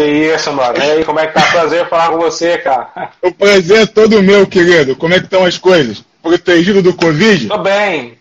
Que 0.00 0.34
isso, 0.34 0.50
mano. 0.54 0.78
E 0.78 0.80
aí, 0.80 1.04
como 1.04 1.20
é 1.20 1.26
que 1.26 1.34
tá? 1.34 1.42
Prazer 1.42 1.86
falar 1.86 2.08
com 2.08 2.16
você, 2.16 2.56
cara. 2.56 3.10
O 3.20 3.30
prazer 3.30 3.82
é 3.82 3.86
todo 3.86 4.22
meu, 4.22 4.46
querido. 4.46 4.96
Como 4.96 5.12
é 5.12 5.18
que 5.18 5.26
estão 5.26 5.44
as 5.44 5.58
coisas? 5.58 6.02
Protegido 6.22 6.80
do 6.80 6.96
Covid? 6.96 7.48
Tô 7.48 7.58
bem. 7.58 8.18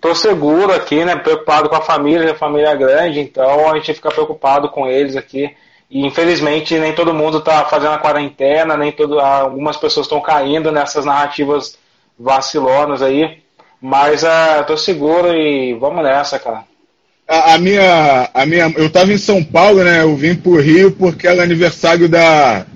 Tô 0.00 0.12
seguro 0.12 0.72
aqui, 0.72 1.04
né? 1.04 1.14
Preocupado 1.14 1.68
com 1.68 1.76
a 1.76 1.82
família, 1.82 2.32
a 2.32 2.34
família 2.34 2.70
é 2.70 2.76
grande, 2.76 3.20
então 3.20 3.70
a 3.70 3.76
gente 3.76 3.94
fica 3.94 4.10
preocupado 4.10 4.70
com 4.70 4.88
eles 4.88 5.14
aqui. 5.14 5.54
E 5.88 6.04
infelizmente 6.04 6.76
nem 6.80 6.94
todo 6.94 7.14
mundo 7.14 7.38
está 7.38 7.64
fazendo 7.64 7.92
a 7.92 7.98
quarentena, 7.98 8.76
nem 8.76 8.90
todo, 8.90 9.20
algumas 9.20 9.76
pessoas 9.76 10.06
estão 10.06 10.20
caindo 10.20 10.72
nessas 10.72 11.04
narrativas 11.04 11.78
vacilonas 12.18 13.02
aí. 13.02 13.40
Mas 13.80 14.24
uh, 14.24 14.64
tô 14.66 14.76
seguro 14.76 15.32
e 15.32 15.74
vamos 15.74 16.02
nessa, 16.02 16.40
cara. 16.40 16.64
A, 17.30 17.54
a, 17.54 17.58
minha, 17.58 18.28
a 18.34 18.44
minha, 18.44 18.74
eu 18.76 18.88
estava 18.88 19.12
em 19.12 19.16
São 19.16 19.44
Paulo, 19.44 19.84
né? 19.84 20.02
Eu 20.02 20.16
vim 20.16 20.34
pro 20.34 20.60
Rio 20.60 20.90
porque 20.90 21.28
era 21.28 21.44
aniversário 21.44 22.08
da, 22.08 22.66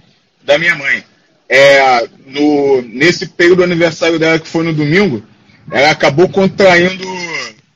da 0.44 0.56
minha 0.56 0.76
mãe. 0.76 1.02
É, 1.48 2.06
no, 2.24 2.80
nesse 2.82 3.26
período 3.26 3.58
do 3.58 3.64
aniversário 3.64 4.16
dela, 4.16 4.38
que 4.38 4.46
foi 4.46 4.62
no 4.62 4.72
domingo, 4.72 5.24
ela 5.72 5.90
acabou 5.90 6.28
contraindo 6.28 7.04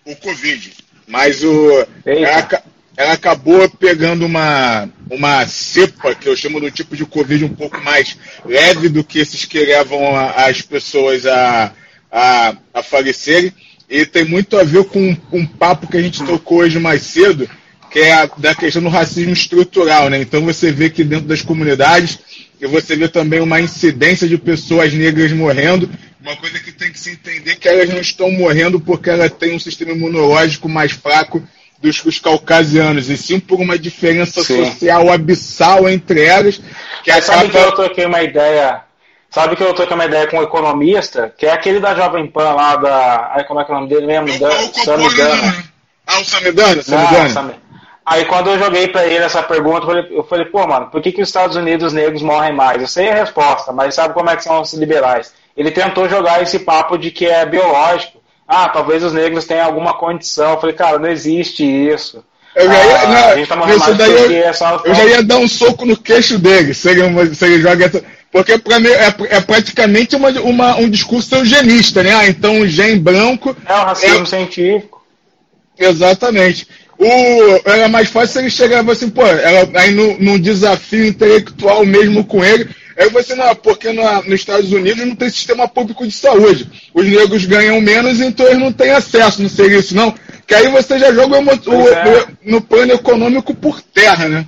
o 0.05 0.15
Covid. 0.15 0.73
Mas 1.09 1.43
o, 1.43 1.85
ela, 2.07 2.63
ela, 2.97 3.13
acabou 3.13 3.69
pegando 3.69 4.25
uma, 4.25 4.89
uma 5.11 5.49
cepa, 5.49 6.15
que 6.15 6.29
eu 6.29 6.37
chamo 6.37 6.61
do 6.61 6.71
tipo 6.71 6.95
de 6.95 7.05
Covid 7.05 7.45
um 7.45 7.57
pouco 7.57 7.83
mais 7.83 8.17
leve 8.45 8.89
do 8.89 9.03
que 9.03 9.19
esses 9.19 9.45
que 9.45 9.59
levam 9.59 10.15
a, 10.17 10.47
as 10.47 10.63
pessoas 10.63 11.27
a, 11.27 11.73
a, 12.09 12.57
a 12.73 12.83
falecerem. 12.85 13.53
E 13.89 14.05
tem 14.05 14.25
muito 14.25 14.59
a 14.59 14.65
ver 14.65 14.85
com 14.85 15.17
um, 15.33 15.47
papo 15.47 15.87
que 15.87 15.97
a 15.97 16.03
gente 16.03 16.23
tocou 16.23 16.59
hoje 16.59 16.79
mais 16.79 17.03
cedo, 17.03 17.49
que 17.91 18.01
é 18.01 18.13
a, 18.13 18.27
da 18.37 18.55
questão 18.55 18.83
do 18.83 18.89
racismo 18.89 19.33
estrutural. 19.33 20.11
Né? 20.11 20.21
Então 20.21 20.45
você 20.45 20.71
vê 20.71 20.91
que 20.91 21.03
dentro 21.03 21.27
das 21.27 21.41
comunidades 21.41 22.19
e 22.61 22.67
você 22.67 22.97
vê 22.97 23.09
também 23.09 23.41
uma 23.41 23.61
incidência 23.61 24.29
de 24.29 24.37
pessoas 24.37 24.93
negras 24.93 25.33
morrendo. 25.33 25.89
Uma 26.21 26.37
coisa 26.37 26.59
que 26.59 26.73
tem 26.73 26.93
que 26.93 26.99
se 26.99 27.13
entender 27.13 27.57
que 27.57 27.69
elas 27.69 27.89
não 27.89 28.01
estão 28.01 28.31
morrendo 28.31 28.79
porque 28.79 29.09
elas 29.09 29.33
têm 29.33 29.55
um 29.55 29.61
sistema 29.61 29.93
imunológico 29.93 30.69
mais 30.69 30.93
fraco 30.93 31.43
dos 31.81 32.05
os 32.05 32.19
caucasianos, 32.19 33.09
e 33.09 33.17
sim 33.17 33.39
por 33.39 33.61
uma 33.61 33.79
diferença 33.79 34.43
sim. 34.43 34.65
social 34.65 35.13
abissal 35.13 35.89
entre 35.89 36.25
elas. 36.25 36.61
Que 37.05 37.13
Mas 37.13 37.25
sabe 37.25 37.51
que 37.51 37.57
eu 37.57 37.73
troquei 37.73 38.05
uma 38.05 38.23
ideia. 38.23 38.83
Sabe 39.31 39.57
que 39.57 39.63
eu 39.63 39.75
troquei 39.75 39.95
uma 39.95 40.07
ideia 40.07 40.27
com 40.27 40.39
um 40.39 40.43
economista, 40.43 41.33
que 41.37 41.47
é 41.47 41.53
aquele 41.53 41.81
da 41.81 41.95
Jovem 41.95 42.27
Pan 42.27 42.53
lá 42.53 42.77
da. 42.77 43.33
Ai, 43.35 43.45
como 43.45 43.61
é 43.61 43.65
que 43.65 43.71
é 43.71 43.75
o 43.75 43.79
nome 43.79 43.91
dele 43.91 44.07
mesmo? 44.07 44.29
É 44.29 44.49
o 44.49 44.85
Samidana. 44.85 45.65
Ah, 46.07 46.21
o 46.21 46.25
Samidana? 46.25 46.83
Samidana. 46.83 47.55
Aí 48.07 48.25
quando 48.25 48.49
eu 48.49 48.59
joguei 48.59 48.89
para 48.89 49.07
ele 49.07 49.23
essa 49.23 49.43
pergunta, 49.43 49.81
eu 49.81 49.87
falei, 49.87 50.07
eu 50.11 50.25
falei, 50.25 50.45
pô, 50.47 50.67
mano, 50.67 50.87
por 50.87 51.03
que, 51.03 51.13
que 51.13 51.21
os 51.21 51.29
Estados 51.29 51.57
Unidos 51.57 51.93
negros 51.93 52.23
morrem 52.23 52.55
mais? 52.55 52.81
Eu 52.81 52.89
sei 52.89 53.11
a 53.11 53.15
resposta, 53.17 53.71
mas 53.71 53.95
sabe 53.95 54.15
como 54.15 54.31
é 54.31 54.37
que 54.37 54.45
são 54.45 54.63
os 54.63 54.73
liberais? 54.73 55.35
Ele 55.55 55.71
tentou 55.71 56.09
jogar 56.09 56.43
esse 56.43 56.61
papo 56.61 56.97
de 56.97 57.11
que 57.11 57.27
é 57.27 57.45
biológico. 57.45 58.23
Ah, 58.47 58.71
talvez 58.71 59.03
os 59.03 59.13
negros 59.13 59.45
tenham 59.45 59.67
alguma 59.67 59.93
condição. 59.93 60.53
Eu 60.53 60.61
falei, 60.61 60.75
cara, 60.75 60.99
não 60.99 61.09
existe 61.11 61.63
isso. 61.63 62.25
Eu 62.55 62.67
já 62.67 62.85
ia, 62.85 63.01
ah, 63.01 63.07
não, 63.07 63.29
a 63.29 63.37
gente 63.37 63.49
tá 63.49 63.57
morrendo 63.57 63.95
daí 63.95 64.37
eu, 64.37 64.49
é 64.49 64.53
só... 64.55 64.81
eu 64.85 64.95
já 64.95 65.05
ia 65.05 65.23
dar 65.23 65.37
um 65.37 65.47
soco 65.47 65.85
no 65.85 65.97
queixo 65.97 66.39
dele, 66.39 66.73
se 66.73 66.89
ele, 66.91 67.35
se 67.35 67.45
ele 67.45 67.61
joga 67.61 67.85
essa... 67.85 68.03
Porque 68.31 68.53
mim 68.53 68.89
é, 68.89 69.37
é, 69.37 69.41
praticamente 69.41 70.15
uma, 70.15 70.31
uma, 70.41 70.77
um 70.77 70.89
discurso 70.89 71.35
eugenista, 71.35 72.03
né? 72.03 72.13
Ah, 72.15 72.29
então 72.29 72.61
o 72.61 72.69
gen 72.69 72.99
branco. 72.99 73.57
É 73.67 73.73
o 73.73 73.85
racismo 73.85 74.23
é... 74.23 74.27
científico. 74.27 75.03
Exatamente. 75.79 76.67
O, 76.99 77.07
era 77.65 77.89
mais 77.89 78.09
fácil 78.09 78.41
ele 78.41 78.51
chegava 78.51 78.93
assim, 78.93 79.09
pô, 79.09 79.25
ela, 79.25 79.71
aí 79.81 79.93
no, 79.93 80.19
num 80.19 80.39
desafio 80.39 81.07
intelectual 81.07 81.87
mesmo 81.87 82.25
com 82.25 82.45
ele. 82.45 82.69
Aí 82.99 83.09
você, 83.11 83.37
não, 83.37 83.55
porque 83.55 83.93
no, 83.93 84.03
nos 84.25 84.41
Estados 84.41 84.73
Unidos 84.73 85.07
não 85.07 85.15
tem 85.15 85.31
sistema 85.31 85.69
público 85.69 86.05
de 86.05 86.13
saúde. 86.13 86.69
Os 86.93 87.07
negros 87.07 87.45
ganham 87.45 87.81
menos, 87.81 88.21
então 88.21 88.45
eles 88.47 88.59
não 88.59 88.73
têm 88.73 88.91
acesso, 88.91 89.41
não 89.41 89.49
seria 89.49 89.79
isso 89.79 89.95
não? 89.95 90.13
Que 90.45 90.55
aí 90.55 90.67
você 90.69 90.99
já 90.99 91.13
joga 91.13 91.39
o, 91.39 91.45
o, 91.45 91.89
é. 91.89 92.27
no 92.45 92.61
plano 92.61 92.93
econômico 92.93 93.55
por 93.55 93.81
terra, 93.81 94.29
né? 94.29 94.47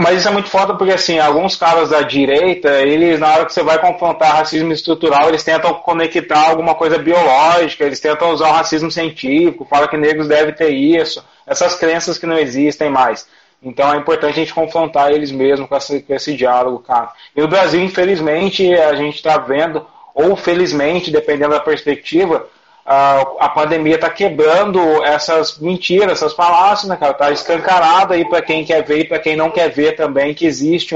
Mas 0.00 0.20
isso 0.20 0.28
é 0.28 0.30
muito 0.30 0.48
foda 0.48 0.76
porque, 0.76 0.92
assim, 0.92 1.18
alguns 1.18 1.56
caras 1.56 1.90
da 1.90 2.02
direita, 2.02 2.68
eles, 2.82 3.18
na 3.18 3.34
hora 3.34 3.44
que 3.44 3.52
você 3.52 3.64
vai 3.64 3.80
confrontar 3.80 4.36
racismo 4.36 4.72
estrutural, 4.72 5.28
eles 5.28 5.42
tentam 5.42 5.74
conectar 5.74 6.50
alguma 6.50 6.76
coisa 6.76 6.96
biológica, 6.98 7.82
eles 7.82 7.98
tentam 7.98 8.30
usar 8.30 8.48
o 8.48 8.52
racismo 8.52 8.92
científico, 8.92 9.66
fala 9.68 9.88
que 9.88 9.96
negros 9.96 10.28
devem 10.28 10.54
ter 10.54 10.70
isso, 10.70 11.24
essas 11.44 11.74
crenças 11.74 12.16
que 12.16 12.26
não 12.26 12.38
existem 12.38 12.88
mais. 12.88 13.26
Então 13.60 13.92
é 13.92 13.96
importante 13.96 14.34
a 14.34 14.44
gente 14.44 14.54
confrontar 14.54 15.10
eles 15.10 15.32
mesmo 15.32 15.66
com 15.66 15.76
esse, 15.76 16.00
com 16.00 16.14
esse 16.14 16.32
diálogo, 16.36 16.78
cara. 16.78 17.10
E 17.34 17.40
no 17.40 17.48
Brasil, 17.48 17.82
infelizmente, 17.82 18.72
a 18.74 18.94
gente 18.94 19.16
está 19.16 19.36
vendo, 19.36 19.84
ou 20.14 20.36
felizmente, 20.36 21.10
dependendo 21.10 21.50
da 21.50 21.60
perspectiva, 21.60 22.46
a, 22.88 23.48
pandemia 23.50 23.96
está 23.96 24.08
quebrando 24.08 24.80
essas 25.04 25.58
mentiras, 25.58 26.12
essas 26.12 26.32
falácias, 26.32 26.88
né, 26.88 26.96
cara? 26.96 27.12
Está 27.12 27.30
escancarado 27.30 28.14
aí 28.14 28.24
para 28.24 28.40
quem 28.40 28.64
quer 28.64 28.82
ver 28.82 29.00
e 29.00 29.04
para 29.04 29.18
quem 29.18 29.36
não 29.36 29.50
quer 29.50 29.68
ver 29.70 29.94
também 29.94 30.32
que 30.32 30.46
existe 30.46 30.94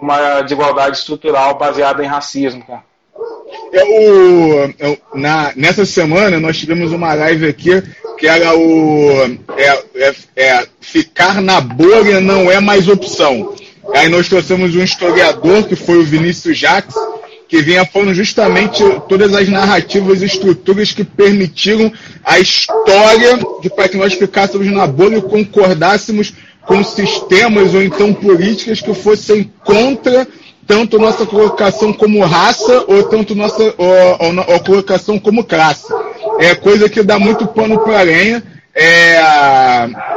uma 0.00 0.40
desigualdade 0.40 0.96
estrutural 0.96 1.58
baseada 1.58 2.02
em 2.02 2.06
racismo, 2.06 2.64
cara. 2.64 2.82
Eu, 3.72 4.74
eu, 4.78 4.98
na, 5.12 5.52
nessa 5.54 5.84
semana 5.84 6.40
nós 6.40 6.58
tivemos 6.58 6.92
uma 6.92 7.12
live 7.14 7.46
aqui 7.46 7.82
que 8.18 8.26
era 8.26 8.56
o 8.56 9.38
é, 9.56 9.84
é, 9.96 10.14
é, 10.36 10.68
ficar 10.80 11.42
na 11.42 11.60
bolha 11.60 12.20
não 12.20 12.50
é 12.50 12.58
mais 12.58 12.88
opção. 12.88 13.54
Aí 13.94 14.08
nós 14.08 14.28
trouxemos 14.28 14.74
um 14.74 14.82
historiador 14.82 15.64
que 15.64 15.76
foi 15.76 15.98
o 15.98 16.04
Vinícius 16.04 16.56
Jacques, 16.56 16.94
que 17.54 17.62
vinha 17.62 17.86
falando 17.86 18.12
justamente 18.12 18.82
todas 19.08 19.32
as 19.32 19.48
narrativas 19.48 20.22
e 20.22 20.24
estruturas 20.24 20.90
que 20.90 21.04
permitiram 21.04 21.92
a 22.24 22.40
história 22.40 23.38
de 23.62 23.70
para 23.70 23.88
que 23.88 23.96
nós 23.96 24.12
ficássemos 24.12 24.66
na 24.72 24.88
bolha 24.88 25.18
e 25.18 25.22
concordássemos 25.22 26.34
com 26.66 26.82
sistemas 26.82 27.72
ou 27.72 27.80
então 27.80 28.12
políticas 28.12 28.80
que 28.80 28.92
fossem 28.92 29.52
contra 29.64 30.26
tanto 30.66 30.98
nossa 30.98 31.24
colocação 31.26 31.92
como 31.92 32.24
raça 32.24 32.84
ou 32.88 33.04
tanto 33.04 33.36
nossa 33.36 33.62
ou, 33.78 33.86
ou, 34.18 34.54
ou 34.54 34.60
colocação 34.60 35.16
como 35.16 35.44
classe. 35.44 35.86
É 36.40 36.56
coisa 36.56 36.88
que 36.88 37.04
dá 37.04 37.20
muito 37.20 37.46
pano 37.46 37.78
para 37.84 38.00
aranha. 38.00 38.42
É, 38.74 39.20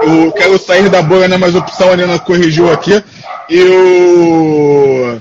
eu 0.02 0.32
quero 0.32 0.58
sair 0.58 0.90
da 0.90 1.04
bolha, 1.04 1.28
né, 1.28 1.38
mas 1.38 1.56
a 1.56 1.60
opção 1.60 1.90
a 1.90 1.94
Helena 1.94 2.18
corrigiu 2.18 2.72
aqui. 2.72 3.04
E 3.48 3.62
o 3.62 5.20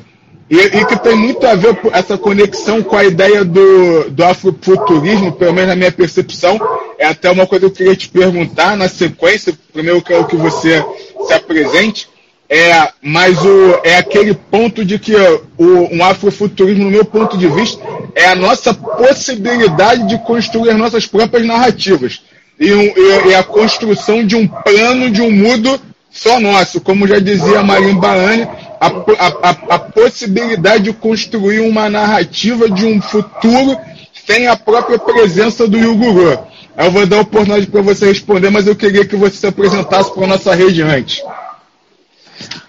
e, 0.48 0.56
e, 0.58 0.84
que 0.86 0.96
tem 0.96 1.16
muito 1.16 1.44
a 1.44 1.56
ver 1.56 1.76
essa 1.92 2.16
conexão 2.16 2.80
com 2.82 2.96
a 2.96 3.04
ideia 3.04 3.44
do, 3.44 4.10
do 4.10 4.24
afrofuturismo, 4.24 5.32
pelo 5.32 5.52
menos 5.52 5.70
na 5.70 5.76
minha 5.76 5.90
percepção. 5.90 6.60
É 6.98 7.06
até 7.06 7.28
uma 7.30 7.46
coisa 7.46 7.66
que 7.66 7.72
eu 7.72 7.76
queria 7.76 7.96
te 7.96 8.08
perguntar 8.08 8.76
na 8.76 8.88
sequência. 8.88 9.52
Primeiro, 9.72 10.00
quero 10.00 10.26
que 10.26 10.36
você 10.36 10.84
se 11.26 11.32
apresente. 11.32 12.08
É, 12.48 12.92
mas 13.02 13.44
o, 13.44 13.80
é 13.82 13.96
aquele 13.96 14.34
ponto 14.34 14.84
de 14.84 15.00
que 15.00 15.16
o, 15.58 15.92
um 15.92 16.04
afrofuturismo, 16.04 16.84
no 16.84 16.90
meu 16.92 17.04
ponto 17.04 17.36
de 17.36 17.48
vista, 17.48 17.82
é 18.14 18.26
a 18.26 18.36
nossa 18.36 18.72
possibilidade 18.72 20.08
de 20.08 20.16
construir 20.18 20.70
as 20.70 20.78
nossas 20.78 21.06
próprias 21.06 21.44
narrativas. 21.44 22.22
E, 22.58 22.72
um, 22.72 22.82
e, 22.82 23.28
e 23.30 23.34
a 23.34 23.42
construção 23.42 24.24
de 24.24 24.36
um 24.36 24.46
plano 24.46 25.10
de 25.10 25.20
um 25.20 25.30
mundo 25.30 25.80
só 26.16 26.40
nosso. 26.40 26.80
Como 26.80 27.06
já 27.06 27.18
dizia 27.18 27.62
Marim 27.62 27.94
Barani, 27.94 28.48
a, 28.80 28.86
a, 28.86 29.74
a, 29.74 29.78
possibilidade 29.78 30.84
de 30.84 30.92
construir 30.92 31.60
uma 31.60 31.88
narrativa 31.88 32.68
de 32.68 32.86
um 32.86 33.00
futuro 33.00 33.78
sem 34.26 34.48
a 34.48 34.56
própria 34.56 34.98
presença 34.98 35.68
do 35.68 35.78
Yuguru. 35.78 36.38
Eu 36.76 36.90
vou 36.90 37.06
dar 37.06 37.18
a 37.18 37.20
oportunidade 37.20 37.66
para 37.66 37.80
você 37.80 38.06
responder, 38.06 38.50
mas 38.50 38.66
eu 38.66 38.74
queria 38.74 39.04
que 39.04 39.16
você 39.16 39.36
se 39.36 39.46
apresentasse 39.46 40.12
para 40.12 40.24
a 40.24 40.28
nossa 40.28 40.54
rede 40.54 40.82
antes. 40.82 41.22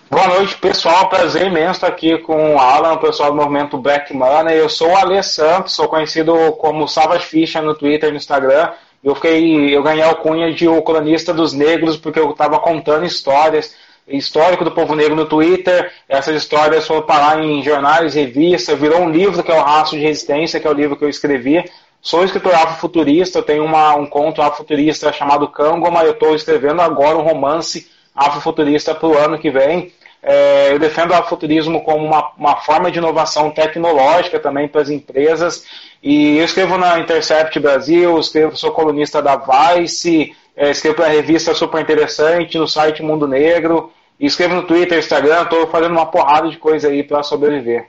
Boa 0.10 0.28
noite, 0.28 0.56
pessoal. 0.58 1.10
Prazer 1.10 1.48
imenso 1.48 1.72
estar 1.74 1.88
aqui 1.88 2.18
com 2.20 2.56
o 2.56 2.60
Alan, 2.60 2.94
o 2.94 3.00
pessoal 3.00 3.32
do 3.32 3.36
movimento 3.36 3.78
Black 3.78 4.14
Money. 4.14 4.58
Eu 4.58 4.70
sou 4.70 4.92
o 4.92 4.96
Alê 4.96 5.22
Santos, 5.22 5.74
sou 5.74 5.90
conhecido 5.90 6.34
como 6.54 6.88
Savas 6.88 7.24
Ficha 7.24 7.62
no 7.62 7.76
Twitter 7.76 8.08
e 8.08 8.12
no 8.12 8.18
Instagram. 8.18 8.70
Eu, 9.04 9.16
fiquei, 9.16 9.76
eu 9.76 9.84
ganhei 9.84 10.04
a 10.04 10.10
alcunha 10.10 10.54
de 10.54 10.68
o 10.68 10.82
cronista 10.82 11.34
dos 11.34 11.54
negros 11.54 11.98
porque 11.98 12.20
eu 12.20 12.32
estava 12.32 12.60
contando 12.60 13.06
histórias 13.06 13.76
histórico 14.08 14.64
do 14.64 14.72
povo 14.72 14.96
negro 14.96 15.16
no 15.16 15.26
Twitter. 15.26 15.92
Essas 16.08 16.36
histórias 16.36 16.88
foram 16.88 17.02
parar 17.02 17.44
em 17.44 17.62
jornais, 17.62 18.14
revistas, 18.14 18.80
virou 18.80 19.02
um 19.02 19.10
livro 19.10 19.44
que 19.44 19.52
é 19.52 19.56
o 19.56 19.62
Rastro 19.62 19.98
de 19.98 20.04
Resistência, 20.06 20.60
que 20.60 20.68
é 20.68 20.70
o 20.70 20.74
livro 20.74 20.96
que 20.96 21.04
eu 21.04 21.10
escrevi. 21.10 21.64
Sou 22.02 22.24
escritor 22.24 22.54
afrofuturista, 22.54 23.40
eu 23.40 23.44
tenho 23.44 23.66
uma, 23.66 23.96
um 23.96 24.06
conto 24.06 24.42
afrofuturista 24.42 25.12
chamado 25.12 25.48
Kangoma, 25.50 26.04
eu 26.04 26.12
estou 26.12 26.36
escrevendo 26.36 26.82
agora 26.82 27.18
um 27.18 27.24
romance 27.24 27.88
afrofuturista 28.16 28.96
para 28.96 29.10
o 29.10 29.18
ano 29.18 29.38
que 29.38 29.50
vem. 29.50 29.92
É, 30.24 30.72
eu 30.72 30.80
defendo 30.80 31.12
o 31.12 31.14
afrofuturismo 31.14 31.84
como 31.84 32.06
uma, 32.06 32.32
uma 32.38 32.56
forma 32.58 32.90
de 32.90 32.98
inovação 32.98 33.52
tecnológica 33.52 34.40
também 34.40 34.68
para 34.68 34.82
as 34.82 34.90
empresas. 34.90 35.66
E 36.02 36.38
eu 36.38 36.46
escrevo 36.46 36.78
na 36.78 37.00
Intercept 37.00 37.60
Brasil, 37.60 38.20
escrevo, 38.20 38.56
sou 38.56 38.72
colunista 38.72 39.22
da 39.22 39.36
Vice, 39.36 40.34
é, 40.56 40.72
escrevo 40.72 40.96
para 40.96 41.06
a 41.06 41.10
revista 41.10 41.54
super 41.54 41.82
interessante, 41.82 42.58
no 42.58 42.68
site 42.68 43.04
Mundo 43.04 43.28
Negro. 43.28 43.92
Escrevo 44.20 44.56
no 44.56 44.64
Twitter, 44.64 44.98
Instagram, 44.98 45.44
estou 45.44 45.68
fazendo 45.68 45.92
uma 45.92 46.06
porrada 46.06 46.50
de 46.50 46.58
coisa 46.58 46.88
aí 46.88 47.04
para 47.04 47.22
sobreviver. 47.22 47.88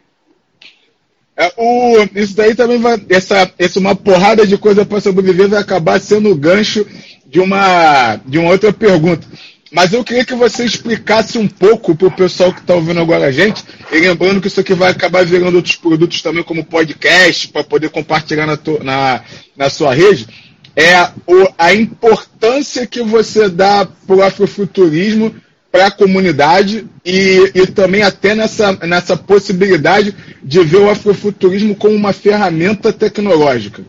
É, 1.35 1.53
o, 1.57 2.07
isso 2.17 2.37
daí 2.37 2.55
também 2.55 2.79
vai. 2.79 3.01
Essa, 3.09 3.51
essa 3.59 3.79
uma 3.79 3.95
porrada 3.95 4.47
de 4.47 4.59
coisa 4.59 4.85
para 4.85 5.01
sobreviver 5.01 5.49
vai 5.49 5.61
acabar 5.61 6.01
sendo 6.01 6.31
o 6.31 6.35
gancho 6.35 6.85
de 7.25 7.41
uma, 7.41 8.17
de 8.27 8.39
uma 8.39 8.51
outra 8.51 8.73
pergunta. 8.73 9.27
Mas 9.71 9.93
eu 9.93 10.03
queria 10.03 10.25
que 10.25 10.35
você 10.35 10.65
explicasse 10.65 11.37
um 11.37 11.47
pouco 11.47 11.95
para 11.95 12.09
o 12.09 12.17
pessoal 12.17 12.53
que 12.53 12.61
está 12.61 12.75
ouvindo 12.75 13.01
agora 13.01 13.27
a 13.27 13.33
gente, 13.33 13.63
e 13.93 13.99
lembrando 13.99 14.41
que 14.41 14.49
isso 14.49 14.61
aqui 14.61 14.73
vai 14.73 14.91
acabar 14.91 15.25
virando 15.25 15.57
outros 15.57 15.77
produtos 15.77 16.23
também, 16.23 16.43
como 16.43 16.65
podcast, 16.65 17.49
para 17.49 17.63
poder 17.63 17.91
compartilhar 17.91 18.47
na, 18.47 18.59
na, 18.83 19.23
na 19.57 19.71
sua 19.71 19.95
rede, 19.95 20.27
é 20.75 21.11
o, 21.27 21.49
a 21.59 21.75
importância 21.75 22.87
que 22.87 23.03
você 23.03 23.49
dá 23.49 23.87
para 24.07 24.17
o 24.17 24.23
afrofuturismo 24.23 25.35
para 25.71 25.89
a 25.89 25.91
comunidade 25.91 26.87
e, 27.05 27.51
e 27.55 27.67
também 27.67 28.03
até 28.03 28.35
nessa, 28.35 28.73
nessa 28.87 29.17
possibilidade 29.17 30.15
de 30.43 30.61
ver 30.65 30.79
o 30.79 30.89
afrofuturismo 30.89 31.75
como 31.75 31.95
uma 31.95 32.15
ferramenta 32.15 32.91
tecnológica 32.91 33.85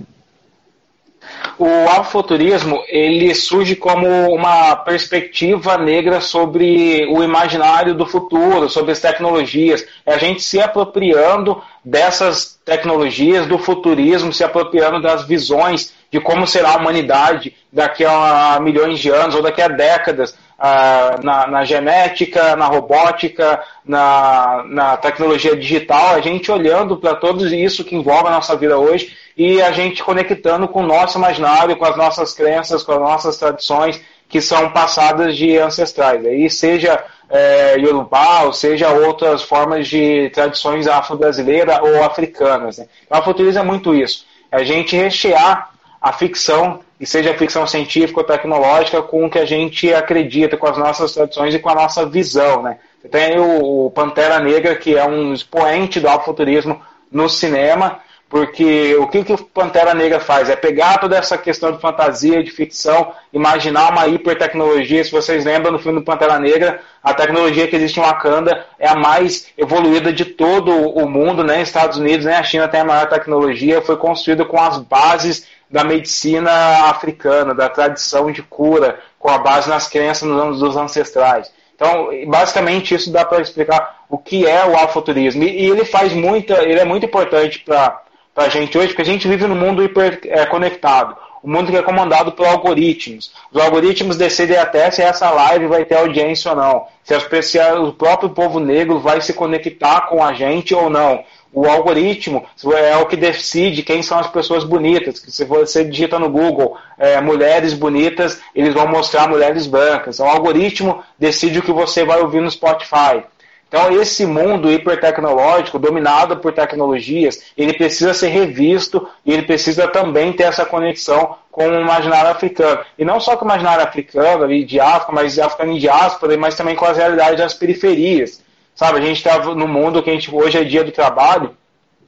o 1.60 1.90
afrofuturismo 1.90 2.82
ele 2.88 3.36
surge 3.36 3.76
como 3.76 4.08
uma 4.34 4.78
perspectiva 4.78 5.78
negra 5.78 6.22
sobre 6.22 7.06
o 7.12 7.22
imaginário 7.22 7.94
do 7.94 8.06
futuro, 8.06 8.70
sobre 8.70 8.94
as 8.94 9.02
tecnologias. 9.02 9.86
É 10.06 10.14
a 10.14 10.18
gente 10.18 10.42
se 10.42 10.62
apropriando 10.62 11.62
dessas 11.84 12.58
tecnologias, 12.64 13.46
do 13.46 13.60
futurismo, 13.60 14.32
se 14.32 14.42
apropriando 14.42 15.02
das 15.02 15.28
visões 15.28 15.94
de 16.10 16.22
como 16.22 16.48
será 16.48 16.72
a 16.72 16.78
humanidade 16.78 17.54
daqui 17.72 18.06
a 18.06 18.58
milhões 18.62 18.98
de 18.98 19.10
anos 19.10 19.36
ou 19.36 19.42
daqui 19.42 19.62
a 19.62 19.68
décadas. 19.68 20.38
Uh, 20.60 21.24
na, 21.24 21.48
na, 21.48 21.64
genética, 21.64 22.54
na 22.58 22.66
robótica, 22.66 23.64
na, 23.86 24.62
na 24.68 24.98
tecnologia 24.98 25.56
digital, 25.56 26.16
a 26.16 26.20
gente 26.20 26.52
olhando 26.52 26.98
para 26.98 27.16
tudo 27.16 27.48
isso 27.48 27.86
que 27.86 27.96
envolve 27.96 28.28
a 28.28 28.32
nossa 28.32 28.58
vida 28.58 28.78
hoje 28.78 29.16
e 29.38 29.62
a 29.62 29.72
gente 29.72 30.04
conectando 30.04 30.68
com 30.68 30.84
o 30.84 30.86
nosso 30.86 31.18
imaginário, 31.18 31.78
com 31.78 31.86
as 31.86 31.96
nossas 31.96 32.34
crenças, 32.34 32.84
com 32.84 32.92
as 32.92 33.00
nossas 33.00 33.38
tradições 33.38 34.02
que 34.28 34.42
são 34.42 34.70
passadas 34.72 35.38
de 35.38 35.58
ancestrais. 35.58 36.26
Aí 36.26 36.50
seja 36.50 37.04
é, 37.30 37.76
Yorubá, 37.80 38.44
ou 38.44 38.54
seja 38.54 38.90
outras 38.90 39.42
formas 39.42 39.88
de 39.88 40.30
tradições 40.32 40.88
afro-brasileiras 40.88 41.80
ou 41.82 42.04
africanas. 42.04 42.78
Né? 42.78 42.88
Então 43.06 43.18
a 43.18 43.22
futurismo 43.22 43.62
é 43.62 43.64
muito 43.64 43.96
isso. 43.96 44.26
A 44.52 44.64
gente 44.64 44.96
rechear 44.96 45.72
a 46.02 46.14
ficção, 46.14 46.80
e 47.00 47.06
seja 47.06 47.34
ficção 47.34 47.66
científica 47.66 48.20
ou 48.20 48.26
tecnológica, 48.26 49.02
com 49.02 49.26
o 49.26 49.30
que 49.30 49.40
a 49.40 49.46
gente 49.46 49.94
acredita, 49.94 50.58
com 50.58 50.68
as 50.68 50.78
nossas 50.78 51.14
tradições 51.14 51.54
e 51.54 51.60
com 51.60 51.70
a 51.70 51.76
nossa 51.76 52.06
visão. 52.06 52.62
Né? 52.62 52.78
Tem 53.10 53.40
o 53.40 53.90
Pantera 53.94 54.40
Negra, 54.40 54.76
que 54.76 54.98
é 54.98 55.06
um 55.06 55.34
expoente 55.34 56.00
do 56.00 56.08
afrofuturismo 56.08 56.82
no 57.12 57.30
cinema, 57.30 58.00
porque 58.30 58.96
o 58.96 59.08
que, 59.08 59.24
que 59.24 59.34
o 59.34 59.38
Pantera 59.38 59.96
Negra 59.96 60.20
faz? 60.20 60.52
É 60.52 60.56
pegar 60.56 61.00
toda 61.00 61.18
essa 61.18 61.36
questão 61.36 61.72
de 61.72 61.82
fantasia, 61.82 62.44
de 62.44 62.52
ficção, 62.52 63.12
imaginar 63.34 63.92
uma 63.92 64.08
hipertecnologia. 64.08 65.04
Se 65.04 65.12
vocês 65.12 65.44
lembram 65.44 65.72
no 65.72 65.80
filme 65.80 66.00
do 66.00 66.06
Pantera 66.06 66.38
Negra, 66.38 66.80
a 67.04 67.12
tecnologia 67.12 67.68
que 67.68 67.76
existe 67.76 68.00
em 68.00 68.04
Wakanda 68.04 68.68
é 68.78 68.88
a 68.88 68.96
mais 68.96 69.48
evoluída 69.58 70.14
de 70.14 70.26
todo 70.26 70.72
o 70.72 71.10
mundo, 71.10 71.44
né? 71.44 71.64
Estados 71.64 71.98
Unidos, 71.98 72.28
né? 72.28 72.36
A 72.36 72.44
China 72.44 72.68
tem 72.68 72.82
a 72.82 72.86
maior 72.86 73.10
tecnologia, 73.10 73.82
foi 73.82 73.98
construída 73.98 74.46
com 74.46 74.62
as 74.62 74.78
bases 74.78 75.48
da 75.70 75.84
medicina 75.84 76.52
africana, 76.90 77.54
da 77.54 77.70
tradição 77.70 78.32
de 78.32 78.42
cura, 78.42 79.00
com 79.20 79.30
a 79.30 79.38
base 79.38 79.70
nas 79.70 79.88
crenças 79.88 80.28
dos 80.58 80.76
ancestrais. 80.76 81.52
Então, 81.76 82.10
basicamente, 82.28 82.94
isso 82.94 83.12
dá 83.12 83.24
para 83.24 83.42
explicar 83.42 84.04
o 84.10 84.18
que 84.18 84.46
é 84.46 84.66
o 84.66 84.76
afuturismo. 84.76 85.44
E 85.44 85.70
ele 85.70 85.86
faz 85.86 86.12
muita, 86.12 86.64
ele 86.64 86.80
é 86.80 86.84
muito 86.84 87.06
importante 87.06 87.64
para 87.64 88.02
a 88.36 88.50
gente 88.50 88.78
hoje, 88.78 88.88
porque 88.88 89.02
a 89.02 89.06
gente 89.06 89.28
vive 89.28 89.48
num 89.48 89.56
mundo 89.56 89.84
hiperconectado. 89.84 91.14
É, 91.14 91.30
um 91.42 91.54
mundo 91.54 91.72
que 91.72 91.78
é 91.78 91.82
comandado 91.82 92.34
por 92.34 92.46
algoritmos. 92.46 93.32
Os 93.52 93.62
algoritmos 93.62 94.18
decidem 94.18 94.58
até 94.58 94.92
se 94.92 95.02
essa 95.02 95.30
live 95.30 95.68
vai 95.68 95.86
ter 95.86 95.96
audiência 95.96 96.52
ou 96.52 96.58
não. 96.58 96.86
Se, 97.02 97.42
se 97.44 97.60
o 97.60 97.94
próprio 97.94 98.30
povo 98.30 98.60
negro 98.60 99.00
vai 99.00 99.22
se 99.22 99.34
conectar 99.34 100.02
com 100.02 100.22
a 100.22 100.34
gente 100.34 100.76
ou 100.76 100.90
não. 100.90 101.24
O 101.52 101.66
algoritmo 101.66 102.46
é 102.76 102.96
o 102.98 103.08
que 103.08 103.16
decide 103.16 103.82
quem 103.82 104.04
são 104.04 104.20
as 104.20 104.28
pessoas 104.28 104.64
bonitas. 104.64 105.24
Se 105.28 105.44
você 105.46 105.84
digita 105.84 106.20
no 106.20 106.30
Google 106.30 106.78
é, 106.98 107.20
mulheres 107.20 107.74
bonitas, 107.74 108.40
eles 108.54 108.74
vão 108.74 108.88
mostrar 108.88 109.28
mulheres 109.28 109.66
brancas. 109.66 110.20
Então, 110.20 110.28
o 110.28 110.30
algoritmo 110.30 111.04
decide 111.18 111.60
o 111.60 111.64
que 111.64 111.72
você 111.72 112.06
vai 112.06 112.22
ouvir 112.22 112.42
no 112.42 112.52
Spotify. 112.52 113.24
Então, 113.68 113.92
esse 114.02 114.26
mundo 114.26 114.72
hipertecnológico, 114.72 115.78
dominado 115.78 116.38
por 116.38 116.52
tecnologias, 116.52 117.52
ele 117.56 117.74
precisa 117.74 118.16
ser 118.16 118.30
revisto 118.30 119.08
e 119.24 119.32
ele 119.32 119.44
precisa 119.44 119.88
também 119.88 120.34
ter 120.34 120.44
essa 120.44 120.66
conexão 120.66 121.36
com 121.52 121.68
o 121.68 121.82
imaginário 121.82 122.32
africano. 122.32 122.82
E 122.98 123.06
não 123.06 123.20
só 123.20 123.38
com 123.38 123.46
o 123.46 123.48
imaginário 123.48 123.84
africano, 123.84 124.48
de 124.66 124.80
África, 124.80 125.12
mas 125.12 125.38
africano 125.38 125.74
em 125.74 125.78
diáspora, 125.78 126.36
mas 126.36 126.56
também 126.56 126.76
com 126.76 126.86
as 126.86 126.98
realidades 126.98 127.38
das 127.38 127.54
periferias. 127.54 128.44
Sabe, 128.80 129.00
a 129.00 129.02
gente 129.02 129.18
está 129.18 129.38
no 129.40 129.68
mundo 129.68 130.02
que 130.02 130.10
a 130.10 130.14
gente, 130.14 130.34
hoje 130.34 130.58
é 130.58 130.64
dia 130.64 130.86
do 130.86 130.92
trabalho, 130.94 131.54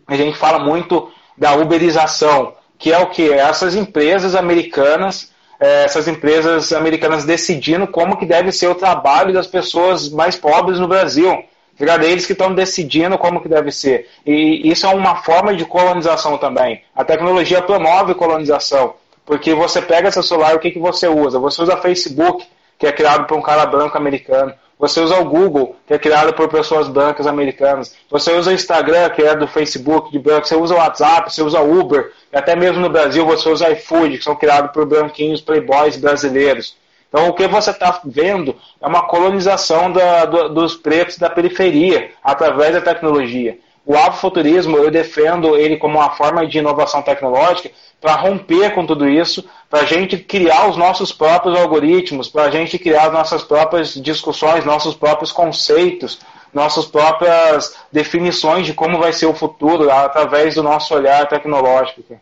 a 0.08 0.16
gente 0.16 0.38
fala 0.38 0.58
muito 0.58 1.12
da 1.38 1.54
uberização, 1.54 2.54
que 2.80 2.94
é 2.94 2.98
o 2.98 3.08
que? 3.08 3.30
Essas 3.30 3.76
empresas 3.76 4.36
americanas 4.36 5.34
eh, 5.60 5.84
essas 5.84 6.08
empresas 6.08 6.72
americanas 6.72 7.26
decidindo 7.26 7.86
como 7.88 8.16
que 8.16 8.26
deve 8.26 8.54
ser 8.54 8.68
o 8.68 8.76
trabalho 8.76 9.34
das 9.34 9.48
pessoas 9.48 10.10
mais 10.10 10.38
pobres 10.38 10.80
no 10.80 10.88
Brasil. 10.88 11.44
Eles 11.78 12.26
que 12.26 12.32
estão 12.32 12.56
decidindo 12.56 13.18
como 13.18 13.42
que 13.42 13.50
deve 13.50 13.70
ser. 13.70 14.08
E 14.26 14.72
isso 14.72 14.86
é 14.86 14.96
uma 14.96 15.18
forma 15.18 15.54
de 15.54 15.66
colonização 15.66 16.38
também. 16.38 16.84
A 16.96 17.04
tecnologia 17.04 17.62
promove 17.62 18.16
colonização. 18.16 18.94
Porque 19.26 19.54
você 19.54 19.82
pega 19.82 20.10
seu 20.10 20.24
celular, 20.24 20.56
o 20.56 20.60
que, 20.60 20.72
que 20.72 20.80
você 20.80 21.10
usa? 21.10 21.38
Você 21.38 21.62
usa 21.64 21.76
Facebook, 21.76 22.48
que 22.80 22.88
é 22.88 22.94
criado 22.94 23.28
por 23.28 23.38
um 23.38 23.42
cara 23.42 23.66
branco 23.66 23.98
americano. 23.98 24.54
Você 24.82 25.00
usa 25.00 25.20
o 25.20 25.26
Google, 25.26 25.76
que 25.86 25.94
é 25.94 26.00
criado 26.00 26.34
por 26.34 26.50
pessoas 26.50 26.88
brancas 26.88 27.28
americanas. 27.28 27.96
Você 28.10 28.34
usa 28.34 28.50
o 28.50 28.54
Instagram, 28.54 29.12
que 29.12 29.22
é 29.22 29.36
do 29.36 29.48
Facebook 29.48 30.12
de 30.12 30.18
branco. 30.18 30.48
Você 30.48 30.56
usa 30.56 30.74
o 30.74 30.78
WhatsApp, 30.80 31.32
você 31.32 31.44
usa 31.44 31.62
o 31.62 31.80
Uber. 31.80 32.12
E 32.34 32.36
até 32.36 32.56
mesmo 32.56 32.82
no 32.82 32.90
Brasil 32.90 33.24
você 33.24 33.48
usa 33.48 33.70
o 33.70 33.72
iFood, 33.74 34.18
que 34.18 34.24
são 34.24 34.36
criados 34.36 34.72
por 34.72 34.88
branquinhos 34.88 35.40
playboys 35.40 35.98
brasileiros. 35.98 36.76
Então, 37.08 37.30
o 37.30 37.34
que 37.34 37.48
você 37.48 37.70
está 37.70 38.02
vendo 38.04 38.56
é 38.82 38.88
uma 38.88 39.04
colonização 39.04 39.92
da, 39.92 40.26
do, 40.26 40.50
dos 40.50 40.76
pretos 40.76 41.20
da 41.20 41.30
periferia 41.30 42.10
através 42.24 42.74
da 42.74 42.82
tecnologia. 42.82 43.60
O 43.86 43.96
afrofuturismo, 43.96 44.78
eu 44.78 44.90
defendo 44.90 45.56
ele 45.58 45.78
como 45.78 46.00
uma 46.00 46.10
forma 46.12 46.48
de 46.48 46.58
inovação 46.58 47.04
tecnológica 47.04 47.70
para 48.00 48.16
romper 48.16 48.74
com 48.74 48.84
tudo 48.84 49.08
isso, 49.08 49.48
para 49.72 49.84
a 49.84 49.86
gente 49.86 50.18
criar 50.18 50.70
os 50.70 50.76
nossos 50.76 51.14
próprios 51.14 51.58
algoritmos, 51.58 52.28
para 52.28 52.44
a 52.44 52.52
gente 52.52 52.78
criar 52.78 53.08
as 53.08 53.14
nossas 53.14 53.42
próprias 53.42 53.94
discussões, 53.94 54.66
nossos 54.66 54.96
próprios 54.96 55.32
conceitos, 55.32 56.20
nossas 56.54 56.86
próprias 56.86 57.74
definições 57.90 58.66
de 58.66 58.74
como 58.74 59.00
vai 59.00 59.14
ser 59.14 59.28
o 59.28 59.34
futuro 59.34 59.90
através 59.90 60.56
do 60.56 60.62
nosso 60.62 60.94
olhar 60.94 61.26
tecnológico. 61.30 62.20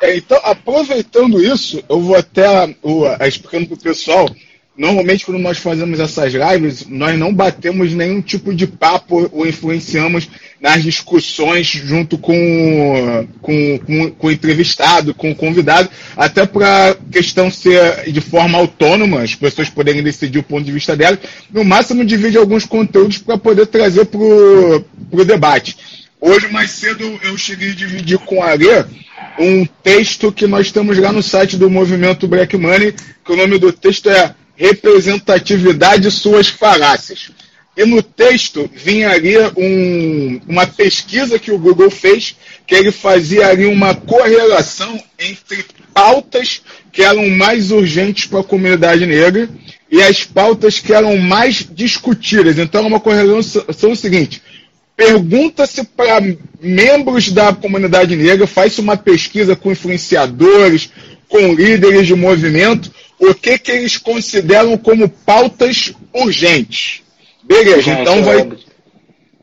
É, 0.00 0.16
então, 0.16 0.40
aproveitando 0.42 1.40
isso, 1.40 1.82
eu 1.88 2.00
vou 2.00 2.16
até 2.16 2.64
uh, 2.82 3.24
explicando 3.24 3.68
para 3.68 3.74
o 3.74 3.80
pessoal. 3.80 4.28
Normalmente, 4.78 5.26
quando 5.26 5.40
nós 5.40 5.58
fazemos 5.58 5.98
essas 5.98 6.32
lives, 6.32 6.86
nós 6.88 7.18
não 7.18 7.34
batemos 7.34 7.92
nenhum 7.92 8.22
tipo 8.22 8.54
de 8.54 8.64
papo 8.64 9.28
ou 9.32 9.44
influenciamos 9.44 10.28
nas 10.60 10.84
discussões 10.84 11.66
junto 11.66 12.16
com, 12.16 13.26
com, 13.42 13.78
com, 13.80 14.10
com 14.12 14.26
o 14.28 14.30
entrevistado, 14.30 15.12
com 15.12 15.32
o 15.32 15.34
convidado, 15.34 15.90
até 16.16 16.46
para 16.46 16.90
a 16.90 16.94
questão 16.94 17.50
ser 17.50 18.08
de 18.12 18.20
forma 18.20 18.56
autônoma, 18.56 19.22
as 19.22 19.34
pessoas 19.34 19.68
poderem 19.68 20.00
decidir 20.00 20.38
o 20.38 20.44
ponto 20.44 20.64
de 20.64 20.70
vista 20.70 20.96
delas. 20.96 21.18
No 21.52 21.64
máximo, 21.64 22.04
divide 22.04 22.38
alguns 22.38 22.64
conteúdos 22.64 23.18
para 23.18 23.36
poder 23.36 23.66
trazer 23.66 24.04
para 24.04 24.20
o 24.20 25.24
debate. 25.24 25.76
Hoje, 26.20 26.46
mais 26.52 26.70
cedo, 26.70 27.18
eu 27.24 27.36
cheguei 27.36 27.72
a 27.72 27.74
dividir 27.74 28.18
com 28.18 28.40
a 28.40 28.50
Arê 28.50 28.84
um 29.40 29.66
texto 29.82 30.30
que 30.30 30.46
nós 30.46 30.70
temos 30.70 30.96
lá 30.98 31.10
no 31.10 31.22
site 31.22 31.56
do 31.56 31.68
movimento 31.68 32.28
Black 32.28 32.56
Money, 32.56 32.94
que 33.24 33.32
o 33.32 33.36
nome 33.36 33.58
do 33.58 33.72
texto 33.72 34.08
é 34.08 34.34
Representatividade 34.58 36.08
e 36.08 36.10
Suas 36.10 36.48
Falácias. 36.48 37.30
E 37.76 37.84
no 37.84 38.02
texto 38.02 38.68
vinha 38.74 39.08
ali 39.10 39.36
um, 39.56 40.40
uma 40.48 40.66
pesquisa 40.66 41.38
que 41.38 41.52
o 41.52 41.58
Google 41.58 41.90
fez, 41.90 42.34
que 42.66 42.74
ele 42.74 42.90
fazia 42.90 43.46
ali 43.46 43.66
uma 43.66 43.94
correlação 43.94 45.00
entre 45.16 45.64
pautas 45.94 46.60
que 46.92 47.02
eram 47.02 47.30
mais 47.30 47.70
urgentes 47.70 48.26
para 48.26 48.40
a 48.40 48.44
comunidade 48.44 49.06
negra 49.06 49.48
e 49.88 50.02
as 50.02 50.24
pautas 50.24 50.80
que 50.80 50.92
eram 50.92 51.16
mais 51.16 51.64
discutidas. 51.70 52.58
Então, 52.58 52.82
é 52.82 52.88
uma 52.88 52.98
correlação 52.98 53.94
seguinte: 53.94 54.42
Pergunta-se 54.96 55.84
para 55.84 56.20
membros 56.60 57.30
da 57.30 57.52
comunidade 57.52 58.16
negra, 58.16 58.48
faz 58.48 58.76
uma 58.80 58.96
pesquisa 58.96 59.54
com 59.54 59.70
influenciadores, 59.70 60.90
com 61.28 61.54
líderes 61.54 62.08
de 62.08 62.16
movimento, 62.16 62.90
o 63.18 63.34
que, 63.34 63.58
que 63.58 63.70
eles 63.70 63.96
consideram 63.96 64.76
como 64.76 65.08
pautas 65.08 65.92
urgentes. 66.12 67.02
Beleza, 67.42 67.90
então 67.92 68.22
vai. 68.22 68.48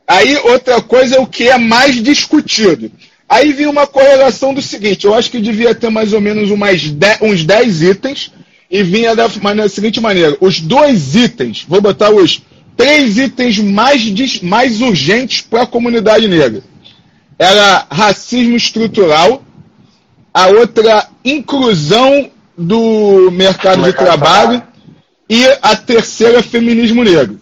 Aí 0.08 0.38
outra 0.38 0.82
coisa 0.82 1.15
é 1.15 1.20
o 1.20 1.27
que 1.27 1.48
é 1.48 1.58
mais 1.58 2.01
discutido. 2.01 2.91
Aí 3.27 3.51
vinha 3.51 3.70
uma 3.70 3.88
correlação 3.88 4.53
do 4.53 4.62
seguinte: 4.62 5.05
eu 5.05 5.13
acho 5.13 5.32
que 5.32 5.39
devia 5.39 5.74
ter 5.74 5.89
mais 5.89 6.13
ou 6.13 6.22
menos 6.22 6.51
umas 6.51 6.89
dez, 6.91 7.22
uns 7.22 7.44
10 7.44 7.82
itens, 7.82 8.32
e 8.70 8.84
vinha 8.84 9.15
da, 9.15 9.27
maneira, 9.41 9.67
da 9.67 9.74
seguinte 9.74 10.00
maneira: 10.00 10.38
os 10.39 10.62
dois 10.62 11.15
itens, 11.15 11.65
vou 11.67 11.82
botar 11.82 12.12
os 12.12 12.41
três 12.77 13.17
itens 13.17 13.58
mais, 13.58 14.41
mais 14.41 14.82
urgentes 14.82 15.41
para 15.41 15.63
a 15.63 15.67
comunidade 15.67 16.27
negra. 16.27 16.63
Era 17.38 17.88
racismo 17.89 18.55
estrutural, 18.55 19.44
a 20.34 20.48
outra, 20.48 21.10
inclusão 21.24 22.29
do 22.58 23.32
mercado, 23.32 23.82
mercado 23.82 23.86
de 23.86 23.94
trabalho, 23.94 24.64
e 25.30 25.46
a 25.62 25.76
terceira, 25.76 26.44
feminismo 26.44 27.04
negro. 27.04 27.40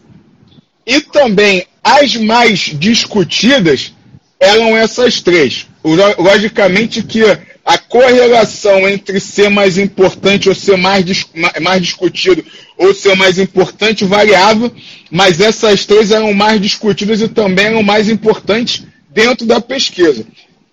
E 0.86 1.01
também 1.01 1.65
as 1.84 2.15
mais 2.15 2.72
discutidas 2.74 3.93
eram 4.39 4.75
essas 4.75 5.22
três. 5.22 5.67
Logicamente 6.17 7.03
que 7.03 7.24
a 7.65 7.77
correlação 7.77 8.88
entre 8.89 9.20
ser 9.20 9.50
mais 9.50 9.77
importante 9.77 10.50
ou 10.50 10.55
ser 10.55 10.77
mais, 10.77 11.25
mais 11.62 11.82
discutido 11.82 12.43
ou 12.77 12.93
ser 12.93 13.15
mais 13.15 13.38
importante 13.39 14.03
variava, 14.03 14.72
mas 15.10 15.39
essas 15.39 15.86
três 15.86 16.12
eram 16.12 16.34
mais 16.34 16.60
discutidas 16.60 17.22
e 17.22 17.27
também 17.27 17.67
eram 17.67 17.84
mais 17.84 18.10
importantes 18.10 18.84
dentro 19.10 19.46
da 19.46 19.62
pesquisa. 19.62 20.25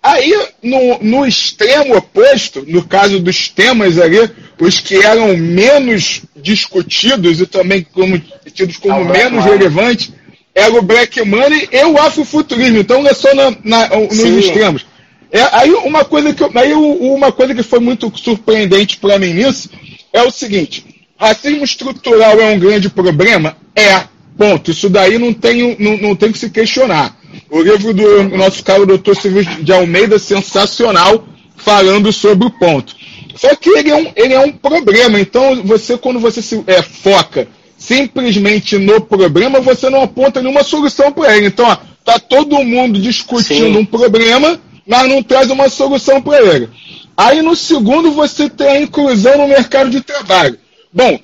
Aí, 0.03 0.33
no, 0.63 0.97
no 0.99 1.27
extremo 1.27 1.95
oposto, 1.95 2.63
no 2.67 2.83
caso 2.83 3.19
dos 3.19 3.47
temas 3.49 3.99
ali, 3.99 4.17
os 4.59 4.79
que 4.79 4.95
eram 4.95 5.37
menos 5.37 6.23
discutidos 6.35 7.39
e 7.39 7.45
também 7.45 7.85
como, 7.93 8.19
tidos 8.51 8.77
como 8.77 9.13
é 9.13 9.23
menos 9.25 9.45
relevantes, 9.45 10.11
era 10.55 10.73
o 10.73 10.81
Black 10.81 11.23
Money 11.23 11.69
e 11.71 11.85
o 11.85 11.99
Afrofuturismo. 11.99 12.79
Então, 12.79 13.03
não 13.03 13.09
é 13.11 13.13
só 13.13 13.33
na, 13.35 13.55
na, 13.63 13.89
nos 13.89 14.17
Sim. 14.17 14.39
extremos. 14.39 14.85
É, 15.31 15.47
aí, 15.51 15.71
uma 15.71 16.03
coisa 16.03 16.33
que, 16.33 16.43
aí, 16.57 16.73
uma 16.73 17.31
coisa 17.31 17.53
que 17.53 17.63
foi 17.63 17.79
muito 17.79 18.11
surpreendente 18.17 18.97
para 18.97 19.19
mim 19.19 19.33
nisso 19.33 19.69
é 20.11 20.23
o 20.23 20.31
seguinte: 20.31 20.83
racismo 21.15 21.63
estrutural 21.63 22.39
é 22.41 22.51
um 22.51 22.59
grande 22.59 22.89
problema? 22.89 23.55
É. 23.75 24.10
Ponto. 24.41 24.71
Isso 24.71 24.89
daí 24.89 25.19
não 25.19 25.31
tem, 25.31 25.75
não, 25.77 25.97
não 25.97 26.15
tem 26.15 26.31
que 26.31 26.39
se 26.39 26.49
questionar. 26.49 27.15
O 27.47 27.61
livro 27.61 27.93
do 27.93 28.23
nosso 28.35 28.63
caro 28.63 28.87
doutor 28.87 29.15
Silvio 29.15 29.43
de 29.43 29.71
Almeida, 29.71 30.17
sensacional, 30.17 31.27
falando 31.55 32.11
sobre 32.11 32.47
o 32.47 32.49
ponto. 32.49 32.95
Só 33.35 33.55
que 33.55 33.69
ele 33.69 33.91
é 33.91 33.95
um, 33.95 34.11
ele 34.15 34.33
é 34.33 34.39
um 34.39 34.51
problema. 34.51 35.19
Então, 35.19 35.61
você, 35.63 35.95
quando 35.95 36.19
você 36.19 36.41
se 36.41 36.63
é, 36.65 36.81
foca 36.81 37.47
simplesmente 37.77 38.79
no 38.79 38.99
problema, 38.99 39.59
você 39.59 39.91
não 39.91 40.01
aponta 40.01 40.41
nenhuma 40.41 40.63
solução 40.63 41.11
para 41.11 41.37
ele. 41.37 41.45
Então, 41.45 41.67
ó, 41.67 41.77
tá 42.03 42.17
todo 42.17 42.63
mundo 42.63 42.99
discutindo 42.99 43.73
Sim. 43.73 43.77
um 43.77 43.85
problema, 43.85 44.59
mas 44.87 45.07
não 45.07 45.21
traz 45.21 45.51
uma 45.51 45.69
solução 45.69 46.19
para 46.19 46.41
ele. 46.41 46.67
Aí 47.15 47.43
no 47.43 47.55
segundo 47.55 48.11
você 48.11 48.49
tem 48.49 48.67
a 48.67 48.81
inclusão 48.81 49.37
no 49.37 49.47
mercado 49.47 49.91
de 49.91 50.01
trabalho. 50.01 50.57
Bom, 50.91 51.19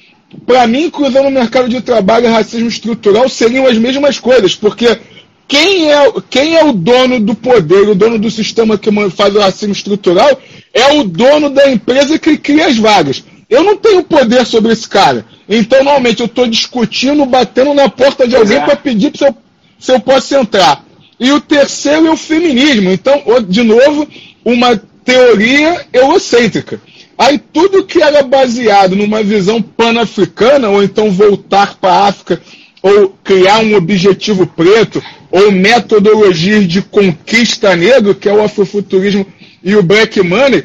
para 0.46 0.68
mim, 0.68 0.86
inclusão 0.86 1.24
no 1.24 1.32
mercado 1.32 1.70
de 1.70 1.82
trabalho 1.82 2.26
e 2.26 2.30
racismo 2.30 2.68
estrutural 2.68 3.30
seriam 3.30 3.66
as 3.66 3.78
mesmas 3.78 4.20
coisas, 4.20 4.56
porque 4.56 5.00
quem 5.48 5.92
é, 5.92 6.12
quem 6.30 6.58
é 6.58 6.64
o 6.64 6.74
dono 6.74 7.20
do 7.20 7.34
poder, 7.34 7.88
o 7.88 7.96
dono 7.96 8.20
do 8.20 8.30
sistema 8.30 8.78
que 8.78 8.90
faz 9.12 9.34
o 9.34 9.40
racismo 9.40 9.74
estrutural, 9.74 10.40
é 10.74 10.94
o 10.94 11.04
dono 11.06 11.50
da 11.50 11.72
empresa 11.72 12.20
que 12.20 12.38
cria 12.38 12.68
as 12.68 12.78
vagas. 12.78 13.24
Eu 13.50 13.64
não 13.64 13.78
tenho 13.78 14.04
poder 14.04 14.46
sobre 14.46 14.74
esse 14.74 14.88
cara. 14.90 15.26
Então, 15.48 15.82
normalmente, 15.82 16.20
eu 16.20 16.26
estou 16.26 16.46
discutindo, 16.46 17.26
batendo 17.26 17.74
na 17.74 17.88
porta 17.88 18.28
de 18.28 18.36
alguém 18.36 18.58
é. 18.58 18.66
para 18.66 18.76
pedir 18.76 19.12
se 19.16 19.26
eu, 19.26 19.34
se 19.80 19.92
eu 19.94 20.00
posso 20.02 20.36
entrar. 20.36 20.84
E 21.18 21.32
o 21.32 21.40
terceiro 21.40 22.08
é 22.08 22.12
o 22.12 22.18
feminismo. 22.18 22.92
Então, 22.92 23.24
de 23.48 23.64
novo, 23.64 24.06
uma 24.44 24.76
teoria 25.06 25.86
eurocêntrica. 25.94 26.82
Aí 27.18 27.40
tudo 27.40 27.84
que 27.84 28.02
era 28.02 28.22
baseado 28.22 28.96
numa 28.96 29.24
visão 29.24 29.62
pan-africana, 29.62 30.70
ou 30.70 30.84
então 30.84 31.12
voltar 31.12 31.76
para 31.76 31.92
a 31.92 32.08
África, 32.08 32.40
ou 32.82 33.10
criar 33.24 33.60
um 33.64 33.76
objetivo 33.76 34.46
preto, 34.46 35.02
ou 35.32 35.52
metodologias 35.52 36.68
de 36.68 36.82
conquista 36.82 37.76
negro, 37.76 38.14
que 38.14 38.30
é 38.30 38.34
o 38.34 38.44
afrofuturismo 38.44 39.26
e 39.64 39.76
o 39.76 39.82
black 39.82 40.22
money, 40.22 40.64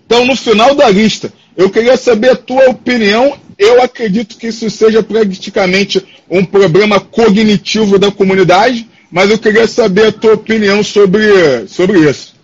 estão 0.00 0.24
no 0.24 0.36
final 0.36 0.74
da 0.74 0.88
lista. 0.88 1.32
Eu 1.56 1.68
queria 1.68 1.96
saber 1.96 2.30
a 2.30 2.36
tua 2.36 2.70
opinião. 2.70 3.36
Eu 3.58 3.82
acredito 3.82 4.36
que 4.36 4.48
isso 4.48 4.70
seja 4.70 5.02
praticamente 5.02 6.04
um 6.30 6.44
problema 6.44 7.00
cognitivo 7.00 7.98
da 7.98 8.12
comunidade, 8.12 8.86
mas 9.10 9.30
eu 9.30 9.38
queria 9.38 9.66
saber 9.66 10.06
a 10.06 10.12
tua 10.12 10.34
opinião 10.34 10.84
sobre, 10.84 11.66
sobre 11.66 12.08
isso. 12.08 12.35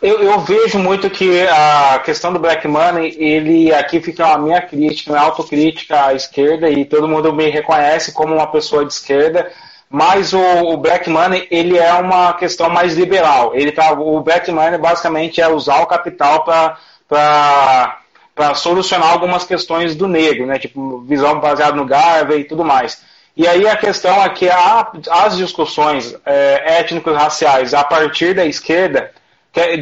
Eu, 0.00 0.22
eu, 0.22 0.40
vejo 0.40 0.78
muito 0.78 1.08
que 1.08 1.46
a 1.48 2.00
questão 2.04 2.32
do 2.32 2.38
black 2.38 2.68
money, 2.68 3.16
ele 3.18 3.72
aqui 3.72 4.00
fica 4.00 4.26
a 4.26 4.38
minha 4.38 4.60
crítica, 4.60 5.10
minha 5.10 5.24
autocrítica 5.24 6.06
à 6.06 6.14
esquerda, 6.14 6.68
e 6.68 6.84
todo 6.84 7.08
mundo 7.08 7.32
me 7.32 7.48
reconhece 7.48 8.12
como 8.12 8.34
uma 8.34 8.46
pessoa 8.46 8.84
de 8.84 8.92
esquerda, 8.92 9.50
mas 9.88 10.34
o, 10.34 10.38
o 10.38 10.76
black 10.76 11.08
money 11.08 11.48
ele 11.50 11.78
é 11.78 11.94
uma 11.94 12.34
questão 12.34 12.68
mais 12.68 12.94
liberal. 12.94 13.54
Ele 13.54 13.72
tá, 13.72 13.92
o 13.92 14.20
black 14.20 14.50
money 14.52 14.78
basicamente 14.78 15.40
é 15.40 15.48
usar 15.48 15.80
o 15.80 15.86
capital 15.86 16.44
para 16.44 17.98
solucionar 18.54 19.12
algumas 19.12 19.44
questões 19.44 19.96
do 19.96 20.06
negro, 20.06 20.46
né? 20.46 20.58
tipo 20.58 21.00
visão 21.02 21.40
baseada 21.40 21.74
no 21.74 21.86
Garvey 21.86 22.40
e 22.40 22.44
tudo 22.44 22.64
mais. 22.64 23.02
E 23.34 23.48
aí 23.48 23.66
a 23.66 23.76
questão 23.76 24.22
é 24.22 24.28
que 24.28 24.48
há, 24.48 24.92
as 25.10 25.36
discussões 25.36 26.14
é, 26.26 26.80
étnicos-raciais 26.80 27.72
a 27.72 27.82
partir 27.82 28.34
da 28.34 28.44
esquerda 28.44 29.10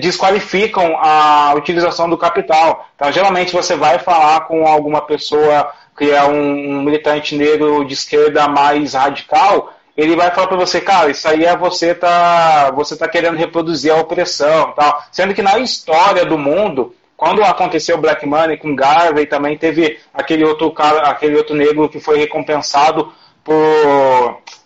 desqualificam 0.00 0.96
a 0.98 1.52
utilização 1.56 2.08
do 2.08 2.16
capital. 2.16 2.86
Então, 2.94 3.10
geralmente 3.10 3.52
você 3.52 3.74
vai 3.74 3.98
falar 3.98 4.42
com 4.42 4.66
alguma 4.66 5.00
pessoa 5.00 5.70
que 5.96 6.10
é 6.10 6.24
um, 6.24 6.82
militante 6.82 7.36
negro 7.36 7.84
de 7.84 7.94
esquerda 7.94 8.48
mais 8.48 8.94
radical, 8.94 9.72
ele 9.96 10.16
vai 10.16 10.30
falar 10.32 10.48
para 10.48 10.56
você, 10.56 10.80
cara, 10.80 11.10
isso 11.10 11.26
aí 11.28 11.44
é 11.44 11.56
você 11.56 11.94
tá, 11.94 12.72
você 12.72 12.96
tá 12.96 13.06
querendo 13.08 13.36
reproduzir 13.36 13.92
a 13.92 14.00
opressão, 14.00 14.72
tal. 14.72 15.04
Sendo 15.12 15.34
que 15.34 15.42
na 15.42 15.58
história 15.58 16.24
do 16.24 16.36
mundo, 16.36 16.94
quando 17.16 17.44
aconteceu 17.44 17.96
o 17.96 18.00
Black 18.00 18.26
Money 18.26 18.56
com 18.56 18.74
Garvey, 18.74 19.26
também 19.26 19.56
teve 19.56 19.98
aquele 20.12 20.44
outro 20.44 20.70
cara, 20.72 21.08
aquele 21.08 21.36
outro 21.36 21.54
negro 21.54 21.88
que 21.88 22.00
foi 22.00 22.18
recompensado 22.18 23.12
por 23.44 23.54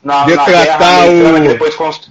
na, 0.02 0.26
na 0.26 0.44
guerra 0.44 0.76
americana, 0.76 1.38
o... 1.38 1.42
que 1.42 1.48
depois 1.48 1.74
constru... 1.74 2.10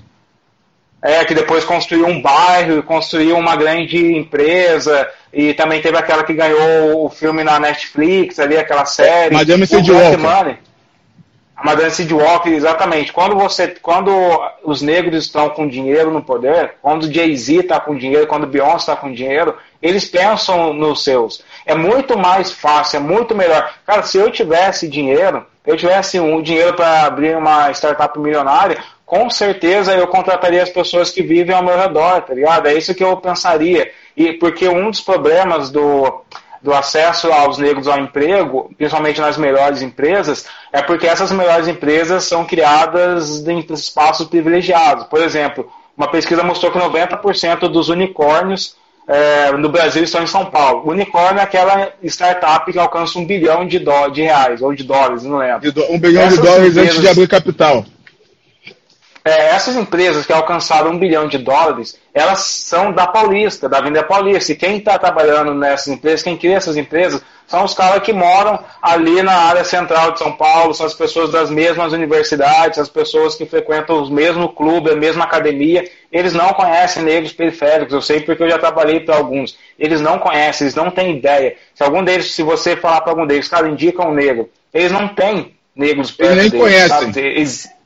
é, 1.01 1.23
que 1.25 1.33
depois 1.33 1.63
construiu 1.63 2.07
um 2.07 2.21
bairro, 2.21 2.83
construiu 2.83 3.37
uma 3.37 3.55
grande 3.55 4.15
empresa 4.15 5.07
e 5.31 5.53
também 5.53 5.81
teve 5.81 5.97
aquela 5.97 6.23
que 6.23 6.33
ganhou 6.33 7.05
o 7.05 7.09
filme 7.09 7.43
na 7.43 7.59
Netflix, 7.59 8.39
ali 8.39 8.57
aquela 8.57 8.85
série. 8.85 9.35
Madame 9.35 9.67
C.D. 9.67 9.91
Walker. 9.91 10.57
A 11.57 11.63
Madame 11.63 11.89
Sid 11.89 12.13
Walker, 12.13 12.51
exatamente. 12.51 13.11
Quando 13.11 13.35
você, 13.35 13.69
quando 13.81 14.11
os 14.63 14.83
negros 14.83 15.25
estão 15.25 15.49
com 15.49 15.67
dinheiro 15.67 16.11
no 16.11 16.21
poder, 16.21 16.75
quando 16.83 17.05
o 17.05 17.11
Jay-Z 17.11 17.61
está 17.61 17.79
com 17.79 17.97
dinheiro, 17.97 18.27
quando 18.27 18.43
o 18.43 18.47
Beyoncé 18.47 18.91
está 18.91 18.95
com 18.95 19.11
dinheiro, 19.11 19.57
eles 19.81 20.05
pensam 20.05 20.71
nos 20.71 21.03
seus. 21.03 21.43
É 21.65 21.73
muito 21.73 22.15
mais 22.15 22.51
fácil, 22.51 22.97
é 22.97 22.99
muito 22.99 23.33
melhor. 23.33 23.73
Cara, 23.87 24.03
se 24.03 24.19
eu 24.19 24.29
tivesse 24.29 24.87
dinheiro, 24.87 25.47
eu 25.65 25.75
tivesse 25.75 26.19
um 26.19 26.43
dinheiro 26.43 26.75
para 26.75 27.05
abrir 27.05 27.35
uma 27.35 27.71
startup 27.71 28.19
milionária, 28.19 28.77
com 29.07 29.29
certeza 29.29 29.93
eu 29.93 30.05
contrataria 30.05 30.61
as 30.61 30.69
pessoas 30.69 31.09
que 31.09 31.23
vivem 31.23 31.55
ao 31.55 31.63
meu 31.63 31.77
redor, 31.77 32.21
tá 32.21 32.33
ligado? 32.33 32.67
É 32.67 32.73
isso 32.73 32.93
que 32.93 33.03
eu 33.03 33.15
pensaria. 33.15 33.89
E 34.17 34.33
porque 34.33 34.67
um 34.67 34.91
dos 34.91 34.99
problemas 35.01 35.71
do 35.71 36.21
do 36.61 36.73
acesso 36.73 37.31
aos 37.31 37.57
negros 37.57 37.87
ao 37.87 37.99
emprego, 37.99 38.69
principalmente 38.77 39.21
nas 39.21 39.37
melhores 39.37 39.81
empresas, 39.81 40.47
é 40.73 40.81
porque 40.81 41.07
essas 41.07 41.31
melhores 41.31 41.67
empresas 41.67 42.25
são 42.25 42.43
criadas 42.43 43.47
em 43.47 43.59
espaços 43.69 44.27
privilegiados. 44.27 45.05
Por 45.05 45.21
exemplo, 45.21 45.71
uma 45.95 46.09
pesquisa 46.09 46.43
mostrou 46.43 46.71
que 46.71 46.79
90% 46.79 47.69
dos 47.69 47.89
unicórnios 47.89 48.75
é, 49.07 49.51
no 49.51 49.69
Brasil 49.69 50.03
estão 50.03 50.23
em 50.23 50.27
São 50.27 50.47
Paulo. 50.47 50.81
O 50.85 50.91
unicórnio 50.91 51.39
é 51.39 51.43
aquela 51.43 51.89
startup 52.03 52.69
que 52.69 52.77
alcança 52.77 53.17
um 53.17 53.25
bilhão 53.25 53.65
de, 53.65 53.79
de 54.11 54.21
reais, 54.21 54.61
ou 54.61 54.73
de 54.73 54.83
dólares, 54.83 55.23
não 55.23 55.37
lembro. 55.37 55.73
Um 55.89 55.99
bilhão 55.99 56.23
Essas 56.23 56.39
de 56.39 56.45
dólares 56.45 56.71
empresas... 56.71 56.89
antes 56.89 57.01
de 57.01 57.07
abrir 57.07 57.27
capital. 57.27 57.85
É, 59.27 59.49
essas 59.49 59.75
empresas 59.75 60.25
que 60.25 60.31
alcançaram 60.31 60.91
um 60.91 60.97
bilhão 60.97 61.27
de 61.27 61.37
dólares, 61.37 61.99
elas 62.13 62.39
são 62.39 62.93
da 62.93 63.05
Paulista, 63.05 63.67
da 63.67 63.79
Avenida 63.79 64.01
Paulista. 64.01 64.53
E 64.53 64.55
quem 64.55 64.77
está 64.77 64.97
trabalhando 64.97 65.53
nessas 65.53 65.87
empresas, 65.87 66.23
quem 66.23 66.37
cria 66.37 66.55
essas 66.55 66.77
empresas, 66.77 67.21
são 67.45 67.65
os 67.65 67.73
caras 67.73 68.03
que 68.03 68.13
moram 68.13 68.57
ali 68.81 69.21
na 69.21 69.33
área 69.33 69.65
central 69.65 70.11
de 70.11 70.19
São 70.19 70.31
Paulo, 70.31 70.73
são 70.73 70.85
as 70.85 70.93
pessoas 70.93 71.29
das 71.29 71.49
mesmas 71.49 71.91
universidades, 71.91 72.79
as 72.79 72.87
pessoas 72.87 73.35
que 73.35 73.45
frequentam 73.45 74.01
os 74.01 74.09
mesmos 74.09 74.53
clubes, 74.55 74.93
a 74.93 74.95
mesma 74.95 75.25
academia. 75.25 75.89
Eles 76.09 76.31
não 76.31 76.53
conhecem 76.53 77.03
negros 77.03 77.33
periféricos, 77.33 77.93
eu 77.93 78.01
sei 78.01 78.21
porque 78.21 78.43
eu 78.43 78.49
já 78.49 78.57
trabalhei 78.57 79.01
para 79.01 79.17
alguns. 79.17 79.57
Eles 79.77 79.99
não 79.99 80.19
conhecem, 80.19 80.65
eles 80.65 80.75
não 80.75 80.89
têm 80.89 81.17
ideia. 81.17 81.57
Se 81.75 81.83
algum 81.83 82.01
deles, 82.01 82.31
se 82.31 82.43
você 82.43 82.77
falar 82.77 83.01
para 83.01 83.11
algum 83.11 83.27
deles, 83.27 83.49
cara, 83.49 83.67
indica 83.67 84.07
um 84.07 84.13
negro, 84.13 84.49
eles 84.73 84.91
não 84.91 85.09
têm 85.09 85.53
negros 85.75 86.11
perto 86.11 86.31
Eles 86.31 86.51
nem 86.53 86.61
deles, 86.61 86.89
conhecem. 86.89 87.23
Eles, 87.23 87.76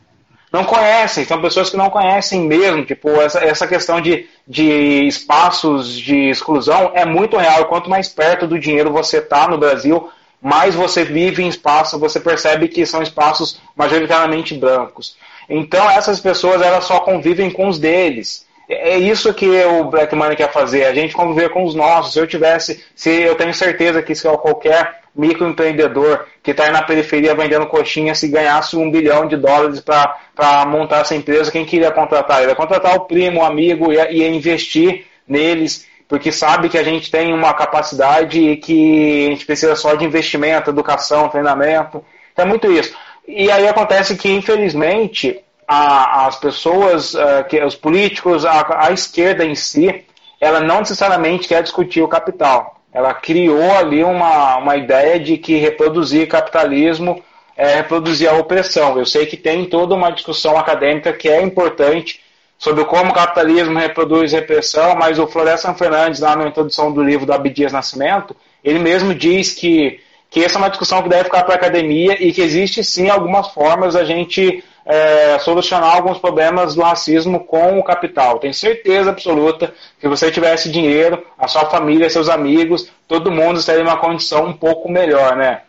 não 0.51 0.65
conhecem, 0.65 1.23
são 1.23 1.41
pessoas 1.41 1.69
que 1.69 1.77
não 1.77 1.89
conhecem 1.89 2.41
mesmo. 2.41 2.83
Tipo, 2.83 3.09
essa, 3.21 3.39
essa 3.39 3.67
questão 3.67 4.01
de, 4.01 4.27
de 4.45 5.07
espaços 5.07 5.97
de 5.97 6.29
exclusão 6.29 6.91
é 6.93 7.05
muito 7.05 7.37
real. 7.37 7.65
Quanto 7.65 7.89
mais 7.89 8.09
perto 8.09 8.45
do 8.45 8.59
dinheiro 8.59 8.91
você 8.91 9.19
está 9.19 9.47
no 9.47 9.57
Brasil, 9.57 10.09
mais 10.41 10.75
você 10.75 11.05
vive 11.05 11.41
em 11.41 11.47
espaço, 11.47 11.97
você 11.97 12.19
percebe 12.19 12.67
que 12.67 12.85
são 12.85 13.01
espaços 13.01 13.61
majoritariamente 13.75 14.53
brancos. 14.53 15.15
Então, 15.47 15.89
essas 15.89 16.19
pessoas 16.19 16.61
elas 16.61 16.83
só 16.83 16.99
convivem 16.99 17.49
com 17.49 17.67
os 17.67 17.79
deles. 17.79 18.45
É 18.73 18.97
isso 18.97 19.33
que 19.33 19.45
o 19.65 19.83
Black 19.83 20.15
Money 20.15 20.37
quer 20.37 20.49
fazer, 20.49 20.85
a 20.85 20.93
gente 20.93 21.13
conviver 21.13 21.49
com 21.49 21.65
os 21.65 21.75
nossos. 21.75 22.13
Se 22.13 22.19
eu 22.19 22.25
tivesse, 22.25 22.81
se 22.95 23.09
eu 23.09 23.35
tenho 23.35 23.53
certeza 23.53 24.01
que 24.01 24.15
se 24.15 24.23
qualquer 24.37 25.01
microempreendedor 25.13 26.25
que 26.41 26.51
está 26.51 26.63
aí 26.63 26.71
na 26.71 26.81
periferia 26.81 27.35
vendendo 27.35 27.67
coxinha, 27.67 28.15
se 28.15 28.29
ganhasse 28.29 28.77
um 28.77 28.89
bilhão 28.89 29.27
de 29.27 29.35
dólares 29.35 29.81
para 29.81 30.65
montar 30.65 31.01
essa 31.01 31.13
empresa, 31.13 31.51
quem 31.51 31.65
queria 31.65 31.91
contratar? 31.91 32.39
Ele 32.39 32.51
ia 32.51 32.55
contratar 32.55 32.95
o 32.95 33.01
primo, 33.01 33.41
o 33.41 33.43
amigo, 33.43 33.91
ia, 33.91 34.09
ia 34.09 34.29
investir 34.29 35.05
neles, 35.27 35.85
porque 36.07 36.31
sabe 36.31 36.69
que 36.69 36.77
a 36.77 36.83
gente 36.83 37.11
tem 37.11 37.33
uma 37.33 37.53
capacidade 37.53 38.39
e 38.39 38.55
que 38.55 39.27
a 39.27 39.29
gente 39.31 39.45
precisa 39.45 39.75
só 39.75 39.95
de 39.95 40.05
investimento, 40.05 40.69
educação, 40.69 41.27
treinamento. 41.27 42.03
É 42.37 42.45
muito 42.45 42.71
isso. 42.71 42.95
E 43.27 43.51
aí 43.51 43.67
acontece 43.67 44.15
que, 44.15 44.31
infelizmente, 44.31 45.41
a, 45.73 46.27
as 46.27 46.35
pessoas, 46.37 47.15
eh, 47.15 47.43
que, 47.43 47.63
os 47.63 47.75
políticos, 47.75 48.45
a, 48.45 48.87
a 48.87 48.91
esquerda 48.91 49.45
em 49.45 49.55
si, 49.55 50.05
ela 50.39 50.59
não 50.59 50.79
necessariamente 50.79 51.47
quer 51.47 51.63
discutir 51.63 52.01
o 52.01 52.07
capital 52.07 52.81
ela 52.93 53.13
criou 53.13 53.71
ali 53.77 54.03
uma, 54.03 54.57
uma 54.57 54.75
ideia 54.75 55.19
de 55.19 55.37
que 55.37 55.55
reproduzir 55.55 56.27
capitalismo 56.27 57.23
é 57.55 57.75
reproduzir 57.75 58.29
a 58.29 58.33
opressão. 58.33 58.97
Eu 58.97 59.05
sei 59.05 59.25
que 59.25 59.37
tem 59.37 59.65
toda 59.65 59.95
uma 59.95 60.11
discussão 60.11 60.57
acadêmica 60.57 61.13
que 61.13 61.29
é 61.29 61.41
importante 61.41 62.19
sobre 62.57 62.85
como 62.85 63.11
o 63.11 63.13
capitalismo 63.13 63.77
reproduz 63.77 64.33
repressão, 64.33 64.95
mas 64.95 65.17
o 65.17 65.27
Florestan 65.27 65.73
Fernandes, 65.73 66.19
lá 66.19 66.35
na 66.35 66.47
introdução 66.47 66.91
do 66.91 67.03
livro 67.03 67.25
do 67.25 67.33
Abdias 67.33 67.71
Nascimento, 67.71 68.35
ele 68.63 68.77
mesmo 68.77 69.15
diz 69.15 69.53
que, 69.53 69.99
que 70.29 70.43
essa 70.43 70.57
é 70.57 70.59
uma 70.59 70.69
discussão 70.69 71.01
que 71.01 71.09
deve 71.09 71.25
ficar 71.25 71.43
para 71.43 71.53
a 71.53 71.57
academia 71.57 72.21
e 72.21 72.31
que 72.31 72.41
existe 72.41 72.83
sim 72.83 73.09
algumas 73.09 73.47
formas 73.47 73.95
a 73.95 74.03
gente 74.03 74.63
é, 74.85 75.37
solucionar 75.39 75.95
alguns 75.95 76.17
problemas 76.17 76.75
do 76.75 76.81
racismo 76.81 77.41
com 77.41 77.79
o 77.79 77.83
capital. 77.83 78.39
Tenho 78.39 78.53
certeza 78.53 79.09
absoluta 79.09 79.67
que 79.67 80.01
se 80.01 80.07
você 80.07 80.31
tivesse 80.31 80.71
dinheiro, 80.71 81.23
a 81.37 81.47
sua 81.47 81.65
família, 81.65 82.09
seus 82.09 82.29
amigos, 82.29 82.89
todo 83.07 83.31
mundo 83.31 83.59
estaria 83.59 83.81
em 83.81 83.85
uma 83.85 83.97
condição 83.97 84.45
um 84.45 84.53
pouco 84.53 84.89
melhor, 84.89 85.35
né? 85.35 85.61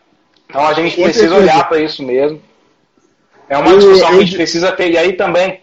Então 0.49 0.67
a 0.67 0.73
gente 0.73 1.01
precisa 1.01 1.35
olhar 1.35 1.67
para 1.67 1.79
isso 1.79 2.03
mesmo. 2.03 2.41
É 3.49 3.57
uma 3.57 3.75
discussão 3.75 4.09
que 4.09 4.15
a 4.15 4.19
gente 4.19 4.35
precisa 4.35 4.71
ter. 4.71 4.91
E 4.91 4.97
aí 4.97 5.13
também, 5.13 5.61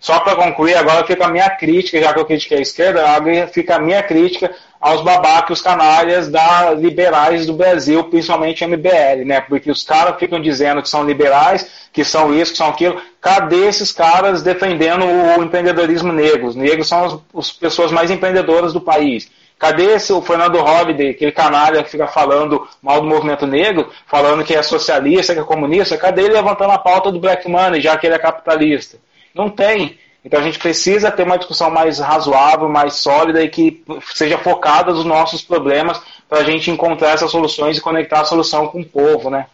só 0.00 0.18
para 0.20 0.34
concluir, 0.34 0.74
agora 0.74 1.06
fica 1.06 1.26
a 1.26 1.30
minha 1.30 1.50
crítica, 1.50 2.00
já 2.00 2.14
que 2.14 2.18
eu 2.18 2.24
critiquei 2.24 2.58
a 2.58 2.62
esquerda, 2.62 3.02
fica 3.48 3.76
a 3.76 3.78
minha 3.78 4.02
crítica 4.02 4.50
aos 4.80 5.02
babacos 5.02 5.60
canalhas 5.60 6.30
da 6.30 6.70
liberais 6.70 7.44
do 7.44 7.52
Brasil, 7.52 8.02
principalmente 8.04 8.64
MBL, 8.66 9.26
né? 9.26 9.42
Porque 9.42 9.70
os 9.70 9.84
caras 9.84 10.18
ficam 10.18 10.40
dizendo 10.40 10.80
que 10.80 10.88
são 10.88 11.04
liberais, 11.04 11.70
que 11.92 12.02
são 12.02 12.34
isso, 12.34 12.52
que 12.52 12.56
são 12.56 12.70
aquilo. 12.70 12.98
Cadê 13.20 13.66
esses 13.66 13.92
caras 13.92 14.42
defendendo 14.42 15.04
o 15.04 15.44
empreendedorismo 15.44 16.10
negro? 16.10 16.46
Os 16.46 16.56
negros 16.56 16.88
são 16.88 17.04
as, 17.04 17.18
as 17.36 17.52
pessoas 17.52 17.92
mais 17.92 18.10
empreendedoras 18.10 18.72
do 18.72 18.80
país. 18.80 19.30
Cadê 19.58 19.96
esse, 19.96 20.10
o 20.14 20.22
Fernando 20.22 20.58
Holliday, 20.58 21.10
aquele 21.10 21.32
canalha 21.32 21.82
que 21.82 21.90
fica 21.90 22.06
falando 22.06 22.66
mal 22.82 23.02
do 23.02 23.06
movimento 23.06 23.46
negro, 23.46 23.90
falando 24.06 24.42
que 24.42 24.54
é 24.54 24.62
socialista, 24.62 25.34
que 25.34 25.40
é 25.40 25.44
comunista? 25.44 25.98
Cadê 25.98 26.22
ele 26.22 26.32
levantando 26.32 26.72
a 26.72 26.78
pauta 26.78 27.12
do 27.12 27.20
black 27.20 27.46
money, 27.46 27.82
já 27.82 27.98
que 27.98 28.06
ele 28.06 28.14
é 28.14 28.18
capitalista? 28.18 28.96
Não 29.34 29.48
tem. 29.48 29.98
Então 30.24 30.38
a 30.38 30.42
gente 30.42 30.58
precisa 30.58 31.10
ter 31.10 31.22
uma 31.22 31.38
discussão 31.38 31.70
mais 31.70 31.98
razoável, 31.98 32.68
mais 32.68 32.94
sólida 32.94 33.42
e 33.42 33.48
que 33.48 33.82
seja 34.14 34.38
focada 34.38 34.92
nos 34.92 35.04
nossos 35.04 35.42
problemas 35.42 36.00
para 36.28 36.40
a 36.40 36.44
gente 36.44 36.70
encontrar 36.70 37.14
essas 37.14 37.30
soluções 37.30 37.78
e 37.78 37.80
conectar 37.80 38.20
a 38.20 38.24
solução 38.24 38.68
com 38.68 38.80
o 38.80 38.86
povo, 38.86 39.30
né? 39.30 39.46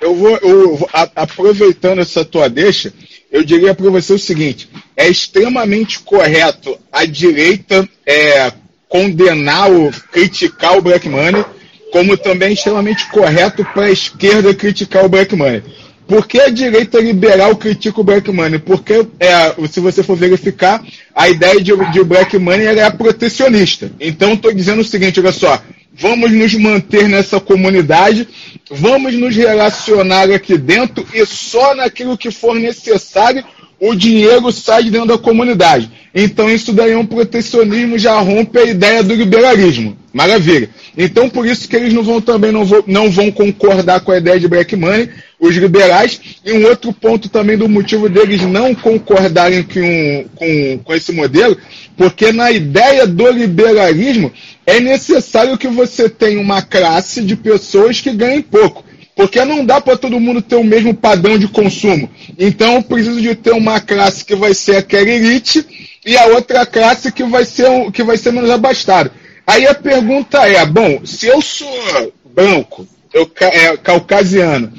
Eu 0.00 0.14
vou, 0.14 0.36
eu, 0.38 0.88
aproveitando 1.14 2.00
essa 2.00 2.24
tua 2.24 2.48
deixa, 2.48 2.92
eu 3.30 3.44
diria 3.44 3.74
para 3.74 3.90
você 3.90 4.14
o 4.14 4.18
seguinte: 4.18 4.68
é 4.96 5.06
extremamente 5.08 6.00
correto 6.00 6.76
a 6.90 7.04
direita 7.04 7.88
é, 8.06 8.50
condenar 8.88 9.70
ou 9.70 9.90
criticar 10.10 10.76
o 10.76 10.82
black 10.82 11.08
money, 11.08 11.44
como 11.92 12.16
também 12.16 12.48
é 12.48 12.52
extremamente 12.52 13.08
correto 13.10 13.64
para 13.72 13.84
a 13.84 13.90
esquerda 13.90 14.54
criticar 14.54 15.04
o 15.04 15.08
black 15.08 15.36
money. 15.36 15.62
Por 16.10 16.26
que 16.26 16.40
a 16.40 16.48
direita 16.48 16.98
liberal 16.98 17.54
critica 17.54 18.00
o 18.00 18.02
black 18.02 18.32
money? 18.32 18.58
Porque, 18.58 19.06
é, 19.20 19.54
se 19.68 19.78
você 19.78 20.02
for 20.02 20.16
verificar, 20.16 20.84
a 21.14 21.28
ideia 21.28 21.60
de, 21.60 21.72
de 21.92 22.02
black 22.02 22.36
money 22.36 22.66
é 22.66 22.90
protecionista. 22.90 23.92
Então, 24.00 24.32
estou 24.32 24.52
dizendo 24.52 24.80
o 24.80 24.84
seguinte, 24.84 25.20
olha 25.20 25.30
só, 25.30 25.62
vamos 25.94 26.32
nos 26.32 26.52
manter 26.54 27.08
nessa 27.08 27.38
comunidade, 27.38 28.26
vamos 28.68 29.14
nos 29.14 29.36
relacionar 29.36 30.28
aqui 30.32 30.58
dentro 30.58 31.06
e 31.14 31.24
só 31.24 31.76
naquilo 31.76 32.18
que 32.18 32.32
for 32.32 32.56
necessário 32.56 33.44
o 33.78 33.94
dinheiro 33.94 34.50
sai 34.50 34.82
de 34.82 34.90
dentro 34.90 35.06
da 35.06 35.18
comunidade. 35.18 35.88
Então 36.12 36.50
isso 36.50 36.72
daí 36.72 36.90
é 36.90 36.98
um 36.98 37.06
protecionismo, 37.06 37.96
já 37.96 38.18
rompe 38.18 38.58
a 38.58 38.64
ideia 38.64 39.00
do 39.04 39.14
liberalismo. 39.14 39.96
Maravilha. 40.12 40.68
Então 40.98 41.30
por 41.30 41.46
isso 41.46 41.68
que 41.68 41.76
eles 41.76 41.92
não 41.92 42.02
vão 42.02 42.20
também 42.20 42.50
não 42.50 42.64
vão, 42.64 42.82
não 42.86 43.10
vão 43.10 43.30
concordar 43.30 44.00
com 44.00 44.10
a 44.10 44.18
ideia 44.18 44.40
de 44.40 44.48
black 44.48 44.74
money, 44.74 45.08
os 45.38 45.54
liberais. 45.54 46.20
E 46.44 46.52
um 46.52 46.66
outro 46.66 46.92
ponto 46.92 47.28
também 47.28 47.56
do 47.56 47.68
motivo 47.68 48.08
deles 48.08 48.42
não 48.42 48.74
concordarem 48.74 49.62
com, 49.62 50.24
com, 50.34 50.78
com 50.82 50.94
esse 50.94 51.12
modelo, 51.12 51.56
porque 51.96 52.32
na 52.32 52.50
ideia 52.50 53.06
do 53.06 53.30
liberalismo 53.30 54.32
é 54.66 54.80
necessário 54.80 55.56
que 55.56 55.68
você 55.68 56.08
tenha 56.08 56.40
uma 56.40 56.60
classe 56.60 57.22
de 57.22 57.36
pessoas 57.36 58.00
que 58.00 58.10
ganhem 58.10 58.42
pouco. 58.42 58.84
Porque 59.14 59.44
não 59.44 59.64
dá 59.64 59.80
para 59.80 59.98
todo 59.98 60.18
mundo 60.18 60.40
ter 60.40 60.56
o 60.56 60.64
mesmo 60.64 60.94
padrão 60.94 61.38
de 61.38 61.46
consumo. 61.46 62.08
Então 62.38 62.76
eu 62.76 62.82
preciso 62.82 63.20
de 63.20 63.34
ter 63.34 63.52
uma 63.52 63.80
classe 63.80 64.24
que 64.24 64.34
vai 64.34 64.54
ser 64.54 64.76
aquela 64.76 65.08
elite 65.08 65.64
e 66.04 66.16
a 66.16 66.26
outra 66.26 66.64
classe 66.64 67.12
que 67.12 67.22
vai 67.24 67.44
ser, 67.44 67.68
que 67.92 68.02
vai 68.02 68.16
ser 68.16 68.32
menos 68.32 68.50
abastada. 68.50 69.12
Aí 69.46 69.66
a 69.66 69.74
pergunta 69.74 70.46
é, 70.46 70.64
bom, 70.64 71.04
se 71.04 71.26
eu 71.26 71.40
sou 71.40 72.12
branco, 72.24 72.86
eu 73.12 73.30
é, 73.40 73.76
caucasiano, 73.76 74.72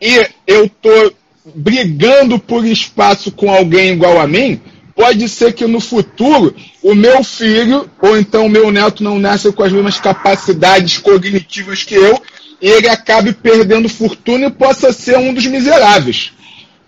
e 0.00 0.26
eu 0.46 0.66
estou 0.66 1.14
brigando 1.54 2.38
por 2.38 2.64
espaço 2.64 3.32
com 3.32 3.50
alguém 3.50 3.92
igual 3.92 4.20
a 4.20 4.26
mim, 4.26 4.60
pode 4.94 5.28
ser 5.28 5.52
que 5.52 5.66
no 5.66 5.80
futuro 5.80 6.54
o 6.82 6.94
meu 6.94 7.22
filho 7.24 7.90
ou 8.00 8.16
então 8.16 8.46
o 8.46 8.50
meu 8.50 8.70
neto 8.70 9.02
não 9.02 9.18
nasça 9.18 9.52
com 9.52 9.62
as 9.62 9.72
mesmas 9.72 9.98
capacidades 9.98 10.98
cognitivas 10.98 11.82
que 11.82 11.94
eu 11.94 12.22
e 12.60 12.68
ele 12.68 12.88
acabe 12.88 13.32
perdendo 13.32 13.88
fortuna 13.88 14.46
e 14.46 14.50
possa 14.50 14.92
ser 14.92 15.18
um 15.18 15.34
dos 15.34 15.46
miseráveis. 15.46 16.32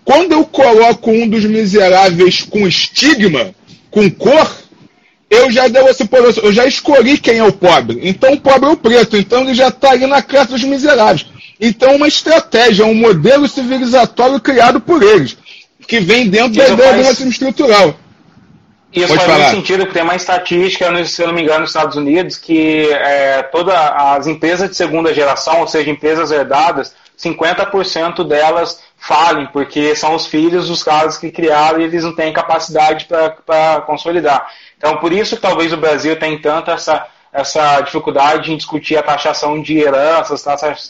Quando 0.04 0.32
eu 0.32 0.44
coloco 0.44 1.10
um 1.10 1.28
dos 1.28 1.44
miseráveis 1.44 2.42
com 2.42 2.66
estigma, 2.66 3.54
com 3.90 4.08
cor, 4.08 4.56
eu 5.30 5.50
já 5.50 5.68
deu 5.68 5.88
esse 5.88 6.08
eu 6.42 6.52
já 6.52 6.66
escolhi 6.66 7.18
quem 7.18 7.38
é 7.38 7.44
o 7.44 7.52
pobre. 7.52 8.00
Então 8.02 8.32
o 8.34 8.40
pobre 8.40 8.68
é 8.68 8.72
o 8.72 8.76
preto, 8.76 9.16
então 9.16 9.42
ele 9.42 9.54
já 9.54 9.68
está 9.68 9.90
ali 9.90 10.06
na 10.06 10.22
classe 10.22 10.50
dos 10.50 10.64
miseráveis. 10.64 11.26
Então 11.60 11.96
uma 11.96 12.08
estratégia, 12.08 12.84
um 12.84 12.94
modelo 12.94 13.48
civilizatório 13.48 14.40
criado 14.40 14.80
por 14.80 15.02
eles, 15.02 15.36
que 15.86 16.00
vem 16.00 16.28
dentro 16.28 16.56
da 16.58 16.68
ideia 16.68 16.90
faz... 16.90 16.96
do 16.96 17.08
racismo 17.08 17.30
estrutural. 17.30 17.96
Isso 18.92 19.08
Pode 19.08 19.18
faz 19.18 19.30
falar. 19.30 19.44
muito 19.50 19.56
sentido, 19.56 19.80
porque 19.80 19.94
tem 19.94 20.02
uma 20.02 20.14
estatística, 20.14 21.04
se 21.04 21.22
eu 21.22 21.26
não 21.26 21.34
me 21.34 21.42
engano, 21.42 21.60
nos 21.60 21.70
Estados 21.70 21.96
Unidos, 21.96 22.38
que 22.38 22.88
é, 22.92 23.42
todas 23.42 23.74
as 23.74 24.26
empresas 24.26 24.70
de 24.70 24.76
segunda 24.76 25.12
geração, 25.12 25.60
ou 25.60 25.66
seja, 25.66 25.90
empresas 25.90 26.30
herdadas, 26.30 26.94
50% 27.18 28.26
delas 28.26 28.80
falem, 28.96 29.46
porque 29.52 29.94
são 29.94 30.14
os 30.14 30.26
filhos 30.26 30.68
dos 30.68 30.82
caras 30.82 31.18
que 31.18 31.30
criaram 31.30 31.80
e 31.80 31.84
eles 31.84 32.04
não 32.04 32.14
têm 32.14 32.32
capacidade 32.32 33.06
para 33.06 33.80
consolidar. 33.82 34.46
Então, 34.86 34.98
por 34.98 35.12
isso 35.12 35.34
que 35.34 35.42
talvez 35.42 35.72
o 35.72 35.76
Brasil 35.76 36.16
tem 36.16 36.40
tanta 36.40 36.70
essa, 36.70 37.08
essa 37.32 37.80
dificuldade 37.80 38.52
em 38.52 38.56
discutir 38.56 38.96
a 38.96 39.02
taxação 39.02 39.60
de 39.60 39.76
heranças, 39.78 40.44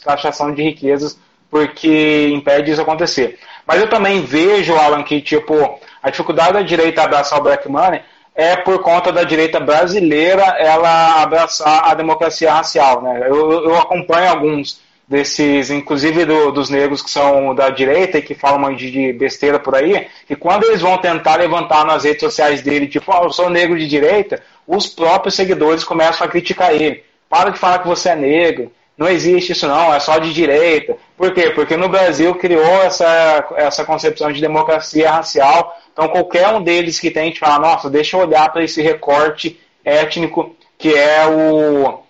taxação 0.05 0.53
de 0.53 0.63
riquezas, 0.63 1.19
porque 1.51 2.29
impede 2.31 2.71
isso 2.71 2.83
acontecer. 2.83 3.39
Mas 3.67 3.81
eu 3.81 3.89
também 3.89 4.21
vejo, 4.21 4.75
Alan, 4.75 5.03
que 5.03 5.23
tipo, 5.23 5.81
A 6.03 6.11
dificuldade 6.11 6.53
da 6.53 6.63
direita 6.63 7.03
abraçar 7.03 7.41
o 7.41 7.43
black 7.43 7.67
money 7.71 8.03
é 8.35 8.55
por 8.55 8.81
conta 8.83 9.11
da 9.11 9.25
direita 9.25 9.59
brasileira 9.59 10.45
ela 10.59 11.23
abraçar 11.23 11.91
a 11.91 11.95
democracia 11.95 12.53
racial. 12.53 13.01
Né? 13.01 13.23
Eu, 13.27 13.65
eu 13.65 13.79
acompanho 13.79 14.29
alguns 14.29 14.83
desses, 15.09 15.71
inclusive 15.71 16.25
do, 16.25 16.51
dos 16.51 16.69
negros 16.69 17.03
que 17.03 17.11
são 17.11 17.55
da 17.55 17.71
direita 17.71 18.19
e 18.19 18.23
que 18.23 18.35
falam 18.35 18.75
de, 18.75 18.91
de 18.91 19.13
besteira 19.13 19.59
por 19.59 19.75
aí, 19.75 20.09
que 20.27 20.35
quando 20.35 20.65
eles 20.65 20.81
vão 20.81 20.99
tentar 20.99 21.37
levantar 21.37 21.85
nas 21.85 22.05
redes 22.05 22.21
sociais 22.21 22.63
dele, 22.63 22.89
tipo, 22.89 23.13
oh, 23.13 23.25
eu 23.25 23.31
sou 23.31 23.49
negro 23.49 23.79
de 23.79 23.87
direita, 23.87 24.43
os 24.67 24.87
próprios 24.87 25.35
seguidores 25.35 25.85
começam 25.85 26.27
a 26.27 26.31
criticar 26.31 26.75
ele. 26.75 27.05
Para 27.29 27.51
de 27.51 27.59
falar 27.59 27.79
que 27.81 27.89
você 27.89 28.11
é 28.11 28.17
negro, 28.17 28.73
não 28.97 29.09
existe 29.09 29.53
isso 29.53 29.69
não, 29.69 29.95
é 29.95 30.01
só 30.01 30.19
de 30.19 30.33
direita. 30.33 30.97
Por 31.17 31.33
quê? 31.33 31.51
Porque 31.51 31.77
no 31.77 31.89
Brasil 31.89 32.35
criou 32.35 32.83
essa, 32.83 33.47
essa 33.57 33.85
concepção 33.85 34.33
de 34.33 34.41
democracia 34.41 35.11
racial 35.11 35.77
então, 35.97 36.09
qualquer 36.09 36.47
um 36.49 36.63
deles 36.63 37.01
que 37.01 37.11
tente 37.11 37.41
falar, 37.41 37.59
nossa, 37.59 37.89
deixa 37.89 38.19
eu 38.19 38.21
olhar 38.21 38.53
para 38.53 38.63
esse 38.63 38.83
recorte 38.83 39.59
étnico 39.83 40.55
que 40.77 40.95
é 40.95 41.27
o 41.27 42.03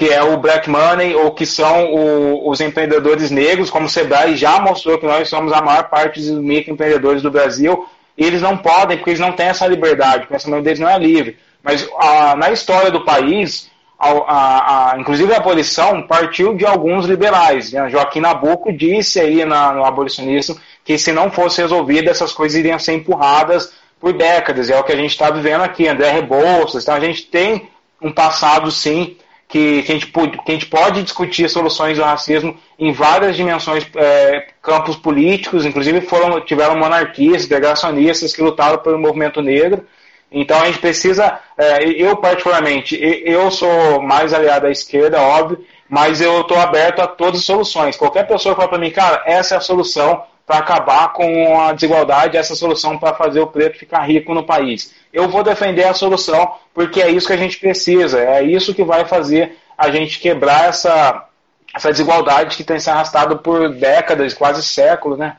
que 0.00 0.08
é 0.08 0.22
o 0.22 0.38
black 0.38 0.70
money 0.70 1.14
ou 1.14 1.30
que 1.32 1.44
são 1.44 1.92
o, 1.92 2.48
os 2.48 2.58
empreendedores 2.58 3.30
negros, 3.30 3.68
como 3.68 3.84
o 3.84 3.88
Sebrae 3.90 4.34
já 4.34 4.58
mostrou 4.58 4.96
que 4.96 5.04
nós 5.04 5.28
somos 5.28 5.52
a 5.52 5.60
maior 5.60 5.90
parte 5.90 6.18
dos 6.18 6.30
microempreendedores 6.40 7.20
do 7.20 7.30
Brasil, 7.30 7.86
e 8.16 8.24
eles 8.24 8.40
não 8.40 8.56
podem, 8.56 8.96
porque 8.96 9.10
eles 9.10 9.20
não 9.20 9.32
têm 9.32 9.48
essa 9.48 9.66
liberdade, 9.66 10.24
o 10.24 10.28
pensamento 10.28 10.64
deles 10.64 10.80
não 10.80 10.88
é 10.88 10.98
livre. 10.98 11.36
Mas 11.62 11.86
a, 11.98 12.34
na 12.34 12.50
história 12.50 12.90
do 12.90 13.04
país, 13.04 13.70
a, 13.98 14.94
a, 14.94 14.98
inclusive 14.98 15.34
a 15.34 15.36
abolição 15.36 16.00
partiu 16.00 16.54
de 16.54 16.64
alguns 16.64 17.04
liberais. 17.04 17.70
Né? 17.70 17.90
Joaquim 17.90 18.20
Nabuco 18.20 18.72
disse 18.72 19.20
aí 19.20 19.44
na, 19.44 19.74
no 19.74 19.84
abolicionismo 19.84 20.58
que 20.82 20.96
se 20.96 21.12
não 21.12 21.30
fosse 21.30 21.60
resolvida, 21.60 22.10
essas 22.10 22.32
coisas 22.32 22.58
iriam 22.58 22.78
ser 22.78 22.94
empurradas 22.94 23.70
por 24.00 24.14
décadas. 24.14 24.70
É 24.70 24.80
o 24.80 24.82
que 24.82 24.92
a 24.92 24.96
gente 24.96 25.10
está 25.10 25.28
vivendo 25.28 25.60
aqui, 25.60 25.86
André 25.86 26.10
Rebouças. 26.10 26.84
Então 26.84 26.94
a 26.94 27.00
gente 27.00 27.26
tem 27.26 27.68
um 28.00 28.10
passado, 28.10 28.70
sim, 28.70 29.18
que, 29.50 29.82
que, 29.82 29.92
a, 29.92 29.94
gente, 29.96 30.06
que 30.06 30.50
a 30.50 30.52
gente 30.52 30.66
pode 30.66 31.02
discutir 31.02 31.50
soluções 31.50 31.98
do 31.98 32.04
racismo 32.04 32.56
em 32.78 32.92
várias 32.92 33.36
dimensões, 33.36 33.84
é, 33.96 34.46
campos 34.62 34.96
políticos, 34.96 35.66
inclusive 35.66 36.00
foram, 36.02 36.40
tiveram 36.40 36.78
monarquias, 36.78 37.44
integracionistas 37.44 38.32
que 38.32 38.40
lutaram 38.40 38.78
pelo 38.78 38.98
movimento 38.98 39.42
negro. 39.42 39.84
Então 40.30 40.60
a 40.60 40.66
gente 40.66 40.78
precisa, 40.78 41.40
é, 41.58 41.84
eu 41.84 42.16
particularmente, 42.16 42.96
eu 43.02 43.50
sou 43.50 44.00
mais 44.00 44.32
aliado 44.32 44.68
à 44.68 44.70
esquerda, 44.70 45.20
óbvio, 45.20 45.64
mas 45.88 46.20
eu 46.20 46.42
estou 46.42 46.56
aberto 46.56 47.00
a 47.00 47.08
todas 47.08 47.40
as 47.40 47.46
soluções. 47.46 47.96
Qualquer 47.96 48.28
pessoa 48.28 48.54
fala 48.54 48.68
para 48.68 48.78
mim, 48.78 48.92
cara, 48.92 49.24
essa 49.26 49.56
é 49.56 49.58
a 49.58 49.60
solução, 49.60 50.22
para 50.50 50.58
acabar 50.58 51.12
com 51.12 51.60
a 51.60 51.72
desigualdade, 51.72 52.36
essa 52.36 52.56
solução 52.56 52.98
para 52.98 53.14
fazer 53.14 53.38
o 53.38 53.46
preto 53.46 53.78
ficar 53.78 54.00
rico 54.00 54.34
no 54.34 54.42
país. 54.42 54.92
Eu 55.12 55.28
vou 55.28 55.44
defender 55.44 55.84
a 55.84 55.94
solução 55.94 56.56
porque 56.74 57.00
é 57.00 57.08
isso 57.08 57.28
que 57.28 57.32
a 57.32 57.36
gente 57.36 57.56
precisa, 57.56 58.18
é 58.18 58.42
isso 58.42 58.74
que 58.74 58.82
vai 58.82 59.04
fazer 59.04 59.56
a 59.78 59.92
gente 59.92 60.18
quebrar 60.18 60.68
essa, 60.68 61.24
essa 61.72 61.92
desigualdade 61.92 62.56
que 62.56 62.64
tem 62.64 62.80
se 62.80 62.90
arrastado 62.90 63.38
por 63.38 63.72
décadas, 63.76 64.34
quase 64.34 64.64
séculos, 64.64 65.20
né? 65.20 65.36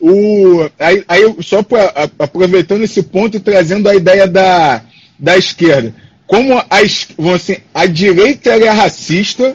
O, 0.00 0.68
aí, 0.80 1.04
aí 1.06 1.36
só 1.40 1.62
pra, 1.62 2.10
aproveitando 2.18 2.82
esse 2.82 3.04
ponto 3.04 3.36
e 3.36 3.40
trazendo 3.40 3.88
a 3.88 3.94
ideia 3.94 4.26
da, 4.26 4.82
da 5.16 5.36
esquerda. 5.36 5.94
Como 6.26 6.58
a, 6.58 6.66
assim, 7.36 7.58
a 7.72 7.86
direita 7.86 8.50
é 8.50 8.68
racista 8.68 9.54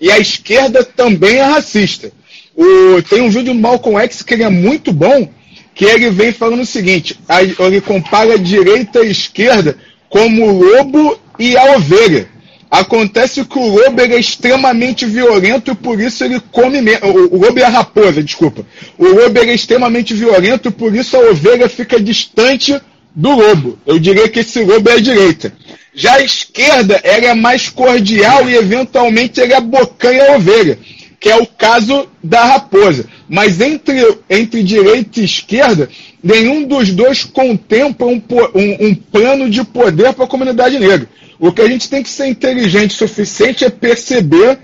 e 0.00 0.12
a 0.12 0.18
esquerda 0.20 0.84
também 0.84 1.38
é 1.38 1.42
racista. 1.42 2.12
O, 2.60 3.00
tem 3.00 3.22
um 3.22 3.30
vídeo 3.30 3.54
do 3.54 3.58
Malcolm 3.58 3.98
X 4.00 4.20
que 4.20 4.34
ele 4.34 4.42
é 4.42 4.50
muito 4.50 4.92
bom, 4.92 5.26
que 5.74 5.86
ele 5.86 6.10
vem 6.10 6.30
falando 6.30 6.60
o 6.60 6.66
seguinte: 6.66 7.18
a, 7.26 7.42
ele 7.42 7.80
compara 7.80 8.34
a 8.34 8.36
direita 8.36 8.98
e 8.98 9.08
a 9.08 9.10
esquerda 9.10 9.78
como 10.10 10.44
o 10.44 10.62
lobo 10.62 11.18
e 11.38 11.56
a 11.56 11.76
ovelha. 11.76 12.28
Acontece 12.70 13.46
que 13.46 13.58
o 13.58 13.66
lobo 13.66 14.02
é 14.02 14.20
extremamente 14.20 15.06
violento 15.06 15.70
e 15.70 15.74
por 15.74 15.98
isso 15.98 16.22
ele 16.22 16.38
come. 16.52 16.80
O, 17.02 17.34
o 17.34 17.40
lobo 17.40 17.58
é 17.58 17.64
a 17.64 17.70
raposa, 17.70 18.22
desculpa. 18.22 18.66
O 18.98 19.08
lobo 19.08 19.38
é 19.38 19.54
extremamente 19.54 20.12
violento 20.12 20.68
e 20.68 20.70
por 20.70 20.94
isso 20.94 21.16
a 21.16 21.30
ovelha 21.30 21.66
fica 21.66 21.98
distante 21.98 22.78
do 23.16 23.30
lobo. 23.30 23.78
Eu 23.86 23.98
diria 23.98 24.28
que 24.28 24.40
esse 24.40 24.62
lobo 24.62 24.90
é 24.90 24.94
a 24.96 25.00
direita. 25.00 25.54
Já 25.94 26.16
a 26.16 26.22
esquerda, 26.22 27.00
ela 27.02 27.24
é 27.24 27.34
mais 27.34 27.70
cordial 27.70 28.50
e 28.50 28.54
eventualmente 28.54 29.40
ela 29.40 29.56
abocanha 29.56 30.24
a 30.24 30.36
ovelha 30.36 30.78
que 31.20 31.28
é 31.28 31.36
o 31.36 31.46
caso 31.46 32.08
da 32.24 32.42
raposa. 32.44 33.04
Mas 33.28 33.60
entre, 33.60 34.16
entre 34.28 34.62
direita 34.62 35.20
e 35.20 35.24
esquerda, 35.24 35.88
nenhum 36.24 36.64
dos 36.64 36.90
dois 36.90 37.24
contempla 37.24 38.06
um, 38.06 38.20
um, 38.54 38.86
um 38.86 38.94
plano 38.94 39.50
de 39.50 39.62
poder 39.62 40.14
para 40.14 40.24
a 40.24 40.28
comunidade 40.28 40.78
negra. 40.78 41.06
O 41.38 41.52
que 41.52 41.60
a 41.60 41.68
gente 41.68 41.90
tem 41.90 42.02
que 42.02 42.08
ser 42.08 42.26
inteligente 42.26 42.94
o 42.94 42.98
suficiente 42.98 43.66
é 43.66 43.70
perceber 43.70 44.58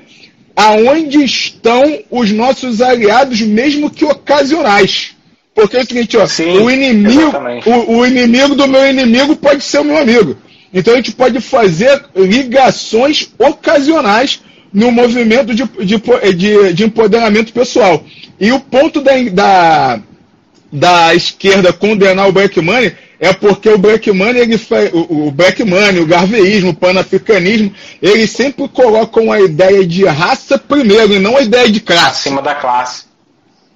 aonde 0.56 1.22
estão 1.22 2.00
os 2.10 2.32
nossos 2.32 2.80
aliados, 2.80 3.42
mesmo 3.42 3.90
que 3.90 4.06
ocasionais. 4.06 5.14
Porque 5.54 5.76
é 5.76 5.80
o 5.80 5.86
seguinte, 5.86 6.16
ó, 6.16 6.26
Sim, 6.26 6.58
o, 6.58 6.70
inimigo, 6.70 7.32
o, 7.66 7.98
o 7.98 8.06
inimigo 8.06 8.54
do 8.54 8.66
meu 8.66 8.88
inimigo 8.88 9.36
pode 9.36 9.62
ser 9.62 9.80
o 9.80 9.84
meu 9.84 9.98
amigo. 9.98 10.36
Então 10.72 10.94
a 10.94 10.96
gente 10.96 11.12
pode 11.12 11.38
fazer 11.40 12.02
ligações 12.14 13.30
ocasionais 13.38 14.40
no 14.76 14.92
movimento 14.92 15.54
de, 15.54 15.64
de, 15.64 15.96
de, 16.34 16.72
de 16.74 16.84
empoderamento 16.84 17.50
pessoal. 17.50 18.04
E 18.38 18.52
o 18.52 18.60
ponto 18.60 19.00
da, 19.00 19.12
da, 19.32 20.00
da 20.70 21.14
esquerda 21.14 21.72
condenar 21.72 22.28
o 22.28 22.32
black 22.32 22.60
money 22.60 22.92
é 23.18 23.32
porque 23.32 23.70
o 23.70 23.78
black 23.78 24.12
money, 24.12 24.42
ele, 24.42 24.60
o, 24.92 25.28
o 25.28 25.30
black 25.30 25.64
money, 25.64 26.00
o 26.00 26.06
garveísmo, 26.06 26.70
o 26.70 26.74
panafricanismo, 26.74 27.72
eles 28.02 28.30
sempre 28.32 28.68
colocam 28.68 29.32
a 29.32 29.40
ideia 29.40 29.82
de 29.86 30.04
raça 30.04 30.58
primeiro 30.58 31.14
e 31.14 31.18
não 31.18 31.38
a 31.38 31.42
ideia 31.42 31.70
de 31.70 31.80
classe. 31.80 32.28
Acima 32.28 32.42
da 32.42 32.54
classe. 32.54 33.06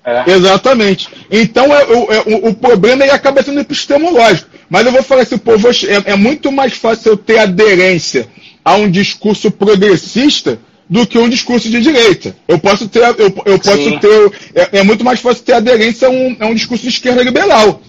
É. 0.04 0.30
Exatamente. 0.32 1.08
Então 1.30 1.74
é, 1.74 1.80
é, 1.80 2.22
o, 2.26 2.48
o, 2.50 2.54
problema 2.54 3.04
ele 3.04 3.12
acaba 3.12 3.42
sendo 3.42 3.60
epistemológico. 3.60 4.50
Mas 4.68 4.84
eu 4.84 4.92
vou 4.92 5.02
falar 5.02 5.22
assim, 5.22 5.38
pô, 5.38 5.52
é, 5.54 6.12
é 6.12 6.16
muito 6.16 6.52
mais 6.52 6.74
fácil 6.74 7.12
eu 7.12 7.16
ter 7.16 7.38
aderência 7.38 8.28
a 8.62 8.74
um 8.74 8.90
discurso 8.90 9.50
progressista 9.50 10.58
do 10.90 11.07
que 11.07 11.16
um 11.16 11.29
discurso 11.29 11.70
de 11.70 11.81
direita. 11.81 12.37
Eu 12.48 12.59
posso 12.59 12.88
ter, 12.88 12.98
eu, 13.16 13.33
eu 13.46 13.59
posso 13.61 14.00
ter, 14.00 14.33
é, 14.57 14.81
é, 14.81 14.83
muito 14.83 15.05
mais 15.05 15.20
fácil 15.20 15.44
ter 15.44 15.53
aderência 15.53 16.09
a 16.09 16.11
um, 16.11 16.37
a 16.40 16.46
um 16.46 16.55
discurso 16.55 16.83
de 16.83 16.88
esquerda 16.88 17.22
liberal. 17.22 17.81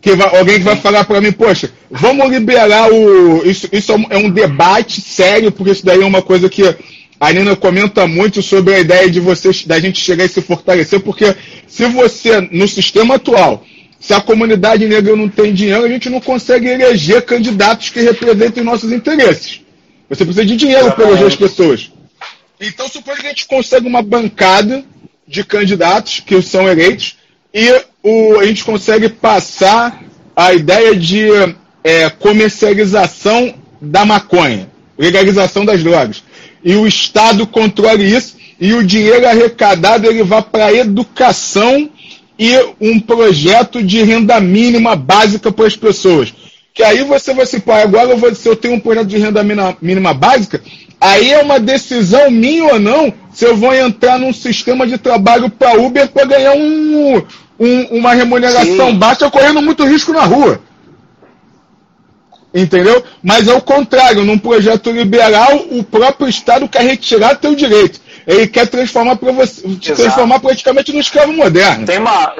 Que 0.00 0.14
vai, 0.14 0.38
alguém 0.38 0.58
que 0.58 0.64
vai 0.64 0.76
falar 0.76 1.04
para 1.04 1.20
mim, 1.20 1.32
poxa, 1.32 1.72
vamos 1.90 2.30
liberar 2.30 2.88
o. 2.92 3.44
Isso, 3.44 3.68
isso 3.72 3.92
é 4.10 4.16
um 4.16 4.30
debate 4.30 5.00
sério, 5.00 5.50
porque 5.50 5.72
isso 5.72 5.84
daí 5.84 6.00
é 6.00 6.06
uma 6.06 6.22
coisa 6.22 6.48
que 6.48 6.62
a 7.18 7.32
Nina 7.32 7.56
comenta 7.56 8.06
muito 8.06 8.42
sobre 8.42 8.74
a 8.74 8.80
ideia 8.80 9.10
de 9.10 9.18
você, 9.18 9.50
da 9.66 9.80
gente 9.80 10.00
chegar 10.00 10.24
e 10.24 10.28
se 10.28 10.40
fortalecer, 10.40 11.00
porque 11.00 11.34
se 11.66 11.86
você, 11.86 12.40
no 12.52 12.66
sistema 12.68 13.16
atual, 13.16 13.64
se 13.98 14.12
a 14.12 14.20
comunidade 14.20 14.86
negra 14.86 15.14
não 15.16 15.28
tem 15.28 15.52
dinheiro, 15.52 15.84
a 15.84 15.88
gente 15.88 16.10
não 16.10 16.20
consegue 16.20 16.68
eleger 16.68 17.22
candidatos 17.22 17.90
que 17.90 18.00
representem 18.00 18.64
nossos 18.64 18.92
interesses. 18.92 19.61
Você 20.12 20.26
precisa 20.26 20.44
de 20.44 20.56
dinheiro 20.56 20.92
para 20.92 21.06
eleger 21.06 21.26
as 21.26 21.36
pessoas. 21.36 21.90
Então, 22.60 22.86
supõe 22.86 23.16
que 23.16 23.26
a 23.26 23.30
gente 23.30 23.46
consegue 23.46 23.86
uma 23.86 24.02
bancada 24.02 24.84
de 25.26 25.42
candidatos 25.42 26.20
que 26.20 26.42
são 26.42 26.68
eleitos 26.68 27.16
e 27.52 27.82
o, 28.02 28.38
a 28.38 28.44
gente 28.44 28.62
consegue 28.62 29.08
passar 29.08 30.04
a 30.36 30.52
ideia 30.52 30.94
de 30.94 31.28
é, 31.82 32.10
comercialização 32.10 33.54
da 33.80 34.04
maconha, 34.04 34.68
legalização 34.98 35.64
das 35.64 35.82
drogas. 35.82 36.22
E 36.62 36.74
o 36.74 36.86
Estado 36.86 37.46
controle 37.46 38.04
isso 38.04 38.36
e 38.60 38.74
o 38.74 38.84
dinheiro 38.84 39.26
arrecadado 39.26 40.06
ele 40.06 40.22
vai 40.22 40.42
para 40.42 40.66
a 40.66 40.74
educação 40.74 41.88
e 42.38 42.54
um 42.78 43.00
projeto 43.00 43.82
de 43.82 44.02
renda 44.02 44.38
mínima 44.40 44.94
básica 44.94 45.50
para 45.50 45.66
as 45.66 45.74
pessoas. 45.74 46.34
Que 46.74 46.82
aí 46.82 47.04
você 47.04 47.34
vai 47.34 47.44
se 47.44 47.60
pô, 47.60 47.72
agora 47.72 48.10
eu, 48.10 48.16
vou, 48.16 48.34
se 48.34 48.48
eu 48.48 48.56
tenho 48.56 48.74
um 48.74 48.80
projeto 48.80 49.06
de 49.06 49.18
renda 49.18 49.42
mínima, 49.42 49.76
mínima 49.80 50.14
básica, 50.14 50.60
aí 51.00 51.30
é 51.30 51.38
uma 51.38 51.60
decisão 51.60 52.30
minha 52.30 52.64
ou 52.64 52.80
não 52.80 53.12
se 53.32 53.44
eu 53.44 53.56
vou 53.56 53.74
entrar 53.74 54.18
num 54.18 54.32
sistema 54.32 54.86
de 54.86 54.96
trabalho 54.98 55.50
para 55.50 55.78
Uber 55.78 56.08
para 56.08 56.26
ganhar 56.26 56.52
um, 56.52 57.22
um, 57.58 57.82
uma 57.98 58.14
remuneração 58.14 58.90
Sim. 58.90 58.98
baixa 58.98 59.30
correndo 59.30 59.60
muito 59.60 59.84
risco 59.84 60.12
na 60.12 60.24
rua. 60.24 60.60
Entendeu? 62.54 63.02
Mas 63.22 63.48
é 63.48 63.54
o 63.54 63.62
contrário, 63.62 64.24
num 64.24 64.38
projeto 64.38 64.90
liberal, 64.90 65.56
o 65.70 65.82
próprio 65.82 66.28
Estado 66.28 66.68
quer 66.68 66.82
retirar 66.82 67.36
teu 67.36 67.54
direito. 67.54 67.98
Ele 68.26 68.46
quer 68.46 68.68
transformar, 68.68 69.14
você, 69.14 69.62
transformar 69.94 70.38
praticamente 70.38 70.92
no 70.92 71.00
escravo 71.00 71.32
moderno. 71.32 71.86
Tem 71.86 71.98
uma, 71.98 72.34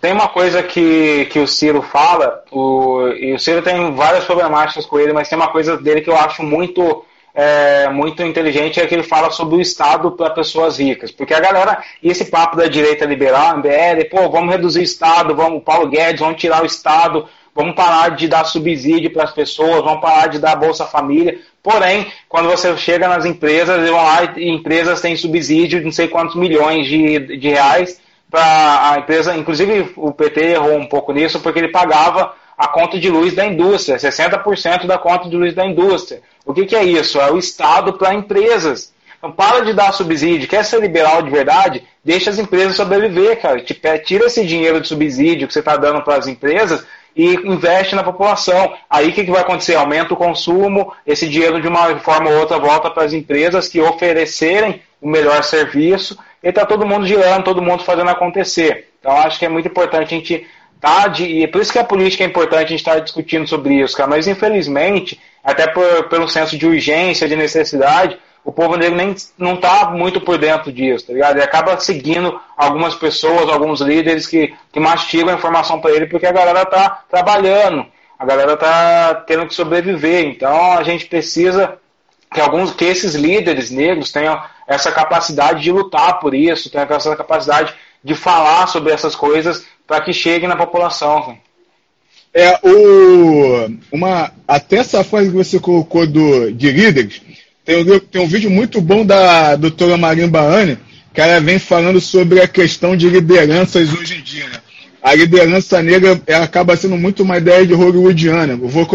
tem 0.00 0.12
uma 0.12 0.28
coisa 0.28 0.62
que, 0.62 1.26
que 1.26 1.38
o 1.38 1.46
Ciro 1.46 1.82
fala, 1.82 2.42
o, 2.50 3.08
e 3.08 3.34
o 3.34 3.38
Ciro 3.38 3.62
tem 3.62 3.94
várias 3.94 4.24
problemáticas 4.24 4.84
com 4.84 4.98
ele, 4.98 5.12
mas 5.12 5.28
tem 5.28 5.38
uma 5.38 5.48
coisa 5.48 5.76
dele 5.76 6.02
que 6.02 6.10
eu 6.10 6.16
acho 6.16 6.42
muito 6.42 7.04
é, 7.34 7.88
muito 7.88 8.20
inteligente 8.22 8.80
é 8.80 8.86
que 8.86 8.94
ele 8.94 9.04
fala 9.04 9.30
sobre 9.30 9.56
o 9.56 9.60
Estado 9.60 10.10
para 10.12 10.30
pessoas 10.30 10.78
ricas. 10.78 11.12
Porque 11.12 11.32
a 11.32 11.38
galera, 11.38 11.82
esse 12.02 12.24
papo 12.24 12.56
da 12.56 12.66
direita 12.66 13.04
liberal, 13.04 13.58
MBL, 13.58 14.08
pô, 14.10 14.28
vamos 14.28 14.50
reduzir 14.50 14.80
o 14.80 14.82
Estado, 14.82 15.36
vamos, 15.36 15.62
Paulo 15.62 15.88
Guedes, 15.88 16.20
vamos 16.20 16.40
tirar 16.40 16.64
o 16.64 16.66
Estado, 16.66 17.28
vamos 17.54 17.76
parar 17.76 18.10
de 18.10 18.26
dar 18.26 18.44
subsídio 18.44 19.12
para 19.12 19.22
as 19.22 19.30
pessoas, 19.30 19.84
vamos 19.84 20.00
parar 20.00 20.26
de 20.26 20.40
dar 20.40 20.56
Bolsa 20.56 20.84
Família. 20.84 21.38
Porém, 21.62 22.10
quando 22.28 22.48
você 22.48 22.76
chega 22.76 23.06
nas 23.06 23.24
empresas, 23.24 23.88
vão 23.88 23.96
lá 23.96 24.34
empresas 24.36 25.00
têm 25.00 25.14
subsídio 25.14 25.78
de 25.78 25.84
não 25.84 25.92
sei 25.92 26.08
quantos 26.08 26.34
milhões 26.34 26.88
de, 26.88 27.36
de 27.36 27.48
reais 27.48 28.00
para 28.30 28.92
a 28.92 28.98
empresa. 28.98 29.36
Inclusive, 29.36 29.92
o 29.96 30.12
PT 30.12 30.40
errou 30.40 30.76
um 30.76 30.86
pouco 30.86 31.12
nisso, 31.12 31.40
porque 31.40 31.58
ele 31.58 31.68
pagava 31.68 32.34
a 32.56 32.66
conta 32.66 32.98
de 32.98 33.08
luz 33.08 33.34
da 33.34 33.46
indústria, 33.46 33.96
60% 33.96 34.86
da 34.86 34.98
conta 34.98 35.28
de 35.28 35.36
luz 35.36 35.54
da 35.54 35.64
indústria. 35.64 36.20
O 36.44 36.52
que, 36.52 36.66
que 36.66 36.74
é 36.74 36.82
isso? 36.82 37.20
É 37.20 37.30
o 37.30 37.38
Estado 37.38 37.92
para 37.92 38.14
empresas. 38.14 38.92
Então, 39.16 39.32
para 39.32 39.60
de 39.60 39.72
dar 39.72 39.92
subsídio. 39.92 40.48
Quer 40.48 40.64
ser 40.64 40.80
liberal 40.80 41.22
de 41.22 41.30
verdade? 41.30 41.84
Deixa 42.04 42.30
as 42.30 42.38
empresas 42.38 42.76
sobreviver, 42.76 43.40
cara. 43.40 43.60
Tira 44.04 44.26
esse 44.26 44.44
dinheiro 44.44 44.80
de 44.80 44.88
subsídio 44.88 45.46
que 45.46 45.52
você 45.52 45.58
está 45.58 45.76
dando 45.76 46.02
para 46.02 46.16
as 46.16 46.26
empresas 46.26 46.86
e 47.14 47.34
investe 47.34 47.96
na 47.96 48.02
população. 48.04 48.74
Aí 48.88 49.08
o 49.08 49.12
que, 49.12 49.24
que 49.24 49.30
vai 49.30 49.42
acontecer? 49.42 49.74
Aumenta 49.74 50.14
o 50.14 50.16
consumo, 50.16 50.92
esse 51.04 51.28
dinheiro 51.28 51.60
de 51.60 51.66
uma 51.66 51.98
forma 51.98 52.30
ou 52.30 52.38
outra 52.38 52.58
volta 52.58 52.90
para 52.90 53.04
as 53.04 53.12
empresas 53.12 53.68
que 53.68 53.80
oferecerem 53.80 54.82
o 55.00 55.08
melhor 55.08 55.42
serviço 55.42 56.16
e 56.42 56.48
está 56.48 56.64
todo 56.64 56.86
mundo 56.86 57.06
girando, 57.06 57.44
todo 57.44 57.62
mundo 57.62 57.84
fazendo 57.84 58.10
acontecer. 58.10 58.90
Então 59.00 59.16
acho 59.16 59.38
que 59.38 59.46
é 59.46 59.48
muito 59.48 59.68
importante 59.68 60.14
a 60.14 60.18
gente 60.18 60.46
tá? 60.80 61.08
De, 61.08 61.24
e 61.24 61.46
por 61.46 61.60
isso 61.60 61.72
que 61.72 61.78
a 61.78 61.84
política 61.84 62.24
é 62.24 62.26
importante 62.26 62.64
a 62.64 62.68
gente 62.68 62.80
estar 62.80 62.94
tá 62.94 63.00
discutindo 63.00 63.46
sobre 63.46 63.74
isso, 63.74 63.96
cara. 63.96 64.08
Mas 64.08 64.26
infelizmente, 64.26 65.20
até 65.42 65.66
por, 65.66 66.08
pelo 66.08 66.28
senso 66.28 66.56
de 66.56 66.66
urgência, 66.66 67.28
de 67.28 67.36
necessidade, 67.36 68.18
o 68.44 68.52
povo 68.52 68.76
negro 68.76 68.96
nem 68.96 69.14
não 69.36 69.54
está 69.54 69.90
muito 69.90 70.20
por 70.20 70.38
dentro 70.38 70.72
disso, 70.72 71.06
tá 71.06 71.12
ligado? 71.12 71.36
Ele 71.36 71.44
acaba 71.44 71.78
seguindo 71.78 72.40
algumas 72.56 72.94
pessoas, 72.94 73.48
alguns 73.48 73.80
líderes 73.80 74.26
que, 74.26 74.54
que 74.72 74.80
mastigam 74.80 75.30
a 75.30 75.34
informação 75.36 75.80
para 75.80 75.90
ele 75.90 76.06
porque 76.06 76.26
a 76.26 76.32
galera 76.32 76.62
está 76.62 77.04
trabalhando, 77.10 77.84
a 78.18 78.24
galera 78.24 78.54
está 78.54 79.14
tendo 79.26 79.46
que 79.46 79.54
sobreviver. 79.54 80.26
Então 80.26 80.78
a 80.78 80.82
gente 80.82 81.06
precisa 81.06 81.76
que 82.32 82.40
alguns 82.40 82.72
que 82.72 82.84
esses 82.84 83.14
líderes 83.14 83.70
negros 83.70 84.12
tenham 84.12 84.40
essa 84.68 84.92
capacidade 84.92 85.62
de 85.62 85.72
lutar 85.72 86.20
por 86.20 86.34
isso, 86.34 86.70
tenham 86.70 86.86
essa 86.90 87.16
capacidade 87.16 87.74
de 88.04 88.14
falar 88.14 88.66
sobre 88.66 88.92
essas 88.92 89.16
coisas 89.16 89.64
para 89.86 90.02
que 90.02 90.12
chegue 90.12 90.46
na 90.46 90.54
população. 90.54 91.38
É, 92.34 92.60
o, 92.62 93.70
uma, 93.90 94.30
até 94.46 94.76
essa 94.76 95.02
frase 95.02 95.30
que 95.30 95.36
você 95.36 95.58
colocou 95.58 96.06
do, 96.06 96.52
de 96.52 96.70
líderes, 96.70 97.22
tem 97.64 97.76
um, 97.76 97.98
tem 97.98 98.20
um 98.20 98.28
vídeo 98.28 98.50
muito 98.50 98.80
bom 98.80 99.04
da 99.04 99.56
doutora 99.56 99.96
Marimba 99.96 100.40
Anne, 100.40 100.78
que 101.14 101.20
ela 101.20 101.40
vem 101.40 101.58
falando 101.58 102.00
sobre 102.00 102.40
a 102.40 102.46
questão 102.46 102.94
de 102.94 103.08
lideranças 103.08 103.92
hoje 103.92 104.18
em 104.18 104.22
dia. 104.22 104.46
Né? 104.48 104.60
A 105.02 105.14
liderança 105.14 105.82
negra 105.82 106.20
acaba 106.42 106.76
sendo 106.76 106.96
muito 106.96 107.22
uma 107.22 107.38
ideia 107.38 107.66
de 107.66 107.72
hollywoodiana. 107.72 108.58
Eu 108.60 108.68
vou, 108.68 108.86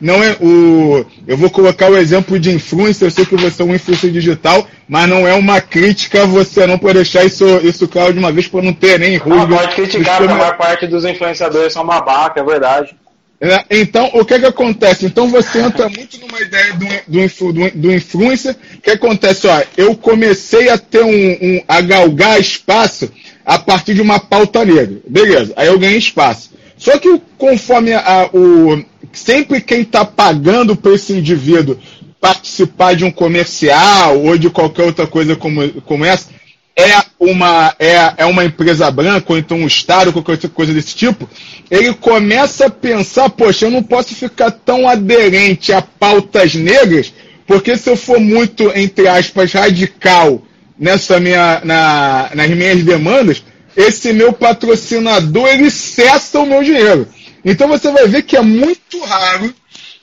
não 0.00 0.22
é 0.22 0.36
o, 0.40 1.04
eu 1.26 1.36
vou 1.36 1.50
colocar 1.50 1.90
o 1.90 1.96
exemplo 1.96 2.38
de 2.38 2.50
influência, 2.50 3.04
eu 3.04 3.10
sei 3.10 3.26
que 3.26 3.36
você 3.36 3.62
é 3.62 3.64
um 3.64 3.74
influencer 3.74 4.10
digital, 4.10 4.66
mas 4.88 5.08
não 5.08 5.28
é 5.28 5.34
uma 5.34 5.60
crítica, 5.60 6.26
você 6.26 6.66
não 6.66 6.78
pode 6.78 6.94
deixar 6.94 7.24
isso, 7.24 7.44
isso 7.62 7.86
claro 7.86 8.12
de 8.12 8.18
uma 8.18 8.32
vez 8.32 8.48
para 8.48 8.62
não 8.62 8.72
ter 8.72 8.98
nem 8.98 9.16
ruído. 9.16 9.48
Não, 9.48 9.58
pode 9.58 9.74
criticar, 9.74 10.18
porque 10.18 10.32
a 10.32 10.36
maior 10.36 10.56
parte 10.56 10.86
dos 10.86 11.04
influenciadores 11.04 11.72
são 11.72 11.84
babaca, 11.84 12.40
é 12.40 12.44
verdade. 12.44 12.96
É, 13.42 13.64
então, 13.70 14.10
o 14.12 14.22
que 14.22 14.38
que 14.38 14.44
acontece? 14.44 15.06
Então 15.06 15.28
você 15.28 15.60
entra 15.60 15.88
muito 15.88 16.20
numa 16.20 16.38
ideia 16.40 16.74
do, 16.74 16.86
do, 17.08 17.52
do, 17.52 17.70
do 17.70 17.94
influencer, 17.94 18.54
que 18.82 18.90
acontece, 18.90 19.46
ó, 19.46 19.62
eu 19.78 19.96
comecei 19.96 20.68
a 20.68 20.76
ter 20.76 21.02
um, 21.02 21.08
um 21.40 21.62
a 21.66 21.80
galgar 21.80 22.38
espaço 22.38 23.10
a 23.44 23.58
partir 23.58 23.94
de 23.94 24.02
uma 24.02 24.18
pauta 24.18 24.64
negra. 24.64 25.00
Beleza, 25.06 25.52
aí 25.56 25.68
eu 25.68 25.78
ganhei 25.78 25.98
espaço. 25.98 26.50
Só 26.76 26.98
que 26.98 27.20
conforme 27.36 27.92
a, 27.92 28.30
o. 28.32 28.82
Sempre 29.12 29.60
quem 29.60 29.80
está 29.80 30.04
pagando 30.04 30.76
para 30.76 30.94
esse 30.94 31.12
indivíduo 31.12 31.76
participar 32.20 32.94
de 32.94 33.04
um 33.04 33.10
comercial 33.10 34.20
ou 34.20 34.36
de 34.38 34.50
qualquer 34.50 34.84
outra 34.84 35.06
coisa 35.06 35.34
como, 35.34 35.68
como 35.82 36.04
essa, 36.04 36.28
é 36.76 37.02
uma, 37.18 37.74
é, 37.78 38.12
é 38.18 38.26
uma 38.26 38.44
empresa 38.44 38.90
branca, 38.90 39.32
ou 39.32 39.38
então 39.38 39.58
um 39.58 39.66
Estado, 39.66 40.12
qualquer 40.12 40.32
outra 40.32 40.48
coisa 40.48 40.72
desse 40.72 40.94
tipo, 40.94 41.28
ele 41.70 41.92
começa 41.94 42.66
a 42.66 42.70
pensar, 42.70 43.28
poxa, 43.30 43.66
eu 43.66 43.70
não 43.70 43.82
posso 43.82 44.14
ficar 44.14 44.50
tão 44.50 44.88
aderente 44.88 45.72
a 45.72 45.82
pautas 45.82 46.54
negras, 46.54 47.12
porque 47.46 47.76
se 47.76 47.90
eu 47.90 47.96
for 47.96 48.20
muito, 48.20 48.70
entre 48.76 49.08
aspas, 49.08 49.52
radical 49.52 50.42
nessa 50.80 51.20
minha, 51.20 51.60
na, 51.62 52.30
nas 52.34 52.48
minhas 52.48 52.82
demandas, 52.82 53.44
esse 53.76 54.12
meu 54.14 54.32
patrocinador 54.32 55.46
ele 55.48 55.70
cessa 55.70 56.40
o 56.40 56.46
meu 56.46 56.64
dinheiro. 56.64 57.06
Então 57.44 57.68
você 57.68 57.92
vai 57.92 58.08
ver 58.08 58.22
que 58.22 58.36
é 58.36 58.40
muito 58.40 58.98
raro 59.04 59.54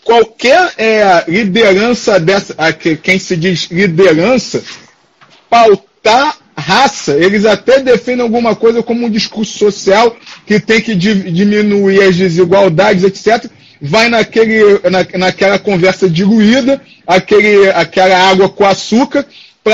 qualquer 0.03 0.71
é, 0.77 1.25
liderança 1.27 2.19
dessa, 2.19 2.55
quem 3.03 3.19
se 3.19 3.35
diz 3.35 3.67
liderança, 3.71 4.63
pautar 5.49 6.37
raça. 6.55 7.13
Eles 7.13 7.45
até 7.45 7.79
defendem 7.79 8.21
alguma 8.21 8.55
coisa 8.55 8.81
como 8.81 9.05
um 9.05 9.09
discurso 9.09 9.57
social 9.57 10.15
que 10.45 10.59
tem 10.59 10.81
que 10.81 10.95
diminuir 10.95 12.03
as 12.03 12.15
desigualdades, 12.15 13.03
etc. 13.03 13.51
Vai 13.81 14.09
naquele, 14.09 14.79
na, 14.89 15.05
naquela 15.19 15.59
conversa 15.59 16.09
diluída, 16.09 16.81
aquele, 17.05 17.69
aquela 17.71 18.17
água 18.17 18.49
com 18.49 18.65
açúcar, 18.65 19.25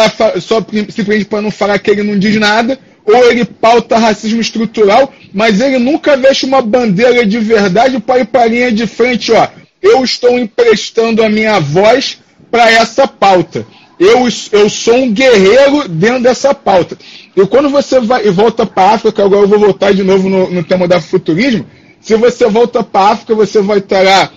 pra, 0.09 0.39
só 0.39 0.59
simplesmente 0.89 1.25
para 1.25 1.41
não 1.41 1.51
falar 1.51 1.79
que 1.79 1.91
ele 1.91 2.03
não 2.03 2.17
diz 2.17 2.35
nada, 2.37 2.79
ou 3.05 3.29
ele 3.29 3.45
pauta 3.45 3.97
racismo 3.97 4.39
estrutural, 4.39 5.13
mas 5.33 5.59
ele 5.59 5.77
nunca 5.77 6.15
veste 6.15 6.45
uma 6.45 6.61
bandeira 6.61 7.25
de 7.25 7.39
verdade 7.39 7.99
para 7.99 8.19
ir 8.19 8.25
para 8.25 8.43
a 8.43 8.47
linha 8.47 8.71
de 8.71 8.87
frente, 8.87 9.31
ó. 9.31 9.47
Eu 9.81 10.03
estou 10.03 10.39
emprestando 10.39 11.21
a 11.21 11.29
minha 11.29 11.59
voz 11.59 12.19
para 12.49 12.71
essa 12.71 13.05
pauta. 13.05 13.65
Eu, 13.99 14.27
eu 14.51 14.69
sou 14.69 14.95
um 14.95 15.11
guerreiro 15.11 15.87
dentro 15.87 16.23
dessa 16.23 16.53
pauta. 16.53 16.97
E 17.35 17.45
quando 17.47 17.69
você 17.69 17.99
vai 17.99 18.25
e 18.25 18.29
volta 18.29 18.65
para 18.65 18.83
a 18.83 18.93
África, 18.93 19.23
agora 19.23 19.41
eu 19.41 19.47
vou 19.47 19.59
voltar 19.59 19.93
de 19.93 20.03
novo 20.03 20.29
no, 20.29 20.49
no 20.49 20.63
tema 20.63 20.87
da 20.87 21.01
futurismo. 21.01 21.65
Se 21.99 22.15
você 22.15 22.47
volta 22.47 22.83
para 22.83 23.01
a 23.01 23.11
África, 23.11 23.35
você 23.35 23.61
vai 23.61 23.81
ter 23.81 24.01
lá 24.01 24.29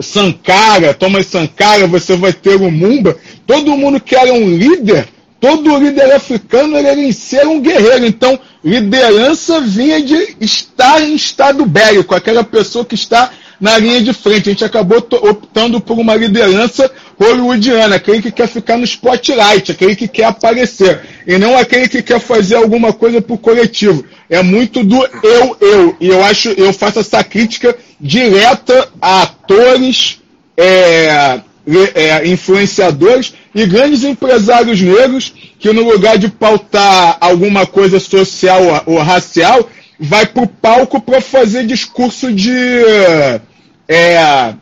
Sankara, 0.00 0.94
Thomas 0.94 1.26
Sankara, 1.26 1.86
você 1.86 2.16
vai 2.16 2.32
ter 2.32 2.56
o 2.56 2.70
Mumba. 2.70 3.16
Todo 3.46 3.76
mundo 3.76 4.00
que 4.00 4.14
era 4.14 4.32
um 4.32 4.56
líder, 4.56 5.08
todo 5.40 5.78
líder 5.78 6.12
africano 6.12 6.76
ele 6.76 7.12
ser 7.12 7.46
um 7.46 7.60
guerreiro. 7.60 8.06
Então, 8.06 8.38
liderança 8.64 9.60
vinha 9.60 10.00
de 10.02 10.36
estar 10.40 11.00
em 11.02 11.14
estado 11.14 11.64
bélico, 11.66 12.14
aquela 12.14 12.44
pessoa 12.44 12.84
que 12.84 12.94
está 12.94 13.30
na 13.60 13.76
linha 13.78 14.00
de 14.00 14.12
frente. 14.12 14.48
A 14.48 14.52
gente 14.52 14.64
acabou 14.64 14.98
optando 14.98 15.80
por 15.80 15.98
uma 15.98 16.14
liderança 16.14 16.90
hollywoodiana, 17.18 17.96
aquele 17.96 18.22
que 18.22 18.30
quer 18.30 18.46
ficar 18.46 18.76
no 18.76 18.84
spotlight, 18.84 19.72
aquele 19.72 19.96
que 19.96 20.06
quer 20.06 20.24
aparecer, 20.24 21.00
e 21.26 21.36
não 21.36 21.56
aquele 21.58 21.88
que 21.88 22.02
quer 22.02 22.20
fazer 22.20 22.54
alguma 22.54 22.92
coisa 22.92 23.20
para 23.20 23.34
o 23.34 23.38
coletivo. 23.38 24.04
É 24.30 24.42
muito 24.42 24.84
do 24.84 24.96
eu, 25.22 25.56
eu. 25.60 25.96
E 26.00 26.08
eu 26.08 26.22
acho, 26.22 26.50
eu 26.50 26.72
faço 26.72 26.98
essa 26.98 27.24
crítica 27.24 27.76
direta 28.00 28.88
a 29.00 29.22
atores, 29.22 30.20
é, 30.56 31.40
é, 31.94 32.26
influenciadores 32.28 33.34
e 33.54 33.66
grandes 33.66 34.04
empresários 34.04 34.80
negros 34.80 35.32
que 35.58 35.72
no 35.72 35.82
lugar 35.90 36.18
de 36.18 36.28
pautar 36.28 37.16
alguma 37.20 37.66
coisa 37.66 37.98
social 37.98 38.84
ou 38.86 38.98
racial, 38.98 39.68
vai 39.98 40.26
para 40.26 40.42
o 40.42 40.46
palco 40.46 41.00
para 41.00 41.20
fazer 41.20 41.66
discurso 41.66 42.32
de 42.32 42.50
é, 43.88 44.54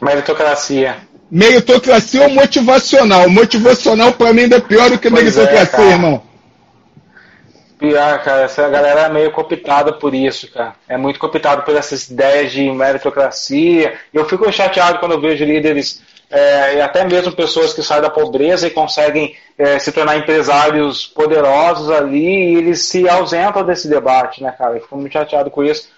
meritocracia. 0.00 0.96
Meritocracia 1.30 2.22
ou 2.22 2.30
motivacional? 2.30 3.30
Motivacional 3.30 4.12
para 4.12 4.32
mim 4.34 4.42
ainda 4.42 4.56
é 4.56 4.60
pior 4.60 4.90
do 4.90 4.98
que 4.98 5.08
pois 5.08 5.22
meritocracia, 5.22 5.84
é, 5.84 5.90
irmão. 5.92 6.22
Pior, 7.82 8.22
cara, 8.22 8.42
essa 8.42 8.68
galera 8.68 9.00
é 9.00 9.08
meio 9.08 9.32
cooptada 9.32 9.92
por 9.92 10.14
isso, 10.14 10.48
cara. 10.52 10.76
É 10.88 10.96
muito 10.96 11.18
cooptado 11.18 11.62
por 11.64 11.74
essas 11.74 12.08
ideias 12.08 12.52
de 12.52 12.70
meritocracia. 12.70 13.98
Eu 14.14 14.24
fico 14.24 14.52
chateado 14.52 15.00
quando 15.00 15.14
eu 15.14 15.20
vejo 15.20 15.44
líderes, 15.44 16.00
é, 16.30 16.76
e 16.76 16.80
até 16.80 17.04
mesmo 17.04 17.32
pessoas 17.32 17.74
que 17.74 17.82
saem 17.82 18.00
da 18.00 18.08
pobreza 18.08 18.68
e 18.68 18.70
conseguem 18.70 19.34
é, 19.58 19.80
se 19.80 19.90
tornar 19.90 20.16
empresários 20.16 21.08
poderosos 21.08 21.90
ali, 21.90 22.52
e 22.52 22.54
eles 22.54 22.84
se 22.84 23.08
ausentam 23.08 23.64
desse 23.64 23.88
debate, 23.88 24.44
né, 24.44 24.54
cara? 24.56 24.76
Eu 24.76 24.82
fico 24.82 24.96
muito 24.96 25.12
chateado 25.12 25.50
com 25.50 25.64
isso. 25.64 25.88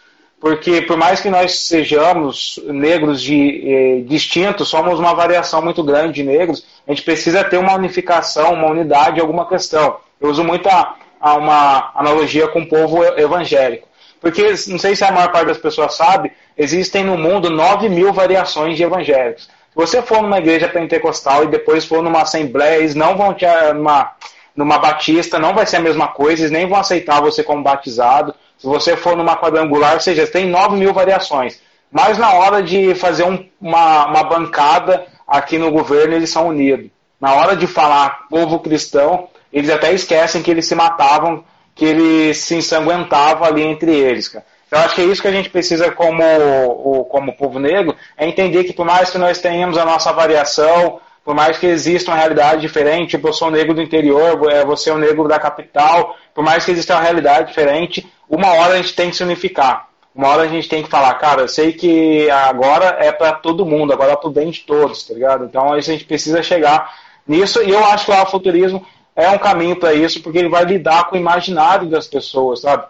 Porque 0.41 0.81
por 0.81 0.97
mais 0.97 1.21
que 1.21 1.29
nós 1.29 1.59
sejamos 1.59 2.59
negros 2.65 3.21
de, 3.21 3.63
eh, 3.63 4.01
distintos, 4.07 4.69
somos 4.69 4.99
uma 4.99 5.15
variação 5.15 5.61
muito 5.63 5.83
grande 5.83 6.15
de 6.15 6.23
negros, 6.23 6.67
a 6.87 6.93
gente 6.93 7.03
precisa 7.03 7.45
ter 7.45 7.59
uma 7.59 7.75
unificação, 7.75 8.55
uma 8.55 8.71
unidade 8.71 9.21
alguma 9.21 9.47
questão. 9.47 9.99
Eu 10.21 10.29
uso 10.31 10.45
muito 10.45 10.69
a, 10.69 10.97
a 11.25 11.37
uma 11.37 11.91
analogia 11.95 12.47
com 12.49 12.61
o 12.61 12.69
povo 12.69 13.03
evangélico. 13.19 13.89
Porque, 14.21 14.43
não 14.69 14.79
sei 14.79 14.95
se 14.95 15.05
a 15.05 15.11
maior 15.11 15.33
parte 15.33 15.47
das 15.47 15.57
pessoas 15.57 15.95
sabe, 15.95 16.31
existem 16.55 17.03
no 17.03 17.17
mundo 17.17 17.49
9 17.49 17.89
mil 17.89 18.13
variações 18.13 18.77
de 18.77 18.83
evangélicos. 18.83 19.45
Se 19.45 19.75
você 19.75 20.03
for 20.03 20.21
numa 20.21 20.37
igreja 20.37 20.69
pentecostal 20.69 21.45
e 21.45 21.47
depois 21.49 21.87
for 21.87 22.03
numa 22.03 22.21
assembleia, 22.21 22.77
eles 22.77 22.95
não 22.95 23.17
vão 23.17 23.33
te 23.33 23.47
numa, 23.75 24.13
numa 24.55 24.77
batista, 24.77 25.39
não 25.39 25.55
vai 25.55 25.65
ser 25.65 25.79
a 25.79 25.81
mesma 25.81 26.09
coisa, 26.09 26.43
eles 26.43 26.53
nem 26.53 26.69
vão 26.69 26.79
aceitar 26.79 27.23
você 27.23 27.43
como 27.43 27.63
batizado. 27.63 28.35
Se 28.59 28.67
você 28.67 28.95
for 28.95 29.17
numa 29.17 29.35
quadrangular, 29.35 29.95
ou 29.95 30.01
seja, 30.01 30.27
tem 30.27 30.47
9 30.47 30.77
mil 30.77 30.93
variações. 30.93 31.59
Mas 31.91 32.19
na 32.19 32.35
hora 32.35 32.63
de 32.63 32.95
fazer 32.95 33.25
um, 33.25 33.49
uma, 33.59 34.09
uma 34.09 34.25
bancada 34.25 35.07
aqui 35.27 35.57
no 35.57 35.71
governo, 35.71 36.17
eles 36.17 36.29
são 36.29 36.49
unidos. 36.49 36.91
Na 37.19 37.33
hora 37.33 37.57
de 37.57 37.67
falar 37.67 38.29
povo 38.29 38.59
cristão, 38.59 39.29
eles 39.55 39.71
até 39.71 39.93
esquecem 39.93 40.43
que 40.43 40.51
eles 40.51 40.67
se 40.67 40.75
matavam, 40.75 41.45
que 41.75 41.85
eles 41.85 42.39
se 42.39 42.57
ensanguentavam 42.57 43.47
ali 43.47 43.63
entre 43.63 43.95
eles. 43.95 44.29
Cara. 44.29 44.45
Eu 44.71 44.79
acho 44.81 44.97
que 44.97 45.03
é 45.03 45.05
isso 45.05 45.23
que 45.23 45.29
a 45.29 45.33
gente 45.33 45.49
precisa 45.49 45.93
como, 45.93 47.05
como 47.05 47.37
povo 47.37 47.61
negro, 47.61 47.95
é 48.17 48.27
entender 48.27 48.65
que 48.65 48.73
por 48.73 48.85
mais 48.85 49.11
que 49.11 49.19
nós 49.19 49.41
tenhamos 49.41 49.79
a 49.79 49.85
nossa 49.85 50.13
variação, 50.13 51.01
por 51.25 51.33
mais 51.33 51.57
que 51.57 51.67
exista 51.67 52.11
uma 52.11 52.17
realidade 52.17 52.61
diferente, 52.61 53.11
tipo, 53.11 53.29
eu 53.29 53.33
sou 53.33 53.51
negro 53.51 53.73
do 53.73 53.81
interior, 53.81 54.51
é, 54.51 54.65
você 54.65 54.91
é 54.91 54.93
o 54.93 54.99
negro 54.99 55.29
da 55.29 55.39
capital, 55.39 56.17
por 56.35 56.43
mais 56.43 56.65
que 56.65 56.73
exista 56.73 56.95
uma 56.95 57.03
realidade 57.03 57.49
diferente, 57.49 58.13
uma 58.29 58.49
hora 58.55 58.75
a 58.75 58.77
gente 58.79 58.95
tem 58.95 59.11
que 59.11 59.17
se 59.17 59.23
unificar. 59.23 59.89
Uma 60.13 60.29
hora 60.29 60.43
a 60.43 60.49
gente 60.49 60.69
tem 60.69 60.83
que 60.83 60.91
falar, 60.91 61.15
cara, 61.15 61.43
eu 61.43 61.49
sei 61.49 61.73
que 61.73 62.29
agora 62.31 62.99
é 63.01 63.13
para 63.13 63.33
todo 63.33 63.67
mundo, 63.67 63.93
agora 63.93 64.13
é 64.13 64.17
pro 64.17 64.31
bem 64.31 64.51
de 64.51 64.61
todos, 64.61 65.05
tá 65.05 65.15
ligado? 65.15 65.45
Então 65.45 65.73
a 65.73 65.81
gente 65.81 66.05
precisa 66.05 66.43
chegar 66.43 66.93
nisso, 67.27 67.63
e 67.63 67.71
eu 67.71 67.85
acho 67.87 68.05
que 68.05 68.11
o 68.11 68.15
afrofuturismo 68.15 68.85
é 69.17 69.29
um 69.31 69.39
caminho 69.39 69.77
para 69.77 69.95
isso, 69.95 70.23
porque 70.23 70.39
ele 70.39 70.49
vai 70.49 70.65
lidar 70.65 71.05
com 71.05 71.17
o 71.17 71.19
imaginário 71.19 71.89
das 71.89 72.07
pessoas, 72.07 72.61
sabe? 72.61 72.85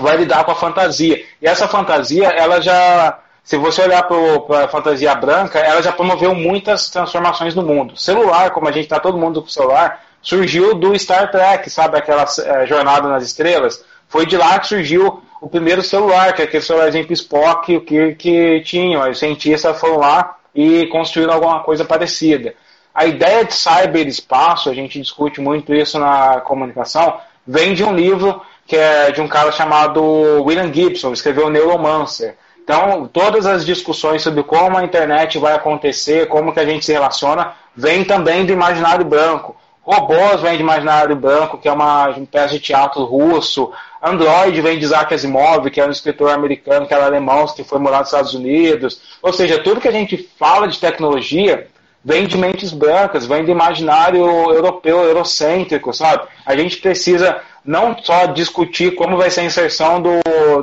vai 0.00 0.16
lidar 0.16 0.44
com 0.44 0.52
a 0.52 0.54
fantasia. 0.54 1.24
E 1.40 1.46
essa 1.46 1.66
fantasia, 1.66 2.28
ela 2.28 2.60
já, 2.60 3.18
se 3.42 3.56
você 3.56 3.82
olhar 3.82 4.02
para 4.02 4.64
a 4.64 4.68
fantasia 4.68 5.14
branca, 5.14 5.58
ela 5.58 5.82
já 5.82 5.92
promoveu 5.92 6.34
muitas 6.34 6.90
transformações 6.90 7.54
no 7.54 7.62
mundo. 7.62 7.96
Celular, 7.96 8.50
como 8.50 8.68
a 8.68 8.72
gente 8.72 8.84
está 8.84 9.00
todo 9.00 9.18
mundo 9.18 9.42
com 9.42 9.48
celular, 9.48 10.02
surgiu 10.20 10.74
do 10.74 10.98
Star 10.98 11.30
Trek, 11.30 11.68
sabe 11.70 11.98
aquela 11.98 12.24
é, 12.44 12.66
jornada 12.66 13.08
nas 13.08 13.24
estrelas? 13.24 13.84
Foi 14.08 14.26
de 14.26 14.36
lá 14.36 14.58
que 14.58 14.68
surgiu 14.68 15.22
o 15.40 15.48
primeiro 15.48 15.82
celular, 15.82 16.32
que 16.32 16.42
é 16.42 16.44
aquele 16.44 16.62
celularzinho 16.62 17.12
Spock, 17.12 17.76
o 17.76 17.80
que, 17.80 18.14
que 18.14 18.60
tinham. 18.64 19.08
Os 19.08 19.18
cientistas 19.18 19.78
foram 19.78 19.98
lá 19.98 20.36
e 20.54 20.86
construíram 20.86 21.34
alguma 21.34 21.60
coisa 21.62 21.84
parecida. 21.84 22.54
A 22.96 23.04
ideia 23.04 23.44
de 23.44 23.52
cyberespaço, 23.52 24.70
a 24.70 24.74
gente 24.74 24.98
discute 24.98 25.38
muito 25.38 25.74
isso 25.74 25.98
na 25.98 26.40
comunicação, 26.40 27.18
vem 27.46 27.74
de 27.74 27.84
um 27.84 27.94
livro 27.94 28.40
que 28.66 28.74
é 28.74 29.12
de 29.12 29.20
um 29.20 29.28
cara 29.28 29.52
chamado 29.52 30.02
William 30.42 30.72
Gibson, 30.72 31.12
escreveu 31.12 31.50
Neuromancer. 31.50 32.38
Então, 32.64 33.06
todas 33.06 33.44
as 33.44 33.66
discussões 33.66 34.22
sobre 34.22 34.42
como 34.42 34.78
a 34.78 34.82
internet 34.82 35.38
vai 35.38 35.52
acontecer, 35.52 36.26
como 36.28 36.54
que 36.54 36.58
a 36.58 36.64
gente 36.64 36.86
se 36.86 36.92
relaciona, 36.94 37.52
vem 37.76 38.02
também 38.02 38.46
do 38.46 38.52
imaginário 38.52 39.04
branco. 39.04 39.54
Robôs 39.82 40.40
vem 40.40 40.56
de 40.56 40.62
imaginário 40.62 41.14
branco, 41.14 41.58
que 41.58 41.68
é 41.68 41.72
uma 41.72 42.16
peça 42.32 42.54
de 42.54 42.60
teatro 42.60 43.04
russo. 43.04 43.72
Android 44.02 44.58
vem 44.62 44.78
de 44.78 44.86
Isaac 44.86 45.12
Asimov, 45.12 45.70
que 45.70 45.82
é 45.82 45.86
um 45.86 45.90
escritor 45.90 46.30
americano, 46.30 46.86
que 46.86 46.94
era 46.94 47.04
alemão, 47.04 47.46
que 47.46 47.62
foi 47.62 47.78
morar 47.78 47.98
nos 47.98 48.08
Estados 48.08 48.32
Unidos. 48.32 49.02
Ou 49.20 49.34
seja, 49.34 49.62
tudo 49.62 49.82
que 49.82 49.88
a 49.88 49.92
gente 49.92 50.16
fala 50.38 50.66
de 50.66 50.80
tecnologia 50.80 51.68
vem 52.06 52.24
de 52.24 52.38
mentes 52.38 52.72
brancas, 52.72 53.26
vem 53.26 53.44
do 53.44 53.50
imaginário 53.50 54.24
europeu, 54.24 55.02
eurocêntrico, 55.02 55.92
sabe? 55.92 56.28
A 56.46 56.56
gente 56.56 56.76
precisa 56.76 57.40
não 57.64 57.98
só 58.00 58.26
discutir 58.26 58.94
como 58.94 59.16
vai 59.16 59.28
ser 59.28 59.40
a 59.40 59.44
inserção 59.44 60.00
do, 60.00 60.20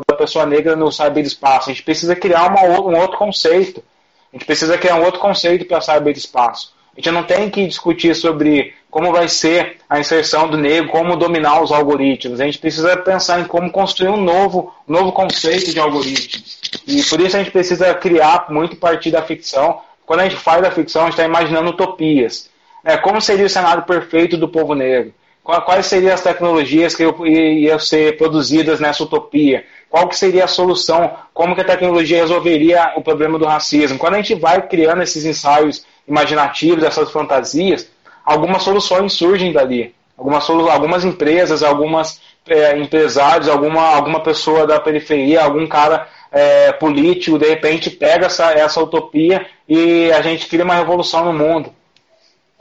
da 0.08 0.15
pessoa 0.15 0.45
negra 0.45 0.73
no 0.73 0.89
cyberespaço, 0.89 1.69
a 1.69 1.73
gente 1.73 1.84
precisa 1.84 2.15
criar 2.15 2.47
uma, 2.47 2.62
um 2.79 2.97
outro 2.97 3.17
conceito. 3.17 3.84
A 4.32 4.38
gente 4.38 4.45
precisa 4.45 4.77
criar 4.77 4.95
um 4.95 5.03
outro 5.03 5.19
conceito 5.19 5.65
para 5.65 5.82
cyberespaço. 5.82 6.73
A 6.95 7.01
gente 7.01 7.12
não 7.12 7.23
tem 7.23 7.49
que 7.49 7.67
discutir 7.67 8.15
sobre 8.15 8.73
como 8.89 9.12
vai 9.12 9.27
ser 9.27 9.79
a 9.89 9.99
inserção 9.99 10.49
do 10.49 10.58
negro, 10.58 10.91
como 10.91 11.17
dominar 11.17 11.62
os 11.62 11.73
algoritmos. 11.73 12.39
A 12.39 12.45
gente 12.45 12.58
precisa 12.60 12.95
pensar 12.95 13.41
em 13.41 13.45
como 13.45 13.69
construir 13.69 14.10
um 14.10 14.21
novo, 14.21 14.73
um 14.88 14.93
novo 14.93 15.12
conceito 15.12 15.73
de 15.73 15.79
algoritmo. 15.79 16.41
E 16.88 17.03
por 17.03 17.19
isso 17.19 17.36
a 17.36 17.39
gente 17.39 17.51
precisa 17.51 17.93
criar 17.95 18.45
muito 18.49 18.77
partir 18.77 19.12
da 19.12 19.21
ficção. 19.21 19.82
Quando 20.06 20.22
a 20.22 20.24
gente 20.24 20.36
faz 20.36 20.62
da 20.62 20.72
ficção, 20.72 21.04
a 21.04 21.06
gente 21.06 21.13
está 21.13 21.26
imaginando 21.26 21.70
utopias. 21.70 22.50
É, 22.84 22.98
como 22.98 23.22
seria 23.22 23.46
o 23.46 23.50
cenário 23.50 23.84
perfeito 23.84 24.38
do 24.38 24.50
povo 24.50 24.76
negro? 24.76 25.13
quais 25.44 25.88
seriam 25.88 26.13
as 26.13 26.22
tecnologias 26.22 26.96
que 26.96 27.04
iam 27.04 27.78
ser 27.78 28.18
produzidas 28.18 28.80
nessa 28.80 29.04
utopia? 29.04 29.66
Qual 29.89 30.08
que 30.08 30.18
seria 30.18 30.46
a 30.46 30.48
solução? 30.48 31.12
Como 31.34 31.54
que 31.54 31.62
a 31.62 31.66
tecnologia 31.66 32.22
resolveria 32.22 32.94
o 32.96 33.02
problema 33.02 33.38
do 33.38 33.46
racismo? 33.46 34.00
Quando 34.00 34.13
a 34.13 34.18
gente 34.18 34.36
vai 34.36 34.66
criando 34.68 35.04
esses 35.04 35.26
ensaios 35.26 35.86
imaginativos, 36.08 36.84
essas 36.84 37.12
fantasias, 37.12 37.92
algumas 38.24 38.63
soluções 38.63 39.13
surgem 39.13 39.52
dali. 39.52 39.94
Algumas, 40.18 40.50
algumas 40.50 41.04
empresas, 41.04 41.62
algumas 41.62 42.22
é, 42.47 42.77
empresários, 42.77 43.47
alguma, 43.47 43.82
alguma 43.82 44.21
pessoa 44.21 44.67
da 44.67 44.79
periferia, 44.79 45.43
algum 45.43 45.67
cara 45.67 46.08
é, 46.32 46.71
político, 46.73 47.38
de 47.38 47.47
repente 47.47 47.89
pega 47.89 48.25
essa, 48.25 48.51
essa 48.51 48.82
utopia 48.82 49.45
e 49.67 50.12
a 50.12 50.21
gente 50.21 50.47
cria 50.47 50.63
uma 50.63 50.75
revolução 50.75 51.25
no 51.25 51.34
mundo 51.34 51.71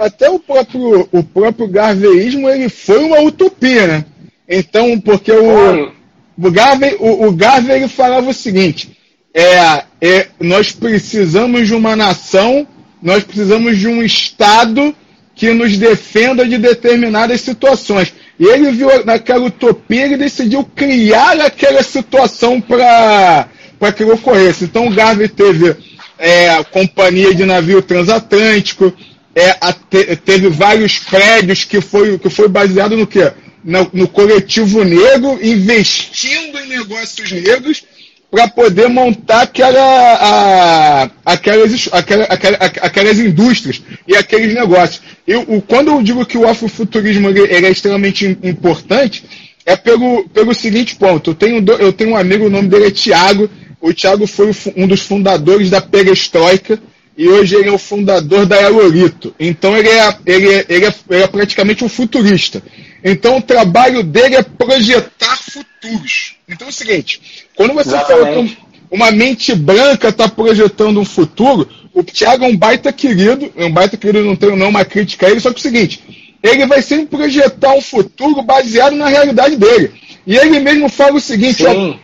até 0.02 0.28
o 0.28 0.38
próprio, 0.38 1.08
o 1.12 1.22
próprio 1.22 1.68
garveísmo 1.68 2.48
ele 2.48 2.68
foi 2.68 3.04
uma 3.04 3.20
utopia, 3.20 3.86
né? 3.86 4.04
Então, 4.48 4.98
porque 5.00 5.30
o, 5.30 5.92
o 6.36 6.50
Garvey, 6.50 6.96
o, 6.98 7.26
o 7.26 7.32
Garvey 7.32 7.76
ele 7.76 7.88
falava 7.88 8.30
o 8.30 8.34
seguinte: 8.34 8.98
é, 9.32 9.84
é, 10.00 10.28
nós 10.40 10.72
precisamos 10.72 11.68
de 11.68 11.74
uma 11.74 11.94
nação, 11.94 12.66
nós 13.00 13.22
precisamos 13.22 13.78
de 13.78 13.86
um 13.86 14.02
Estado 14.02 14.94
que 15.34 15.52
nos 15.52 15.78
defenda 15.78 16.46
de 16.46 16.58
determinadas 16.58 17.40
situações. 17.40 18.12
Ele 18.38 18.72
viu 18.72 19.04
naquela 19.04 19.44
utopia 19.44 20.06
e 20.06 20.16
decidiu 20.16 20.64
criar 20.64 21.40
aquela 21.40 21.82
situação 21.82 22.60
para 22.60 23.48
que 23.94 24.04
ocorresse. 24.04 24.64
Então 24.64 24.86
o 24.86 24.94
Garvey 24.94 25.28
teve 25.28 25.76
é, 26.18 26.62
companhia 26.64 27.34
de 27.34 27.44
navio 27.44 27.82
transatlântico, 27.82 28.92
é, 29.34 29.56
a, 29.60 29.72
te, 29.72 30.16
teve 30.16 30.48
vários 30.48 30.98
prédios 30.98 31.64
que 31.64 31.80
foi, 31.80 32.18
que 32.18 32.30
foi 32.30 32.48
baseado 32.48 32.96
no 32.96 33.06
quê? 33.06 33.32
No, 33.64 33.88
no 33.92 34.08
coletivo 34.08 34.84
negro, 34.84 35.38
investindo 35.42 36.58
em 36.58 36.68
negócios 36.68 37.30
negros 37.30 37.84
para 38.32 38.48
poder 38.48 38.88
montar 38.88 39.42
aquela, 39.42 39.78
a, 39.78 41.10
aquelas, 41.22 41.86
aquela, 41.92 42.24
aquela, 42.24 42.56
aquelas 42.56 43.18
indústrias 43.18 43.82
e 44.08 44.16
aqueles 44.16 44.54
negócios. 44.54 45.02
Eu, 45.26 45.42
o, 45.42 45.60
quando 45.60 45.88
eu 45.90 46.02
digo 46.02 46.24
que 46.24 46.38
o 46.38 46.48
afrofuturismo 46.48 47.28
ele, 47.28 47.40
ele 47.40 47.66
é 47.66 47.70
extremamente 47.70 48.26
importante, 48.42 49.22
é 49.66 49.76
pelo, 49.76 50.26
pelo 50.30 50.54
seguinte 50.54 50.96
ponto. 50.96 51.32
Eu 51.32 51.34
tenho, 51.34 51.62
eu 51.78 51.92
tenho 51.92 52.12
um 52.12 52.16
amigo, 52.16 52.46
o 52.46 52.50
nome 52.50 52.68
dele 52.68 52.86
é 52.86 52.90
Tiago. 52.90 53.50
O 53.78 53.92
Tiago 53.92 54.26
foi 54.26 54.50
um 54.76 54.86
dos 54.86 55.02
fundadores 55.02 55.68
da 55.68 55.82
Perestroika, 55.82 56.80
e 57.18 57.28
hoje 57.28 57.54
ele 57.54 57.68
é 57.68 57.72
o 57.72 57.76
fundador 57.76 58.46
da 58.46 58.56
Aerolito. 58.56 59.34
Então 59.38 59.76
ele 59.76 59.90
é, 59.90 60.16
ele, 60.24 60.48
é, 60.54 60.66
ele, 60.70 60.86
é, 60.86 60.94
ele 61.10 61.22
é 61.22 61.26
praticamente 61.26 61.84
um 61.84 61.88
futurista. 61.88 62.62
Então 63.04 63.38
o 63.38 63.42
trabalho 63.42 64.02
dele 64.02 64.36
é 64.36 64.42
projetar 64.42 65.36
futuros. 65.36 66.36
Então 66.48 66.68
é 66.68 66.70
o 66.70 66.72
seguinte, 66.72 67.46
quando 67.56 67.74
você 67.74 67.90
fala 67.90 68.32
que 68.32 68.56
uma 68.90 69.10
mente 69.10 69.54
branca 69.54 70.08
está 70.08 70.28
projetando 70.28 71.00
um 71.00 71.04
futuro, 71.04 71.68
o 71.94 72.02
Thiago 72.02 72.44
é 72.44 72.48
um 72.48 72.56
baita 72.56 72.92
querido, 72.92 73.52
é 73.56 73.64
um 73.64 73.72
baita 73.72 73.96
querido, 73.96 74.24
não 74.24 74.36
tenho 74.36 74.56
nenhuma 74.56 74.84
crítica 74.84 75.26
a 75.26 75.30
ele, 75.30 75.40
só 75.40 75.50
que 75.50 75.56
é 75.56 75.60
o 75.60 75.62
seguinte, 75.62 76.00
ele 76.42 76.66
vai 76.66 76.82
sempre 76.82 77.06
projetar 77.06 77.72
um 77.74 77.80
futuro 77.80 78.42
baseado 78.42 78.94
na 78.94 79.08
realidade 79.08 79.56
dele. 79.56 79.92
E 80.26 80.36
ele 80.36 80.60
mesmo 80.60 80.88
fala 80.88 81.14
o 81.16 81.20
seguinte, 81.20 81.64
ó, 81.64 81.94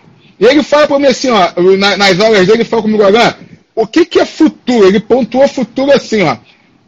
ele 0.40 0.62
fala 0.62 0.86
para 0.86 0.98
mim 0.98 1.06
assim, 1.06 1.28
ó, 1.30 1.52
nas 1.76 2.20
aulas 2.20 2.46
dele, 2.46 2.58
ele 2.58 2.64
fala 2.64 2.82
comigo, 2.82 3.02
Alain, 3.02 3.34
o 3.74 3.86
que, 3.86 4.04
que 4.04 4.18
é 4.18 4.24
futuro? 4.24 4.86
Ele 4.86 5.00
pontuou 5.00 5.46
futuro 5.46 5.92
assim, 5.92 6.22
ó. 6.22 6.36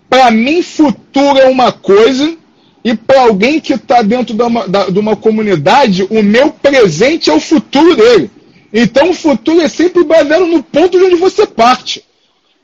Para 0.09 0.31
mim, 0.31 0.61
futuro 0.61 1.39
é 1.39 1.47
uma 1.47 1.71
coisa, 1.71 2.37
e 2.83 2.95
para 2.95 3.23
alguém 3.23 3.61
que 3.61 3.75
está 3.75 4.03
dentro 4.03 4.35
de 4.35 4.43
uma, 4.43 4.67
de 4.67 4.99
uma 4.99 5.15
comunidade, 5.15 6.07
o 6.09 6.23
meu 6.23 6.51
presente 6.51 7.29
é 7.29 7.33
o 7.33 7.41
futuro 7.41 7.95
dele. 7.95 8.31
Então, 8.73 9.11
o 9.11 9.15
futuro 9.15 9.61
é 9.61 9.69
sempre 9.69 10.05
baseado 10.05 10.47
no 10.47 10.63
ponto 10.63 10.99
de 10.99 11.05
onde 11.05 11.17
você 11.17 11.47
parte. 11.47 12.05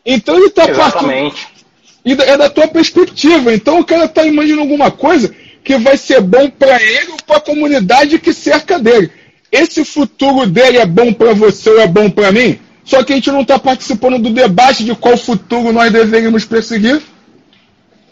Então, 0.04 0.36
ele 0.36 0.46
está 0.46 0.68
partindo. 0.68 1.10
E 2.04 2.12
é 2.12 2.36
da 2.36 2.48
tua 2.48 2.68
perspectiva. 2.68 3.52
Então, 3.52 3.80
o 3.80 3.84
cara 3.84 4.04
está 4.04 4.24
imaginando 4.24 4.62
alguma 4.62 4.90
coisa 4.90 5.34
que 5.62 5.76
vai 5.76 5.96
ser 5.96 6.20
bom 6.20 6.48
para 6.48 6.80
ele 6.80 7.10
ou 7.10 7.18
para 7.26 7.36
a 7.38 7.40
comunidade 7.40 8.18
que 8.18 8.32
cerca 8.32 8.78
dele. 8.78 9.10
Esse 9.50 9.84
futuro 9.84 10.46
dele 10.46 10.78
é 10.78 10.86
bom 10.86 11.12
para 11.12 11.34
você 11.34 11.68
ou 11.70 11.80
é 11.80 11.86
bom 11.86 12.08
para 12.08 12.30
mim? 12.30 12.58
Só 12.84 13.02
que 13.02 13.12
a 13.12 13.16
gente 13.16 13.32
não 13.32 13.40
está 13.40 13.58
participando 13.58 14.18
do 14.18 14.30
debate 14.30 14.84
de 14.84 14.94
qual 14.94 15.16
futuro 15.16 15.72
nós 15.72 15.92
deveríamos 15.92 16.44
perseguir. 16.44 17.02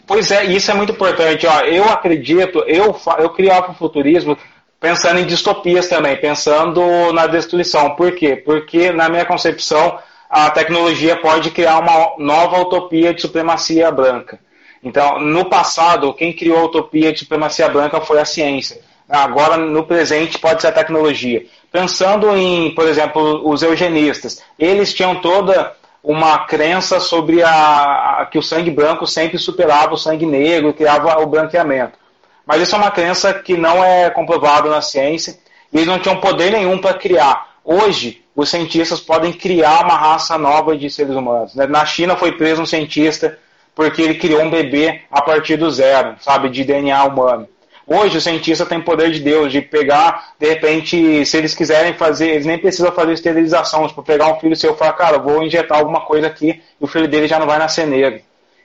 Pois 0.07 0.29
é, 0.31 0.45
isso 0.45 0.69
é 0.69 0.73
muito 0.73 0.91
importante. 0.91 1.47
Ó, 1.47 1.59
eu 1.61 1.85
acredito, 1.85 2.63
eu, 2.67 2.95
eu 3.17 3.29
criava 3.31 3.71
o 3.71 3.75
futurismo 3.75 4.37
pensando 4.79 5.19
em 5.19 5.25
distopias 5.25 5.87
também, 5.87 6.15
pensando 6.17 7.11
na 7.11 7.25
destruição. 7.25 7.95
Por 7.95 8.11
quê? 8.13 8.35
Porque, 8.35 8.91
na 8.91 9.09
minha 9.09 9.25
concepção, 9.25 9.97
a 10.29 10.49
tecnologia 10.51 11.15
pode 11.15 11.49
criar 11.51 11.79
uma 11.79 12.15
nova 12.19 12.59
utopia 12.59 13.13
de 13.13 13.21
supremacia 13.21 13.89
branca. 13.89 14.39
Então, 14.83 15.19
no 15.19 15.45
passado, 15.45 16.13
quem 16.13 16.31
criou 16.31 16.59
a 16.59 16.65
utopia 16.65 17.11
de 17.11 17.19
supremacia 17.19 17.67
branca 17.67 17.99
foi 18.01 18.19
a 18.19 18.25
ciência. 18.25 18.79
Agora, 19.09 19.57
no 19.57 19.85
presente, 19.85 20.37
pode 20.37 20.61
ser 20.61 20.67
a 20.67 20.71
tecnologia. 20.71 21.45
Pensando 21.71 22.35
em, 22.35 22.73
por 22.75 22.87
exemplo, 22.87 23.47
os 23.49 23.63
eugenistas, 23.63 24.43
eles 24.57 24.93
tinham 24.93 25.15
toda 25.15 25.73
uma 26.05 26.45
crença 26.45 26.99
sobre 26.99 27.41
a, 27.41 28.19
a, 28.21 28.25
que 28.27 28.37
o 28.37 28.43
sangue 28.43 28.69
branco 28.69 29.07
sempre 29.07 29.39
superava 29.39 29.95
o 29.95 29.97
sangue 29.97 30.25
negro, 30.25 30.73
criava 30.73 31.19
o 31.19 31.25
branqueamento. 31.25 31.97
Mas 32.45 32.61
isso 32.61 32.75
é 32.75 32.77
uma 32.77 32.91
crença 32.91 33.33
que 33.33 33.57
não 33.57 33.83
é 33.83 34.09
comprovada 34.11 34.69
na 34.69 34.81
ciência 34.81 35.35
e 35.73 35.77
eles 35.77 35.87
não 35.87 35.97
tinham 35.97 36.19
poder 36.19 36.51
nenhum 36.51 36.77
para 36.77 36.93
criar. 36.93 37.55
Hoje, 37.63 38.23
os 38.35 38.49
cientistas 38.49 38.99
podem 38.99 39.33
criar 39.33 39.83
uma 39.83 39.97
raça 39.97 40.37
nova 40.37 40.77
de 40.77 40.89
seres 40.91 41.15
humanos. 41.15 41.55
Né? 41.55 41.65
Na 41.65 41.83
China 41.85 42.15
foi 42.15 42.33
preso 42.33 42.61
um 42.61 42.65
cientista 42.67 43.39
porque 43.73 44.01
ele 44.01 44.15
criou 44.15 44.43
um 44.43 44.49
bebê 44.49 45.01
a 45.11 45.23
partir 45.23 45.57
do 45.57 45.69
zero, 45.71 46.15
sabe, 46.19 46.49
de 46.49 46.63
DNA 46.63 47.03
humano. 47.03 47.47
Hoje 47.87 48.17
o 48.17 48.21
cientista 48.21 48.65
tem 48.65 48.81
poder 48.81 49.11
de 49.11 49.19
Deus, 49.19 49.51
de 49.51 49.61
pegar, 49.61 50.33
de 50.39 50.49
repente, 50.49 51.23
se 51.23 51.37
eles 51.37 51.53
quiserem 51.53 51.93
fazer, 51.93 52.29
eles 52.29 52.45
nem 52.45 52.57
precisam 52.57 52.91
fazer 52.91 53.13
esterilização, 53.13 53.87
tipo, 53.87 54.01
pegar 54.01 54.33
um 54.33 54.39
filho 54.39 54.55
seu 54.55 54.73
e 54.73 54.77
falar, 54.77 54.93
cara, 54.93 55.19
vou 55.19 55.43
injetar 55.43 55.77
alguma 55.77 56.01
coisa 56.01 56.25
aqui 56.25 56.61
e 56.81 56.83
o 56.83 56.87
filho 56.87 57.07
dele 57.07 57.27
já 57.27 57.37
não 57.37 57.45
vai 57.45 57.59
nascer 57.59 57.85
negro. 57.85 58.21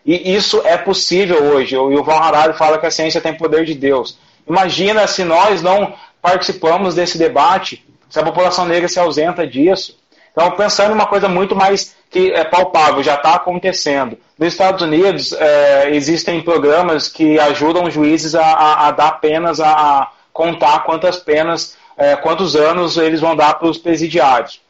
E 0.07 0.35
isso 0.35 0.63
é 0.65 0.79
possível 0.79 1.53
hoje. 1.53 1.77
O 1.77 1.91
Yuval 1.91 2.23
Harari 2.23 2.55
fala 2.55 2.79
que 2.79 2.87
a 2.87 2.91
ciência 2.91 3.21
tem 3.21 3.37
poder 3.37 3.67
de 3.67 3.75
Deus. 3.75 4.19
Imagina 4.49 5.07
se 5.07 5.23
nós 5.23 5.61
não 5.61 5.95
participamos 6.23 6.95
desse 6.95 7.19
debate, 7.19 7.85
se 8.09 8.19
a 8.19 8.25
população 8.25 8.65
negra 8.65 8.89
se 8.89 8.99
ausenta 8.99 9.47
disso. 9.47 9.99
Então, 10.33 10.51
pensando 10.53 10.93
em 10.93 10.95
uma 10.95 11.07
coisa 11.07 11.29
muito 11.29 11.55
mais 11.55 11.95
que 12.11 12.33
é 12.33 12.45
palpável, 12.45 13.03
já 13.03 13.15
está 13.15 13.35
acontecendo. 13.35 14.19
Nos 14.37 14.49
Estados 14.49 14.83
Unidos, 14.83 15.33
é, 15.33 15.95
existem 15.95 16.43
programas 16.43 17.09
que 17.09 17.39
ajudam 17.39 17.85
os 17.85 17.95
juízes 17.95 18.35
a, 18.35 18.45
a, 18.45 18.89
a 18.89 18.91
dar 18.91 19.13
penas, 19.21 19.61
a, 19.61 19.71
a, 19.71 20.11
contar 20.33 20.81
quantas 20.81 21.19
penas, 21.19 21.77
é, 21.97 22.17
quantos 22.17 22.57
anos 22.57 22.97
eles 22.97 23.21
vão 23.21 23.37
dar 23.37 23.55
para 23.55 23.69
os 23.69 23.79
presidiários. 23.79 24.61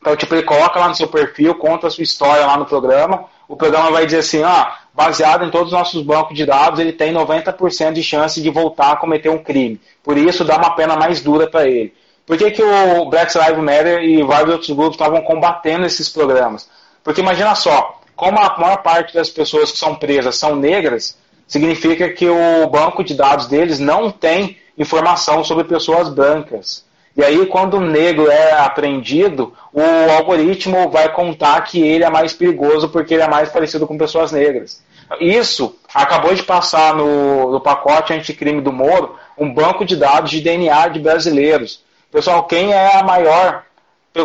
Então, 0.00 0.16
tipo, 0.16 0.34
ele 0.34 0.42
coloca 0.42 0.80
lá 0.80 0.88
no 0.88 0.94
seu 0.94 1.06
perfil, 1.06 1.54
conta 1.54 1.86
a 1.86 1.90
sua 1.90 2.02
história 2.02 2.44
lá 2.44 2.56
no 2.56 2.64
programa. 2.64 3.26
O 3.46 3.54
programa 3.54 3.90
vai 3.90 4.06
dizer 4.06 4.18
assim, 4.18 4.42
ah, 4.42 4.78
baseado 4.92 5.44
em 5.44 5.50
todos 5.50 5.66
os 5.68 5.78
nossos 5.78 6.02
bancos 6.02 6.34
de 6.34 6.46
dados, 6.46 6.80
ele 6.80 6.92
tem 6.92 7.12
90% 7.12 7.92
de 7.92 8.02
chance 8.02 8.40
de 8.40 8.50
voltar 8.50 8.92
a 8.92 8.96
cometer 8.96 9.28
um 9.28 9.38
crime. 9.38 9.80
Por 10.02 10.16
isso, 10.16 10.44
dá 10.44 10.56
uma 10.56 10.74
pena 10.74 10.96
mais 10.96 11.20
dura 11.20 11.48
para 11.48 11.68
ele. 11.68 11.92
Por 12.26 12.38
que, 12.38 12.50
que 12.52 12.62
o 12.62 13.06
Black 13.06 13.36
Lives 13.36 13.58
Matter 13.58 14.04
e 14.04 14.22
vários 14.22 14.50
outros 14.50 14.70
grupos 14.70 14.94
estavam 14.94 15.20
combatendo 15.22 15.84
esses 15.84 16.08
programas? 16.08 16.68
Porque 17.02 17.20
imagina 17.20 17.54
só, 17.54 18.00
como 18.14 18.38
a 18.38 18.56
maior 18.58 18.82
parte 18.82 19.14
das 19.14 19.30
pessoas 19.30 19.72
que 19.72 19.78
são 19.78 19.94
presas 19.94 20.36
são 20.36 20.54
negras, 20.54 21.16
significa 21.46 22.08
que 22.10 22.28
o 22.28 22.66
banco 22.68 23.02
de 23.02 23.14
dados 23.14 23.46
deles 23.46 23.78
não 23.78 24.10
tem 24.10 24.58
informação 24.76 25.42
sobre 25.42 25.64
pessoas 25.64 26.08
brancas. 26.08 26.84
E 27.16 27.24
aí, 27.24 27.44
quando 27.46 27.74
o 27.74 27.80
negro 27.80 28.30
é 28.30 28.52
apreendido, 28.52 29.52
o 29.72 29.82
algoritmo 30.16 30.88
vai 30.90 31.12
contar 31.12 31.60
que 31.62 31.82
ele 31.82 32.04
é 32.04 32.10
mais 32.10 32.32
perigoso 32.32 32.88
porque 32.88 33.14
ele 33.14 33.22
é 33.22 33.28
mais 33.28 33.48
parecido 33.48 33.86
com 33.86 33.98
pessoas 33.98 34.30
negras. 34.30 34.82
Isso 35.18 35.74
acabou 35.92 36.32
de 36.34 36.42
passar 36.44 36.94
no, 36.94 37.50
no 37.50 37.60
pacote 37.60 38.12
anticrime 38.12 38.60
do 38.60 38.72
Moro 38.72 39.16
um 39.36 39.52
banco 39.52 39.84
de 39.84 39.96
dados 39.96 40.30
de 40.30 40.40
DNA 40.40 40.88
de 40.88 41.00
brasileiros. 41.00 41.82
Pessoal, 42.12 42.44
quem 42.44 42.72
é 42.72 42.96
a 42.96 43.02
maior 43.02 43.64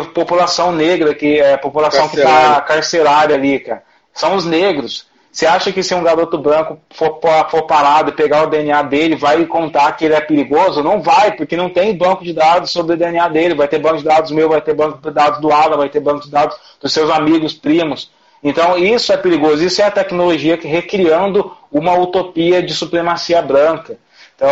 população 0.04 0.72
negra, 0.72 1.14
que 1.14 1.40
é 1.40 1.54
a 1.54 1.58
população 1.58 2.08
que 2.08 2.18
está 2.18 2.60
carcerária 2.60 3.34
ali, 3.34 3.58
cara? 3.60 3.82
São 4.12 4.34
os 4.34 4.44
negros. 4.44 5.06
Você 5.36 5.44
acha 5.44 5.70
que 5.70 5.82
se 5.82 5.94
um 5.94 6.02
garoto 6.02 6.38
branco 6.38 6.78
for, 6.94 7.20
for 7.50 7.62
parado 7.64 8.08
e 8.08 8.14
pegar 8.14 8.44
o 8.44 8.46
DNA 8.46 8.80
dele, 8.84 9.16
vai 9.16 9.44
contar 9.44 9.92
que 9.92 10.06
ele 10.06 10.14
é 10.14 10.20
perigoso? 10.20 10.82
Não 10.82 11.02
vai, 11.02 11.32
porque 11.32 11.54
não 11.54 11.68
tem 11.68 11.94
banco 11.94 12.24
de 12.24 12.32
dados 12.32 12.70
sobre 12.70 12.94
o 12.94 12.96
DNA 12.96 13.28
dele. 13.28 13.54
Vai 13.54 13.68
ter 13.68 13.78
banco 13.78 13.98
de 13.98 14.04
dados 14.04 14.30
meu, 14.30 14.48
vai 14.48 14.62
ter 14.62 14.72
banco 14.72 14.98
de 14.98 15.10
dados 15.10 15.38
do 15.38 15.52
Alan, 15.52 15.76
vai 15.76 15.90
ter 15.90 16.00
banco 16.00 16.22
de 16.22 16.30
dados 16.30 16.56
dos 16.80 16.90
seus 16.90 17.10
amigos, 17.10 17.52
primos. 17.52 18.10
Então, 18.42 18.78
isso 18.78 19.12
é 19.12 19.16
perigoso. 19.18 19.62
Isso 19.62 19.82
é 19.82 19.84
a 19.84 19.90
tecnologia 19.90 20.56
que 20.56 20.66
recriando 20.66 21.54
uma 21.70 21.92
utopia 21.98 22.62
de 22.62 22.72
supremacia 22.72 23.42
branca. 23.42 23.98
Então, 24.34 24.48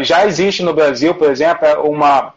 já 0.00 0.24
existe 0.24 0.62
no 0.62 0.72
Brasil, 0.72 1.14
por 1.14 1.30
exemplo, 1.30 1.68
uma 1.82 2.32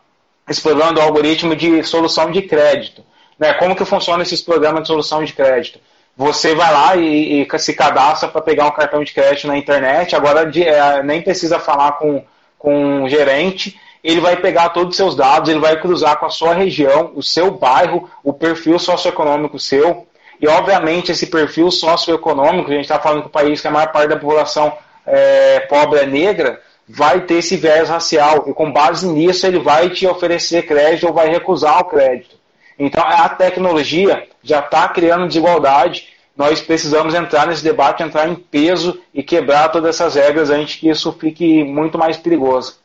explorando 0.49 0.99
o 0.99 1.03
algoritmo 1.03 1.55
de 1.55 1.83
solução 1.83 2.31
de 2.31 2.41
crédito. 2.41 3.03
Né? 3.37 3.53
Como 3.53 3.75
que 3.75 3.85
funciona 3.85 4.23
esses 4.23 4.41
programas 4.41 4.81
de 4.81 4.87
solução 4.87 5.23
de 5.23 5.33
crédito? 5.33 5.79
Você 6.17 6.53
vai 6.53 6.73
lá 6.73 6.95
e, 6.97 7.41
e 7.41 7.59
se 7.59 7.73
cadastra 7.73 8.27
para 8.27 8.41
pegar 8.41 8.67
um 8.67 8.71
cartão 8.71 9.03
de 9.03 9.13
crédito 9.13 9.47
na 9.47 9.57
internet, 9.57 10.15
agora 10.15 10.45
de, 10.45 10.63
é, 10.63 11.01
nem 11.01 11.21
precisa 11.21 11.59
falar 11.59 11.93
com, 11.93 12.23
com 12.57 13.03
um 13.03 13.09
gerente, 13.09 13.79
ele 14.03 14.19
vai 14.19 14.35
pegar 14.35 14.69
todos 14.69 14.91
os 14.91 14.97
seus 14.97 15.15
dados, 15.15 15.49
ele 15.49 15.59
vai 15.59 15.79
cruzar 15.79 16.17
com 16.17 16.25
a 16.25 16.29
sua 16.29 16.53
região, 16.53 17.11
o 17.15 17.23
seu 17.23 17.51
bairro, 17.51 18.09
o 18.23 18.33
perfil 18.33 18.77
socioeconômico 18.77 19.57
seu, 19.57 20.07
e 20.41 20.47
obviamente 20.47 21.11
esse 21.11 21.27
perfil 21.27 21.69
socioeconômico, 21.69 22.69
a 22.69 22.73
gente 22.73 22.83
está 22.83 22.99
falando 22.99 23.21
que 23.21 23.27
o 23.27 23.31
país 23.31 23.61
que 23.61 23.67
a 23.67 23.71
maior 23.71 23.91
parte 23.91 24.09
da 24.09 24.17
população 24.17 24.77
é, 25.05 25.61
pobre 25.61 25.99
é 25.99 26.05
negra, 26.05 26.61
vai 26.91 27.23
ter 27.23 27.35
esse 27.35 27.55
viés 27.55 27.87
racial 27.87 28.45
e 28.47 28.53
com 28.53 28.71
base 28.71 29.07
nisso 29.07 29.45
ele 29.45 29.59
vai 29.59 29.91
te 29.91 30.07
oferecer 30.07 30.65
crédito 30.65 31.05
ou 31.05 31.13
vai 31.13 31.29
recusar 31.29 31.79
o 31.81 31.85
crédito. 31.85 32.35
Então 32.79 33.03
a 33.03 33.29
tecnologia 33.29 34.27
já 34.43 34.59
está 34.59 34.89
criando 34.89 35.27
desigualdade. 35.27 36.07
Nós 36.35 36.61
precisamos 36.61 37.13
entrar 37.13 37.45
nesse 37.45 37.63
debate, 37.63 38.01
entrar 38.01 38.27
em 38.27 38.33
peso 38.33 38.99
e 39.13 39.21
quebrar 39.21 39.69
todas 39.69 39.95
essas 39.95 40.15
regras 40.15 40.49
antes 40.49 40.79
que 40.79 40.89
isso 40.89 41.11
fique 41.13 41.63
muito 41.63 41.97
mais 41.97 42.17
perigoso. 42.17 42.77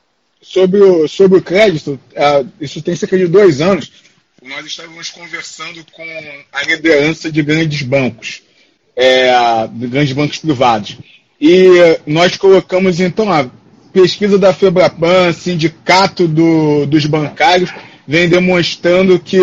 Sobre 0.42 0.80
o, 0.80 1.08
sobre 1.08 1.38
o 1.38 1.42
crédito, 1.42 1.98
isso 2.60 2.82
tem 2.82 2.94
cerca 2.94 3.16
de 3.16 3.26
dois 3.26 3.62
anos. 3.62 3.90
Nós 4.42 4.66
estávamos 4.66 5.08
conversando 5.08 5.82
com 5.92 6.04
a 6.52 6.62
liderança 6.64 7.32
de 7.32 7.40
grandes 7.42 7.80
bancos, 7.80 8.42
é, 8.94 9.32
de 9.68 9.86
grandes 9.86 10.12
bancos 10.12 10.38
privados. 10.38 10.98
E 11.40 11.98
nós 12.06 12.36
colocamos 12.36 13.00
então, 13.00 13.32
ah, 13.32 13.48
pesquisa 13.94 14.36
da 14.36 14.52
Febrapan, 14.52 15.32
sindicato 15.32 16.26
do, 16.26 16.84
dos 16.84 17.06
bancários, 17.06 17.70
vem 18.06 18.28
demonstrando 18.28 19.20
que 19.20 19.38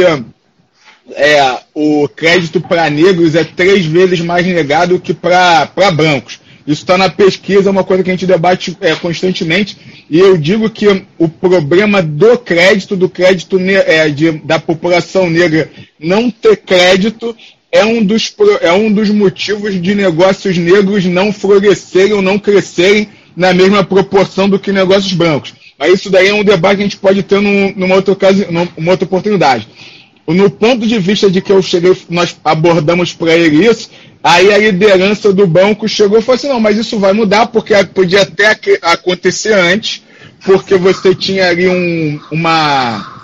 é, 1.13 1.57
o 1.73 2.07
crédito 2.09 2.59
para 2.59 2.89
negros 2.89 3.33
é 3.33 3.45
três 3.45 3.85
vezes 3.85 4.19
mais 4.19 4.45
negado 4.45 4.99
que 4.99 5.13
para 5.13 5.71
brancos. 5.95 6.41
Isso 6.67 6.83
está 6.83 6.97
na 6.97 7.09
pesquisa, 7.09 7.69
é 7.69 7.71
uma 7.71 7.83
coisa 7.83 8.03
que 8.03 8.11
a 8.11 8.13
gente 8.13 8.27
debate 8.27 8.77
é, 8.81 8.93
constantemente. 8.93 9.77
E 10.09 10.19
eu 10.19 10.37
digo 10.37 10.69
que 10.69 11.05
o 11.17 11.27
problema 11.27 12.01
do 12.01 12.37
crédito, 12.37 12.95
do 12.95 13.09
crédito 13.09 13.57
é, 13.59 14.09
de, 14.09 14.33
da 14.33 14.59
população 14.59 15.29
negra 15.29 15.71
não 15.99 16.29
ter 16.29 16.57
crédito, 16.57 17.35
é 17.71 17.85
um, 17.85 18.03
dos, 18.03 18.35
é 18.59 18.71
um 18.73 18.91
dos 18.91 19.09
motivos 19.09 19.81
de 19.81 19.95
negócios 19.95 20.57
negros 20.57 21.05
não 21.05 21.31
florescerem 21.31 22.13
ou 22.13 22.21
não 22.21 22.37
crescerem 22.37 23.07
na 23.35 23.53
mesma 23.53 23.83
proporção 23.83 24.49
do 24.49 24.59
que 24.59 24.71
negócios 24.71 25.13
brancos. 25.13 25.53
Mas 25.77 25.93
isso 25.93 26.09
daí 26.09 26.27
é 26.27 26.33
um 26.33 26.43
debate 26.43 26.77
que 26.77 26.81
a 26.81 26.85
gente 26.85 26.97
pode 26.97 27.23
ter 27.23 27.41
num, 27.41 27.73
numa, 27.75 27.95
outra 27.95 28.13
ocasião, 28.13 28.51
numa 28.77 28.91
outra 28.91 29.05
oportunidade. 29.05 29.67
No 30.27 30.49
ponto 30.49 30.85
de 30.85 30.99
vista 30.99 31.29
de 31.29 31.41
que 31.41 31.51
eu 31.51 31.61
cheguei, 31.61 31.95
nós 32.09 32.37
abordamos 32.43 33.13
para 33.13 33.35
ele 33.35 33.67
isso, 33.67 33.89
aí 34.23 34.53
a 34.53 34.57
liderança 34.57 35.33
do 35.33 35.47
banco 35.47 35.87
chegou 35.87 36.19
e 36.19 36.21
falou 36.21 36.35
assim, 36.35 36.47
não, 36.47 36.59
mas 36.59 36.77
isso 36.77 36.99
vai 36.99 37.13
mudar, 37.13 37.47
porque 37.47 37.73
podia 37.85 38.21
até 38.21 38.57
acontecer 38.81 39.53
antes, 39.53 40.03
porque 40.45 40.75
você 40.75 41.15
tinha 41.15 41.47
ali 41.47 41.67
um, 41.67 42.19
uma, 42.31 43.23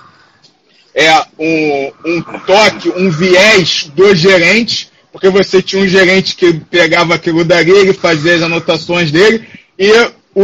é, 0.95 1.13
um, 1.39 1.91
um 2.05 2.21
toque, 2.45 2.89
um 2.89 3.09
viés 3.09 3.91
do 3.95 4.15
gerente, 4.15 4.89
porque 5.11 5.29
você 5.29 5.61
tinha 5.61 5.81
um 5.81 5.87
gerente 5.87 6.35
que 6.35 6.53
pegava 6.53 7.13
aquilo 7.13 7.45
dali, 7.45 7.71
ele 7.71 7.93
fazia 7.93 8.35
as 8.35 8.41
anotações 8.41 9.11
dele, 9.11 9.45
e 9.77 9.91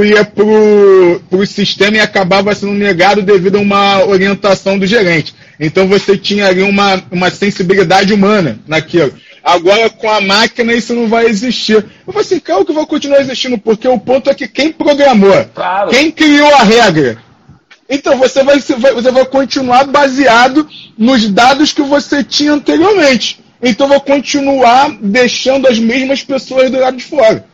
ia 0.02 0.26
para 0.26 0.44
o 0.44 1.46
sistema 1.46 1.98
e 1.98 2.00
acabava 2.00 2.54
sendo 2.56 2.74
negado 2.74 3.22
devido 3.22 3.58
a 3.58 3.62
uma 3.62 4.06
orientação 4.06 4.80
do 4.80 4.88
gerente. 4.88 5.36
Então 5.60 5.88
você 5.88 6.18
tinha 6.18 6.48
ali 6.48 6.64
uma, 6.64 7.02
uma 7.12 7.30
sensibilidade 7.30 8.14
humana 8.14 8.60
naquilo. 8.68 9.14
Agora 9.44 9.90
com 9.90 10.10
a 10.10 10.22
máquina 10.22 10.74
isso 10.74 10.94
não 10.94 11.08
vai 11.08 11.26
existir. 11.26 11.76
Eu 11.76 12.14
falei 12.14 12.22
assim, 12.22 12.40
claro 12.40 12.66
que 12.66 12.74
vai 12.74 12.86
continuar 12.86 13.20
existindo, 13.20 13.58
porque 13.58 13.88
o 13.88 14.00
ponto 14.00 14.30
é 14.30 14.34
que 14.34 14.48
quem 14.48 14.72
programou, 14.72 15.46
claro. 15.54 15.90
quem 15.90 16.10
criou 16.10 16.54
a 16.56 16.64
regra, 16.64 17.18
então 17.90 18.18
você 18.18 18.42
vai, 18.44 18.60
você 18.60 19.12
vai 19.12 19.26
continuar 19.26 19.84
baseado 19.86 20.68
nos 20.98 21.30
dados 21.30 21.74
que 21.74 21.82
você 21.82 22.24
tinha 22.24 22.54
anteriormente. 22.54 23.40
Então 23.62 23.88
vai 23.88 24.00
continuar 24.00 24.98
deixando 25.00 25.68
as 25.68 25.78
mesmas 25.78 26.24
pessoas 26.24 26.72
do 26.72 26.80
lado 26.80 26.98
de 26.98 27.04
fora. 27.04 27.46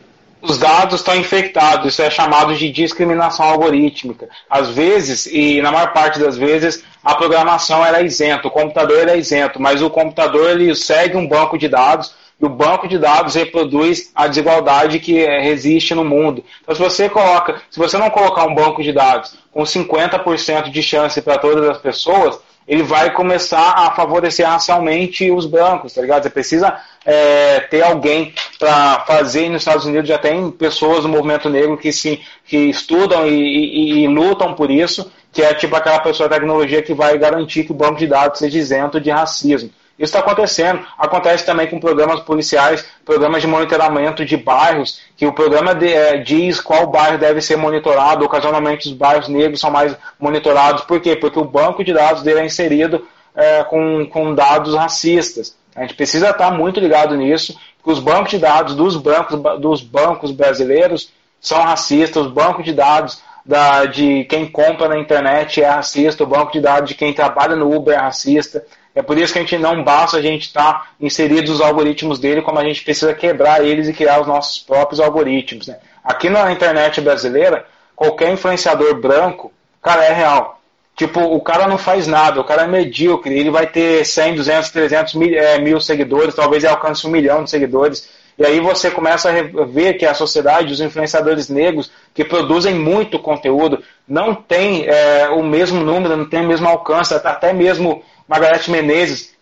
Os 0.42 0.58
dados 0.58 1.00
estão 1.00 1.14
infectados, 1.16 1.92
isso 1.92 2.02
é 2.02 2.10
chamado 2.10 2.54
de 2.54 2.70
discriminação 2.70 3.46
algorítmica. 3.46 4.28
Às 4.48 4.70
vezes, 4.70 5.26
e 5.26 5.60
na 5.60 5.70
maior 5.70 5.92
parte 5.92 6.18
das 6.18 6.36
vezes, 6.36 6.82
a 7.04 7.14
programação 7.14 7.84
era 7.84 8.02
isenta, 8.02 8.48
o 8.48 8.50
computador 8.50 9.08
é 9.08 9.16
isento, 9.16 9.60
mas 9.60 9.82
o 9.82 9.90
computador 9.90 10.50
ele 10.50 10.74
segue 10.74 11.16
um 11.16 11.26
banco 11.26 11.58
de 11.58 11.68
dados 11.68 12.14
e 12.40 12.44
o 12.44 12.48
banco 12.48 12.88
de 12.88 12.98
dados 12.98 13.34
reproduz 13.34 14.10
a 14.14 14.26
desigualdade 14.26 14.98
que 14.98 15.18
existe 15.18 15.94
no 15.94 16.04
mundo. 16.04 16.42
Então, 16.62 16.74
se 16.74 16.80
você 16.80 17.08
coloca, 17.08 17.60
se 17.70 17.78
você 17.78 17.98
não 17.98 18.08
colocar 18.08 18.46
um 18.46 18.54
banco 18.54 18.82
de 18.82 18.92
dados 18.92 19.36
com 19.52 19.62
50% 19.62 20.70
de 20.70 20.82
chance 20.82 21.20
para 21.20 21.36
todas 21.36 21.68
as 21.68 21.78
pessoas, 21.78 22.38
ele 22.66 22.82
vai 22.82 23.12
começar 23.12 23.72
a 23.72 23.90
favorecer 23.92 24.46
racialmente 24.46 25.30
os 25.30 25.46
brancos, 25.46 25.92
tá 25.92 26.00
ligado? 26.00 26.22
Você 26.22 26.30
precisa 26.30 26.78
é, 27.04 27.60
ter 27.60 27.82
alguém 27.82 28.32
para 28.58 29.00
fazer. 29.00 29.48
Nos 29.48 29.62
Estados 29.62 29.84
Unidos 29.84 30.08
já 30.08 30.18
tem 30.18 30.50
pessoas 30.50 31.02
do 31.02 31.08
movimento 31.08 31.48
negro 31.48 31.76
que 31.76 31.92
se 31.92 32.20
que 32.44 32.56
estudam 32.56 33.26
e, 33.26 33.32
e, 33.32 34.04
e, 34.04 34.08
lutam 34.08 34.54
por 34.54 34.70
isso, 34.70 35.10
que 35.32 35.42
é 35.42 35.52
tipo 35.54 35.74
aquela 35.74 36.00
pessoa 36.00 36.28
da 36.28 36.36
tecnologia 36.36 36.82
que 36.82 36.94
vai 36.94 37.16
garantir 37.18 37.64
que 37.64 37.72
o 37.72 37.74
banco 37.74 37.98
de 37.98 38.06
dados 38.06 38.38
seja 38.38 38.58
isento 38.58 39.00
de 39.00 39.10
racismo. 39.10 39.70
Isso 40.00 40.16
está 40.16 40.20
acontecendo. 40.20 40.80
Acontece 40.96 41.44
também 41.44 41.66
com 41.66 41.78
programas 41.78 42.20
policiais, 42.20 42.86
programas 43.04 43.42
de 43.42 43.46
monitoramento 43.46 44.24
de 44.24 44.34
bairros, 44.34 44.98
que 45.14 45.26
o 45.26 45.32
programa 45.34 45.74
de, 45.74 45.92
é, 45.92 46.16
diz 46.16 46.58
qual 46.58 46.86
bairro 46.86 47.18
deve 47.18 47.42
ser 47.42 47.56
monitorado. 47.56 48.24
Ocasionalmente 48.24 48.88
os 48.88 48.94
bairros 48.94 49.28
negros 49.28 49.60
são 49.60 49.70
mais 49.70 49.94
monitorados. 50.18 50.84
Por 50.84 51.00
quê? 51.00 51.14
Porque 51.14 51.38
o 51.38 51.44
banco 51.44 51.84
de 51.84 51.92
dados 51.92 52.22
dele 52.22 52.40
é 52.40 52.46
inserido 52.46 53.06
é, 53.36 53.62
com, 53.64 54.06
com 54.06 54.34
dados 54.34 54.74
racistas. 54.74 55.54
A 55.76 55.82
gente 55.82 55.92
precisa 55.92 56.30
estar 56.30 56.50
muito 56.50 56.80
ligado 56.80 57.14
nisso, 57.14 57.54
porque 57.76 57.92
os 57.92 58.00
bancos 58.00 58.30
de 58.30 58.38
dados 58.38 58.74
dos 58.74 58.96
bancos, 58.96 59.38
dos 59.60 59.82
bancos 59.82 60.30
brasileiros 60.30 61.12
são 61.38 61.60
racistas, 61.60 62.24
os 62.24 62.32
bancos 62.32 62.64
de 62.64 62.72
dados 62.72 63.20
da, 63.44 63.84
de 63.84 64.24
quem 64.24 64.46
compra 64.50 64.88
na 64.88 64.98
internet 64.98 65.62
é 65.62 65.68
racista, 65.68 66.24
o 66.24 66.26
banco 66.26 66.52
de 66.52 66.60
dados 66.60 66.88
de 66.88 66.94
quem 66.94 67.12
trabalha 67.12 67.54
no 67.54 67.70
Uber 67.74 67.94
é 67.94 68.00
racista. 68.00 68.64
É 68.94 69.02
por 69.02 69.16
isso 69.16 69.32
que 69.32 69.38
a 69.38 69.42
gente 69.42 69.56
não 69.58 69.84
basta 69.84 70.16
a 70.16 70.22
gente 70.22 70.42
estar 70.42 70.72
tá 70.72 70.86
inserido 71.00 71.50
nos 71.50 71.60
algoritmos 71.60 72.18
dele, 72.18 72.42
como 72.42 72.58
a 72.58 72.64
gente 72.64 72.82
precisa 72.82 73.14
quebrar 73.14 73.64
eles 73.64 73.88
e 73.88 73.92
criar 73.92 74.20
os 74.20 74.26
nossos 74.26 74.58
próprios 74.58 75.00
algoritmos. 75.00 75.68
Né? 75.68 75.78
Aqui 76.02 76.28
na 76.28 76.50
internet 76.50 77.00
brasileira, 77.00 77.66
qualquer 77.94 78.32
influenciador 78.32 79.00
branco, 79.00 79.52
cara, 79.80 80.04
é 80.04 80.12
real. 80.12 80.60
Tipo, 80.96 81.20
o 81.20 81.40
cara 81.40 81.66
não 81.66 81.78
faz 81.78 82.06
nada, 82.06 82.40
o 82.40 82.44
cara 82.44 82.64
é 82.64 82.66
medíocre, 82.66 83.38
ele 83.38 83.50
vai 83.50 83.66
ter 83.66 84.04
100, 84.04 84.34
200, 84.34 84.70
300 84.70 85.14
mil, 85.14 85.38
é, 85.38 85.58
mil 85.58 85.80
seguidores, 85.80 86.34
talvez 86.34 86.62
ele 86.62 86.72
alcance 86.72 87.06
um 87.06 87.10
milhão 87.10 87.44
de 87.44 87.50
seguidores. 87.50 88.08
E 88.40 88.46
aí 88.46 88.58
você 88.58 88.90
começa 88.90 89.28
a 89.28 89.64
ver 89.66 89.98
que 89.98 90.06
a 90.06 90.14
sociedade, 90.14 90.72
os 90.72 90.80
influenciadores 90.80 91.50
negros, 91.50 91.92
que 92.14 92.24
produzem 92.24 92.74
muito 92.74 93.18
conteúdo, 93.18 93.84
não 94.08 94.34
tem 94.34 94.86
é, 94.88 95.28
o 95.28 95.42
mesmo 95.42 95.84
número, 95.84 96.16
não 96.16 96.26
tem 96.26 96.40
o 96.40 96.48
mesmo 96.48 96.66
alcance, 96.66 97.12
até 97.12 97.52
mesmo 97.52 98.02
Margareth 98.26 98.70
Menezes, 98.70 99.36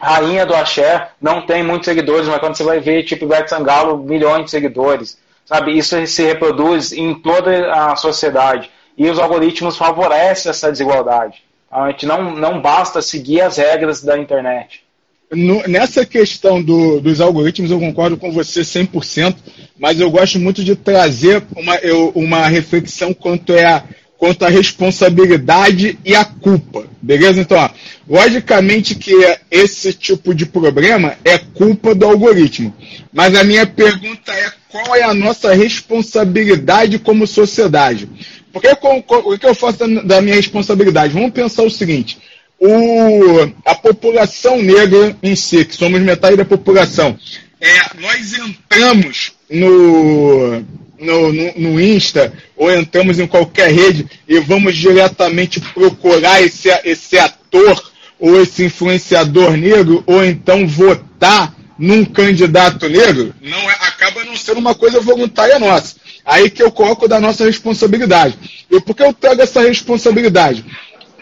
rainha 0.00 0.46
do 0.46 0.54
axé, 0.54 1.10
não 1.20 1.44
tem 1.44 1.62
muitos 1.62 1.84
seguidores, 1.84 2.26
mas 2.26 2.38
quando 2.38 2.56
você 2.56 2.64
vai 2.64 2.80
ver, 2.80 3.02
tipo, 3.02 3.26
Ivete 3.26 3.50
Sangalo, 3.50 3.98
milhões 3.98 4.46
de 4.46 4.50
seguidores. 4.50 5.18
Sabe, 5.44 5.76
isso 5.76 6.06
se 6.06 6.22
reproduz 6.22 6.90
em 6.90 7.16
toda 7.16 7.70
a 7.70 7.96
sociedade. 7.96 8.70
E 8.96 9.10
os 9.10 9.18
algoritmos 9.18 9.76
favorecem 9.76 10.48
essa 10.48 10.72
desigualdade. 10.72 11.44
A 11.70 11.90
gente 11.90 12.06
não, 12.06 12.30
não 12.30 12.62
basta 12.62 13.02
seguir 13.02 13.42
as 13.42 13.58
regras 13.58 14.02
da 14.02 14.16
internet. 14.16 14.87
No, 15.30 15.62
nessa 15.68 16.06
questão 16.06 16.62
do, 16.62 17.00
dos 17.00 17.20
algoritmos, 17.20 17.70
eu 17.70 17.78
concordo 17.78 18.16
com 18.16 18.32
você 18.32 18.62
100%, 18.62 19.36
mas 19.78 20.00
eu 20.00 20.10
gosto 20.10 20.38
muito 20.38 20.64
de 20.64 20.74
trazer 20.74 21.42
uma, 21.54 21.76
eu, 21.76 22.10
uma 22.14 22.46
reflexão 22.46 23.12
quanto 23.12 23.52
é 23.52 23.66
a 23.66 23.84
quanto 24.18 24.44
à 24.44 24.48
responsabilidade 24.48 25.96
e 26.04 26.14
a 26.14 26.24
culpa. 26.24 26.84
Beleza? 27.00 27.40
Então, 27.40 27.56
ó, 27.56 27.70
logicamente 28.08 28.96
que 28.96 29.14
esse 29.48 29.92
tipo 29.92 30.34
de 30.34 30.44
problema 30.44 31.16
é 31.24 31.38
culpa 31.38 31.94
do 31.94 32.04
algoritmo. 32.04 32.74
Mas 33.12 33.36
a 33.36 33.44
minha 33.44 33.64
pergunta 33.64 34.32
é 34.32 34.52
qual 34.68 34.96
é 34.96 35.04
a 35.04 35.14
nossa 35.14 35.54
responsabilidade 35.54 36.98
como 36.98 37.26
sociedade? 37.26 38.08
Porque 38.52 38.68
o 38.68 39.38
que 39.38 39.46
eu 39.46 39.54
faço 39.54 39.86
da 40.04 40.20
minha 40.20 40.34
responsabilidade? 40.34 41.14
Vamos 41.14 41.30
pensar 41.30 41.62
o 41.62 41.70
seguinte: 41.70 42.18
o, 42.60 43.52
a 43.64 43.74
população 43.74 44.60
negra 44.60 45.16
em 45.22 45.36
si, 45.36 45.64
que 45.64 45.76
somos 45.76 46.00
metade 46.00 46.36
da 46.36 46.44
população, 46.44 47.18
é, 47.60 48.00
nós 48.00 48.34
entramos 48.34 49.32
no, 49.50 50.60
no, 50.98 51.32
no, 51.32 51.52
no, 51.56 51.80
Insta 51.80 52.32
ou 52.56 52.72
entramos 52.72 53.18
em 53.18 53.26
qualquer 53.26 53.72
rede 53.72 54.06
e 54.28 54.38
vamos 54.40 54.76
diretamente 54.76 55.60
procurar 55.60 56.40
esse, 56.42 56.68
esse 56.84 57.18
ator 57.18 57.92
ou 58.18 58.40
esse 58.40 58.64
influenciador 58.64 59.56
negro 59.56 60.02
ou 60.06 60.24
então 60.24 60.66
votar 60.66 61.54
num 61.78 62.04
candidato 62.04 62.88
negro, 62.88 63.32
não 63.40 63.70
é, 63.70 63.74
acaba 63.82 64.24
não 64.24 64.36
sendo 64.36 64.58
uma 64.58 64.74
coisa 64.74 65.00
voluntária 65.00 65.58
nossa. 65.60 65.94
Aí 66.24 66.50
que 66.50 66.62
eu 66.62 66.70
coloco 66.72 67.06
da 67.06 67.20
nossa 67.20 67.46
responsabilidade. 67.46 68.36
E 68.70 68.80
por 68.80 68.94
que 68.94 69.02
eu 69.02 69.14
trago 69.14 69.40
essa 69.40 69.60
responsabilidade? 69.62 70.64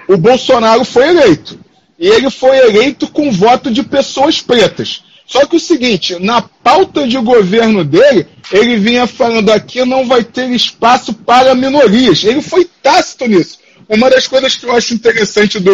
O 0.09 0.17
Bolsonaro 0.17 0.85
foi 0.85 1.09
eleito. 1.09 1.59
E 1.99 2.07
ele 2.07 2.31
foi 2.31 2.59
eleito 2.59 3.09
com 3.09 3.33
voto 3.33 3.71
de 3.71 3.83
pessoas 3.83 4.41
pretas. 4.41 5.03
Só 5.27 5.45
que 5.45 5.57
o 5.57 5.61
seguinte, 5.61 6.17
na 6.21 6.41
pauta 6.41 7.07
de 7.07 7.19
governo 7.19 7.85
dele, 7.85 8.27
ele 8.53 8.77
vinha 8.77 9.07
falando 9.07 9.51
aqui 9.51 9.85
não 9.85 10.07
vai 10.07 10.23
ter 10.23 10.49
espaço 10.51 11.13
para 11.13 11.55
minorias. 11.55 12.23
Ele 12.23 12.41
foi 12.41 12.69
tácito 12.83 13.27
nisso. 13.27 13.59
Uma 13.89 14.09
das 14.09 14.27
coisas 14.29 14.55
que 14.55 14.67
eu 14.67 14.73
acho 14.73 14.95
interessante 14.95 15.59
do, 15.59 15.73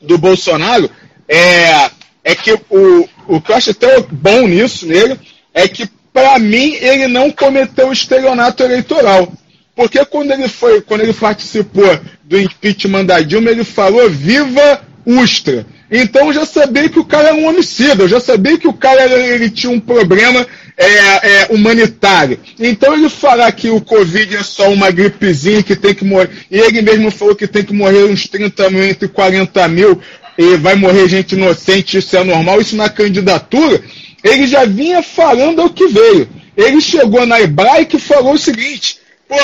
do 0.00 0.16
Bolsonaro 0.18 0.88
é, 1.28 1.90
é 2.22 2.34
que 2.34 2.52
o, 2.70 3.08
o 3.26 3.40
que 3.40 3.50
eu 3.50 3.56
acho 3.56 3.70
até 3.70 4.00
bom 4.00 4.46
nisso 4.46 4.86
nele 4.86 5.18
é 5.52 5.66
que, 5.66 5.88
para 6.12 6.38
mim, 6.38 6.74
ele 6.74 7.08
não 7.08 7.30
cometeu 7.32 7.92
estelionato 7.92 8.62
eleitoral. 8.62 9.32
Porque 9.78 10.04
quando 10.06 10.32
ele 10.32 10.48
foi, 10.48 10.80
quando 10.80 11.02
ele 11.02 11.12
participou 11.12 12.00
do 12.24 12.36
impeachment 12.36 13.04
da 13.04 13.20
Dilma, 13.20 13.48
ele 13.48 13.62
falou 13.62 14.10
viva 14.10 14.82
Ustra. 15.06 15.64
Então 15.88 16.26
eu 16.26 16.32
já 16.32 16.44
sabia 16.44 16.88
que 16.88 16.98
o 16.98 17.04
cara 17.04 17.28
era 17.28 17.36
um 17.36 17.46
homicida, 17.46 18.02
eu 18.02 18.08
já 18.08 18.18
sabia 18.18 18.58
que 18.58 18.66
o 18.66 18.72
cara 18.72 19.04
ele 19.04 19.48
tinha 19.48 19.70
um 19.70 19.78
problema 19.78 20.44
é, 20.76 20.86
é, 20.88 21.46
humanitário. 21.50 22.40
Então 22.58 22.92
ele 22.92 23.08
falar 23.08 23.52
que 23.52 23.70
o 23.70 23.80
Covid 23.80 24.38
é 24.38 24.42
só 24.42 24.68
uma 24.68 24.90
gripezinha 24.90 25.62
que 25.62 25.76
tem 25.76 25.94
que 25.94 26.04
morrer, 26.04 26.30
e 26.50 26.58
ele 26.58 26.82
mesmo 26.82 27.12
falou 27.12 27.36
que 27.36 27.46
tem 27.46 27.62
que 27.62 27.72
morrer 27.72 28.02
uns 28.02 28.26
30 28.26 28.70
mil, 28.70 28.82
entre 28.82 29.06
40 29.06 29.68
mil, 29.68 30.02
e 30.36 30.56
vai 30.56 30.74
morrer 30.74 31.08
gente 31.08 31.36
inocente, 31.36 31.98
isso 31.98 32.16
é 32.16 32.24
normal, 32.24 32.60
isso 32.60 32.74
na 32.74 32.88
candidatura, 32.88 33.80
ele 34.24 34.44
já 34.48 34.64
vinha 34.64 35.04
falando 35.04 35.64
o 35.64 35.70
que 35.70 35.86
veio. 35.86 36.28
Ele 36.56 36.80
chegou 36.80 37.24
na 37.24 37.40
Hebraica 37.40 37.96
e 37.96 38.00
falou 38.00 38.32
o 38.32 38.38
seguinte, 38.38 38.98
pô, 39.28 39.36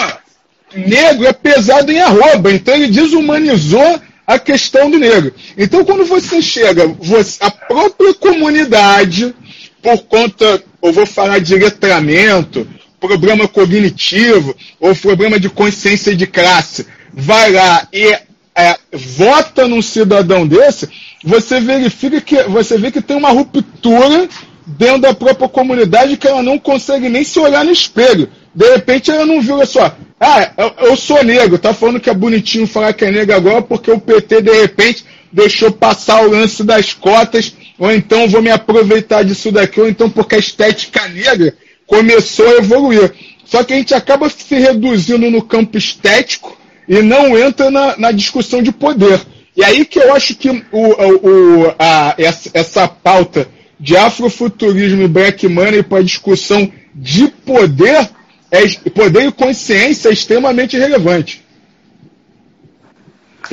negro 0.77 1.27
é 1.27 1.33
pesado 1.33 1.91
em 1.91 2.01
arroba, 2.01 2.53
então 2.53 2.75
ele 2.75 2.89
desumanizou 2.89 4.01
a 4.27 4.39
questão 4.39 4.91
do 4.91 4.99
negro. 4.99 5.35
Então, 5.57 5.85
quando 5.85 6.05
você 6.05 6.41
chega, 6.41 6.87
você, 6.87 7.43
a 7.43 7.51
própria 7.51 8.15
comunidade, 8.15 9.35
por 9.83 9.99
conta, 10.05 10.63
eu 10.83 10.93
vou 10.93 11.07
falar 11.07 11.41
de 11.41 11.55
letramento, 11.55 12.67
problema 12.99 13.47
cognitivo, 13.47 14.57
ou 14.81 14.95
problema 14.97 15.39
de 15.39 15.51
consciência 15.51 16.17
de 16.17 16.27
classe, 16.27 16.87
vai 17.13 17.53
lá 17.53 17.87
e 17.93 18.17
é, 18.57 18.77
vota 18.93 19.69
num 19.69 19.83
cidadão 19.83 20.47
desse, 20.47 20.89
você 21.23 21.61
verifica 21.61 22.21
que 22.21 22.43
você 22.45 22.79
vê 22.79 22.91
que 22.91 23.03
tem 23.03 23.17
uma 23.17 23.31
ruptura 23.31 24.29
dentro 24.67 25.01
da 25.01 25.15
própria 25.15 25.49
comunidade 25.49 26.17
que 26.17 26.27
ela 26.27 26.43
não 26.43 26.59
consegue 26.59 27.09
nem 27.09 27.25
se 27.25 27.39
olhar 27.39 27.65
no 27.65 27.73
espelho. 27.73 28.29
De 28.55 28.69
repente 28.71 29.11
ela 29.11 29.27
não 29.27 29.41
viu, 29.41 29.65
só, 29.67 29.97
ah, 30.21 30.53
eu, 30.57 30.89
eu 30.89 30.97
sou 30.97 31.23
negro, 31.25 31.59
tá 31.59 31.75
falando 31.75 32.01
que 32.01 32.09
é 32.09 32.15
bonitinho 32.15 32.67
falar 32.67 32.93
que 32.93 33.05
é 33.05 33.11
negro 33.11 33.35
agora 33.35 33.61
porque 33.61 33.91
o 33.91 34.01
PT 34.01 34.43
de 34.43 34.53
repente 34.53 35.05
deixou 35.33 35.73
passar 35.73 36.25
o 36.25 36.31
lance 36.31 36.63
das 36.63 36.93
cotas, 36.93 37.55
ou 37.79 37.93
então 37.93 38.29
vou 38.29 38.41
me 38.41 38.51
aproveitar 38.51 39.25
disso 39.25 39.51
daqui, 39.51 39.81
ou 39.81 39.89
então 39.89 40.09
porque 40.09 40.37
a 40.37 40.39
estética 40.39 41.09
negra 41.09 41.55
começou 41.87 42.47
a 42.47 42.59
evoluir. 42.59 43.13
Só 43.45 43.65
que 43.65 43.73
a 43.73 43.77
gente 43.77 43.93
acaba 43.93 44.31
se 44.31 44.55
reduzindo 44.55 45.31
no 45.31 45.43
campo 45.43 45.77
estético 45.77 46.57
e 46.89 47.03
não 47.03 47.37
entra 47.37 47.71
na, 47.71 47.97
na 47.97 48.13
discussão 48.13 48.63
de 48.63 48.71
poder. 48.71 49.21
E 49.57 49.65
aí 49.65 49.85
que 49.85 49.99
eu 49.99 50.15
acho 50.15 50.35
que 50.37 50.49
o, 50.49 50.63
o, 50.73 51.75
a, 51.79 52.15
essa, 52.17 52.51
essa 52.55 52.89
pauta 52.89 53.49
de 53.79 53.97
afrofuturismo 53.97 55.03
e 55.03 55.09
black 55.09 55.47
money 55.49 55.83
para 55.83 56.03
discussão 56.03 56.71
de 56.95 57.29
poder 57.29 58.09
é, 58.55 58.91
poder 58.91 59.27
e 59.27 59.33
consciência 59.33 60.09
é 60.09 60.13
extremamente 60.13 60.79
relevante. 60.79 61.45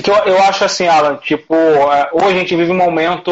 Eu, 0.08 0.34
eu 0.34 0.41
acho 0.43 0.64
assim, 0.64 0.88
Alan, 0.88 1.18
tipo, 1.18 1.56
é, 1.56 2.10
hoje 2.14 2.36
a 2.36 2.39
gente 2.39 2.56
vive 2.56 2.72
um 2.72 2.76
momento 2.76 3.32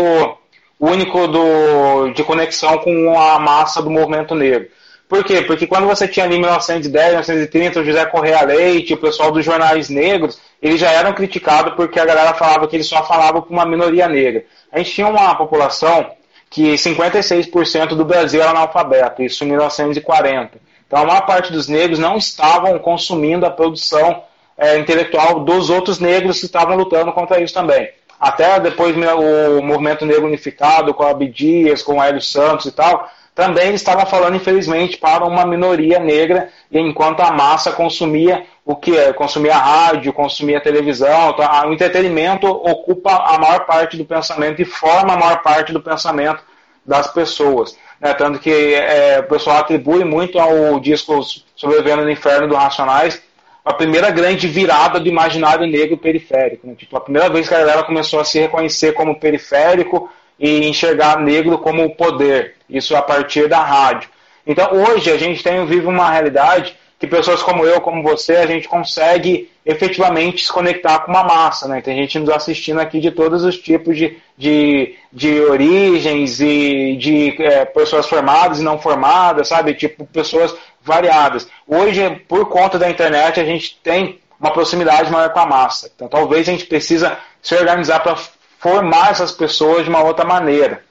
único 0.80 1.28
do, 1.28 2.12
de 2.14 2.24
conexão 2.24 2.78
com 2.80 3.20
a 3.20 3.40
massa 3.40 3.82
do 3.82 3.90
movimento 3.90 4.34
negro. 4.34 4.68
Por 5.08 5.24
quê? 5.24 5.42
Porque 5.42 5.66
quando 5.66 5.88
você 5.88 6.08
tinha 6.08 6.26
ali 6.26 6.38
1910, 6.38 7.10
1930, 7.10 7.80
o 7.80 7.86
José 7.86 8.06
Correia 8.06 8.44
Leite, 8.44 8.94
o 8.94 8.98
pessoal 8.98 9.32
dos 9.32 9.44
jornais 9.44 9.90
negros, 9.90 10.40
eles 10.62 10.80
já 10.80 10.92
eram 10.92 11.14
criticados 11.14 11.74
porque 11.74 12.00
a 12.00 12.06
galera 12.06 12.34
falava 12.34 12.68
que 12.68 12.76
eles 12.76 12.88
só 12.88 13.04
falavam 13.04 13.42
com 13.42 13.54
uma 13.54 13.66
minoria 13.66 14.08
negra. 14.08 14.46
A 14.72 14.78
gente 14.78 14.92
tinha 14.92 15.08
uma 15.08 15.34
população 15.36 16.12
que 16.50 16.74
56% 16.74 17.90
do 17.90 18.06
Brasil 18.06 18.42
era 18.42 18.52
analfabeto, 18.52 19.24
isso 19.24 19.44
em 19.44 19.48
1940. 19.48 20.69
Então 20.90 21.04
a 21.04 21.06
maior 21.06 21.22
parte 21.28 21.54
dos 21.54 21.68
negros 21.68 22.00
não 22.00 22.18
estavam 22.18 22.80
consumindo 22.80 23.46
a 23.46 23.52
produção 23.52 24.24
é, 24.58 24.80
intelectual 24.80 25.42
dos 25.42 25.70
outros 25.70 26.00
negros 26.00 26.40
que 26.40 26.48
estavam 26.48 26.76
lutando 26.76 27.14
contra 27.14 27.40
isso 27.40 27.54
também. 27.54 27.92
Até 28.20 28.60
depois 28.60 28.96
o 28.98 29.62
movimento 29.62 30.04
negro 30.04 30.26
unificado, 30.26 30.94
com 30.94 31.04
a 31.04 31.12
Abdias, 31.12 31.84
com 31.84 32.00
o 32.00 32.04
Hélio 32.04 32.20
Santos 32.20 32.66
e 32.66 32.72
tal, 32.72 33.08
também 33.36 33.74
estava 33.74 34.06
falando, 34.06 34.36
infelizmente, 34.36 34.98
para 34.98 35.24
uma 35.24 35.46
minoria 35.46 36.00
negra, 36.00 36.50
enquanto 36.72 37.22
a 37.22 37.32
massa 37.32 37.72
consumia 37.72 38.44
o 38.66 38.76
que 38.76 38.98
é, 38.98 39.14
consumia 39.14 39.56
rádio, 39.56 40.12
consumia 40.12 40.60
televisão, 40.60 41.30
então, 41.30 41.70
o 41.70 41.74
entretenimento 41.74 42.48
ocupa 42.48 43.12
a 43.12 43.40
maior 43.40 43.66
parte 43.66 43.96
do 43.96 44.04
pensamento 44.04 44.62
e 44.62 44.66
forma 44.66 45.14
a 45.14 45.18
maior 45.18 45.42
parte 45.42 45.72
do 45.72 45.82
pensamento 45.82 46.44
das 46.86 47.08
pessoas. 47.14 47.78
Né? 48.00 48.14
Tanto 48.14 48.39
que 48.39 48.52
é, 48.52 49.20
o 49.20 49.24
pessoal 49.24 49.58
atribui 49.58 50.04
muito 50.04 50.39
ao 50.39 50.80
disco 50.80 51.22
Sobrevivendo 51.56 52.04
no 52.04 52.12
Inferno 52.12 52.47
do 52.47 52.56
Racionais 52.56 53.22
a 53.64 53.74
primeira 53.74 54.10
grande 54.10 54.47
virada 54.47 55.00
do 55.00 55.08
imaginário 55.08 55.68
negro 55.68 55.97
periférico. 55.97 56.66
Né? 56.66 56.76
Tipo, 56.76 56.97
a 56.97 57.02
primeira 57.02 57.30
vez 57.30 57.47
que 57.47 57.54
a 57.54 57.60
galera 57.60 57.84
começou 57.84 58.20
a 58.20 58.26
se 58.26 58.39
reconhecer 58.39 58.93
como 58.93 59.20
periférico 59.20 60.10
e 60.39 60.68
enxergar 60.68 61.20
negro 61.20 61.58
como 61.60 61.95
poder. 61.95 62.56
Isso 62.70 62.95
a 62.95 63.02
partir 63.02 63.47
da 63.47 63.62
rádio. 63.62 64.10
Então, 64.47 64.72
hoje, 64.74 65.12
a 65.12 65.18
gente 65.18 65.43
tem, 65.43 65.64
vive 65.66 65.86
uma 65.86 66.10
realidade 66.10 66.76
que 67.00 67.08
pessoas 67.08 67.41
como 67.41 67.66
eu, 67.66 67.80
como 67.80 68.04
você, 68.04 68.36
a 68.36 68.45
gente 68.45 68.68
consegue 68.68 69.50
efetivamente 69.66 70.45
se 70.45 70.52
conectar 70.52 71.00
com 71.00 71.12
uma 71.12 71.24
massa, 71.24 71.68
né? 71.68 71.82
Tem 71.82 71.95
gente 71.95 72.20
nos 72.20 72.30
assistindo 72.30 72.82
aqui 72.82 73.00
de 73.00 73.10
todos 73.10 73.43
os 73.45 73.58
tipos 73.58 73.95
de, 73.97 74.18
de, 74.38 74.95
de 75.12 75.39
origens 75.41 76.41
e 76.41 76.97
de 76.97 77.41
é, 77.41 77.64
pessoas 77.64 78.06
formadas 78.06 78.60
e 78.60 78.64
não 78.64 78.78
formadas, 78.78 79.47
sabe? 79.47 79.74
Tipo, 79.76 80.06
pessoas 80.06 80.54
variadas. 80.82 81.47
Hoje, 81.66 82.22
por 82.28 82.50
conta 82.50 82.78
da 82.78 82.89
internet, 82.89 83.39
a 83.39 83.45
gente 83.45 83.80
tem 83.82 84.20
uma 84.38 84.52
proximidade 84.52 85.10
maior 85.10 85.30
com 85.32 85.39
a 85.39 85.45
massa. 85.45 85.89
Então, 85.95 86.10
talvez 86.10 86.50
a 86.50 86.52
gente 86.52 86.66
precisa 86.66 87.18
se 87.41 87.56
organizar 87.56 88.02
para 88.02 88.18
formar 88.60 89.12
essas 89.12 89.32
pessoas 89.32 89.84
de 89.84 89.89
uma 89.89 90.04
outra 90.04 90.26
maneira. 90.26 90.84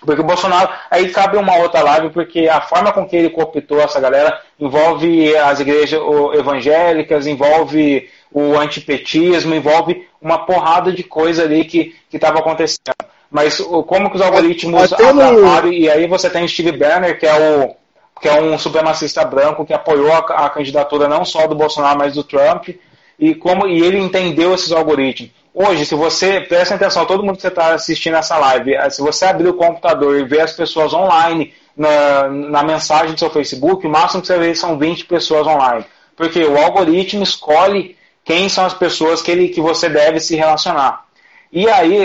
Porque 0.00 0.20
o 0.20 0.24
Bolsonaro, 0.24 0.68
aí 0.90 1.08
cabe 1.10 1.36
uma 1.36 1.56
outra 1.56 1.82
live, 1.82 2.10
porque 2.10 2.48
a 2.48 2.60
forma 2.60 2.92
com 2.92 3.06
que 3.06 3.16
ele 3.16 3.30
cooptou 3.30 3.80
essa 3.80 4.00
galera 4.00 4.40
envolve 4.58 5.36
as 5.36 5.60
igrejas 5.60 6.00
evangélicas, 6.34 7.26
envolve 7.26 8.08
o 8.32 8.56
antipetismo, 8.58 9.54
envolve 9.54 10.06
uma 10.20 10.44
porrada 10.44 10.92
de 10.92 11.02
coisa 11.02 11.44
ali 11.44 11.64
que 11.64 11.94
estava 12.12 12.38
acontecendo. 12.40 12.94
Mas 13.30 13.58
como 13.86 14.10
que 14.10 14.16
os 14.16 14.22
algoritmos 14.22 14.92
atraparam, 14.92 15.72
e 15.72 15.90
aí 15.90 16.06
você 16.06 16.28
tem 16.30 16.46
Steve 16.46 16.72
Banner, 16.72 17.18
que 17.18 17.26
é 17.26 17.34
o 17.34 17.74
que 18.20 18.28
é 18.28 18.40
um 18.40 18.58
supremacista 18.58 19.22
branco 19.24 19.66
que 19.66 19.74
apoiou 19.74 20.10
a, 20.10 20.46
a 20.46 20.50
candidatura 20.50 21.06
não 21.06 21.22
só 21.22 21.46
do 21.46 21.54
Bolsonaro, 21.54 21.98
mas 21.98 22.14
do 22.14 22.24
Trump, 22.24 22.70
e 23.18 23.34
como 23.34 23.66
e 23.66 23.82
ele 23.82 23.98
entendeu 23.98 24.54
esses 24.54 24.72
algoritmos. 24.72 25.35
Hoje, 25.58 25.86
se 25.86 25.94
você, 25.94 26.42
presta 26.42 26.74
atenção, 26.74 27.06
todo 27.06 27.24
mundo 27.24 27.38
que 27.38 27.46
está 27.46 27.72
assistindo 27.72 28.14
essa 28.18 28.36
live, 28.36 28.74
eh, 28.74 28.90
se 28.90 29.00
você 29.00 29.24
abrir 29.24 29.48
o 29.48 29.54
computador 29.54 30.20
e 30.20 30.22
ver 30.22 30.42
as 30.42 30.52
pessoas 30.52 30.92
online 30.92 31.54
na, 31.74 32.28
na 32.28 32.62
mensagem 32.62 33.14
do 33.14 33.18
seu 33.18 33.30
Facebook, 33.30 33.86
o 33.86 33.88
máximo 33.88 34.20
que 34.20 34.26
você 34.26 34.38
vê 34.38 34.54
são 34.54 34.78
20 34.78 35.06
pessoas 35.06 35.46
online. 35.46 35.86
Porque 36.14 36.44
o 36.44 36.58
algoritmo 36.58 37.22
escolhe 37.22 37.96
quem 38.22 38.50
são 38.50 38.66
as 38.66 38.74
pessoas 38.74 39.22
que, 39.22 39.30
ele, 39.30 39.48
que 39.48 39.62
você 39.62 39.88
deve 39.88 40.20
se 40.20 40.36
relacionar. 40.36 41.06
E 41.50 41.66
aí, 41.70 42.00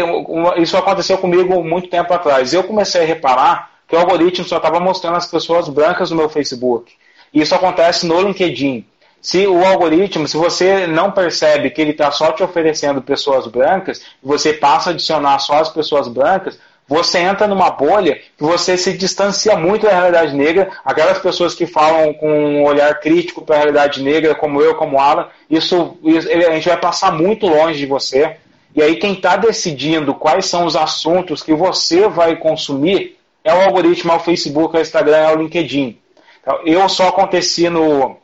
isso 0.56 0.78
aconteceu 0.78 1.18
comigo 1.18 1.62
muito 1.62 1.90
tempo 1.90 2.14
atrás. 2.14 2.54
Eu 2.54 2.64
comecei 2.64 3.02
a 3.02 3.06
reparar 3.06 3.72
que 3.86 3.98
o 3.98 4.00
algoritmo 4.00 4.48
só 4.48 4.58
estava 4.58 4.80
mostrando 4.80 5.18
as 5.18 5.30
pessoas 5.30 5.68
brancas 5.68 6.10
no 6.10 6.16
meu 6.16 6.30
Facebook. 6.30 6.94
Isso 7.34 7.54
acontece 7.54 8.08
no 8.08 8.22
LinkedIn 8.22 8.86
se 9.22 9.46
o 9.46 9.64
algoritmo, 9.64 10.28
se 10.28 10.36
você 10.36 10.88
não 10.88 11.12
percebe 11.12 11.70
que 11.70 11.80
ele 11.80 11.92
está 11.92 12.10
só 12.10 12.32
te 12.32 12.42
oferecendo 12.42 13.02
pessoas 13.02 13.46
brancas, 13.46 14.02
você 14.22 14.52
passa 14.52 14.90
a 14.90 14.94
adicionar 14.94 15.38
só 15.40 15.60
as 15.60 15.70
pessoas 15.70 16.08
brancas, 16.08 16.58
você 16.88 17.20
entra 17.20 17.48
numa 17.48 17.70
bolha 17.70 18.16
que 18.16 18.44
você 18.44 18.78
se 18.78 18.92
distancia 18.94 19.56
muito 19.56 19.86
da 19.86 19.94
realidade 19.94 20.36
negra. 20.36 20.72
Aquelas 20.84 21.20
pessoas 21.20 21.56
que 21.56 21.66
falam 21.66 22.14
com 22.14 22.30
um 22.30 22.64
olhar 22.64 23.00
crítico 23.00 23.44
para 23.44 23.56
a 23.56 23.60
realidade 23.60 24.04
negra, 24.04 24.36
como 24.36 24.62
eu, 24.62 24.76
como 24.76 25.00
Alan, 25.00 25.28
isso, 25.50 25.98
isso 26.04 26.28
a 26.28 26.52
gente 26.52 26.68
vai 26.68 26.78
passar 26.78 27.14
muito 27.14 27.48
longe 27.48 27.80
de 27.80 27.86
você. 27.86 28.36
E 28.76 28.82
aí 28.82 28.98
quem 28.98 29.14
está 29.14 29.38
decidindo 29.38 30.16
quais 30.16 30.48
são 30.48 30.66
os 30.66 30.76
assuntos 30.76 31.44
que 31.44 31.54
você 31.54 32.10
vai 32.10 32.36
consumir 32.36 33.18
é 33.44 33.54
o 33.54 33.62
algoritmo, 33.62 34.12
é 34.12 34.16
o 34.16 34.20
Facebook, 34.20 34.76
é 34.76 34.80
o 34.80 34.82
Instagram, 34.82 35.18
é 35.18 35.34
o 35.34 35.42
LinkedIn. 35.42 35.98
Então, 36.42 36.60
eu 36.66 36.90
só 36.90 37.08
aconteci 37.08 37.70
no, 37.70 38.18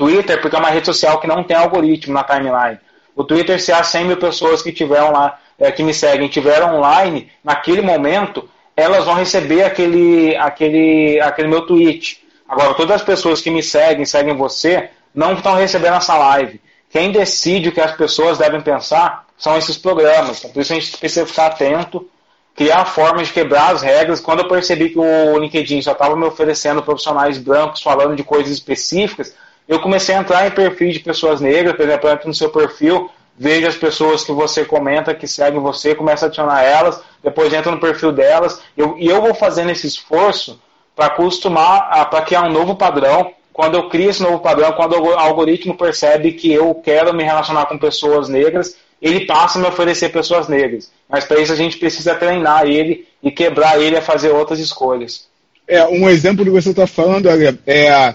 Twitter, 0.00 0.40
porque 0.40 0.56
é 0.56 0.58
uma 0.58 0.70
rede 0.70 0.86
social 0.86 1.20
que 1.20 1.26
não 1.26 1.44
tem 1.44 1.54
algoritmo 1.54 2.14
na 2.14 2.24
timeline. 2.24 2.78
O 3.14 3.22
Twitter, 3.22 3.60
se 3.60 3.70
há 3.70 3.84
100 3.84 4.06
mil 4.06 4.16
pessoas 4.16 4.62
que 4.62 4.72
tiveram 4.72 5.12
lá, 5.12 5.38
é, 5.58 5.70
que 5.70 5.82
me 5.82 5.92
seguem, 5.92 6.26
tiveram 6.26 6.76
online, 6.76 7.30
naquele 7.44 7.82
momento, 7.82 8.48
elas 8.74 9.04
vão 9.04 9.12
receber 9.12 9.62
aquele, 9.62 10.34
aquele, 10.36 11.20
aquele 11.20 11.48
meu 11.48 11.66
tweet. 11.66 12.24
Agora, 12.48 12.72
todas 12.72 12.96
as 12.96 13.02
pessoas 13.02 13.42
que 13.42 13.50
me 13.50 13.62
seguem, 13.62 14.06
seguem 14.06 14.34
você, 14.34 14.88
não 15.14 15.34
estão 15.34 15.54
recebendo 15.54 15.96
essa 15.96 16.16
live. 16.16 16.58
Quem 16.88 17.12
decide 17.12 17.68
o 17.68 17.72
que 17.72 17.80
as 17.82 17.94
pessoas 17.94 18.38
devem 18.38 18.62
pensar 18.62 19.26
são 19.36 19.58
esses 19.58 19.76
programas. 19.76 20.40
Por 20.40 20.62
isso 20.62 20.72
a 20.72 20.76
gente 20.76 20.96
precisa 20.96 21.26
ficar 21.26 21.48
atento, 21.48 22.08
criar 22.56 22.86
formas 22.86 23.26
de 23.26 23.34
quebrar 23.34 23.74
as 23.74 23.82
regras. 23.82 24.18
Quando 24.18 24.40
eu 24.40 24.48
percebi 24.48 24.88
que 24.88 24.98
o 24.98 25.38
LinkedIn 25.38 25.82
só 25.82 25.92
estava 25.92 26.16
me 26.16 26.24
oferecendo 26.24 26.82
profissionais 26.82 27.36
brancos 27.36 27.82
falando 27.82 28.16
de 28.16 28.24
coisas 28.24 28.50
específicas, 28.50 29.34
eu 29.70 29.78
comecei 29.78 30.16
a 30.16 30.18
entrar 30.18 30.48
em 30.48 30.50
perfis 30.50 30.94
de 30.94 31.00
pessoas 31.00 31.40
negras, 31.40 31.76
por 31.76 31.86
exemplo, 31.86 32.10
entro 32.10 32.26
no 32.26 32.34
seu 32.34 32.50
perfil, 32.50 33.08
vejo 33.38 33.68
as 33.68 33.76
pessoas 33.76 34.24
que 34.24 34.32
você 34.32 34.64
comenta, 34.64 35.14
que 35.14 35.28
seguem 35.28 35.60
você, 35.60 35.94
começa 35.94 36.24
a 36.24 36.26
adicionar 36.26 36.64
elas, 36.64 37.00
depois 37.22 37.52
entra 37.52 37.70
no 37.70 37.78
perfil 37.78 38.10
delas, 38.10 38.60
eu, 38.76 38.96
e 38.98 39.06
eu 39.06 39.22
vou 39.22 39.32
fazendo 39.32 39.70
esse 39.70 39.86
esforço 39.86 40.60
para 40.96 41.06
acostumar, 41.06 42.10
para 42.10 42.22
criar 42.22 42.48
um 42.48 42.52
novo 42.52 42.74
padrão. 42.74 43.32
Quando 43.52 43.76
eu 43.76 43.88
crio 43.88 44.10
esse 44.10 44.20
novo 44.20 44.40
padrão, 44.40 44.72
quando 44.72 45.00
o 45.00 45.12
algoritmo 45.12 45.76
percebe 45.76 46.32
que 46.32 46.52
eu 46.52 46.74
quero 46.74 47.14
me 47.14 47.22
relacionar 47.22 47.66
com 47.66 47.78
pessoas 47.78 48.28
negras, 48.28 48.76
ele 49.00 49.24
passa 49.24 49.56
a 49.56 49.62
me 49.62 49.68
oferecer 49.68 50.08
pessoas 50.08 50.48
negras. 50.48 50.90
Mas 51.08 51.24
para 51.24 51.40
isso 51.40 51.52
a 51.52 51.56
gente 51.56 51.78
precisa 51.78 52.16
treinar 52.16 52.66
ele 52.66 53.06
e 53.22 53.30
quebrar 53.30 53.80
ele 53.80 53.96
a 53.96 54.02
fazer 54.02 54.30
outras 54.30 54.58
escolhas. 54.58 55.28
É, 55.68 55.86
um 55.86 56.08
exemplo 56.08 56.44
do 56.44 56.50
que 56.50 56.60
você 56.60 56.70
está 56.70 56.88
falando, 56.88 57.28
é 57.28 58.14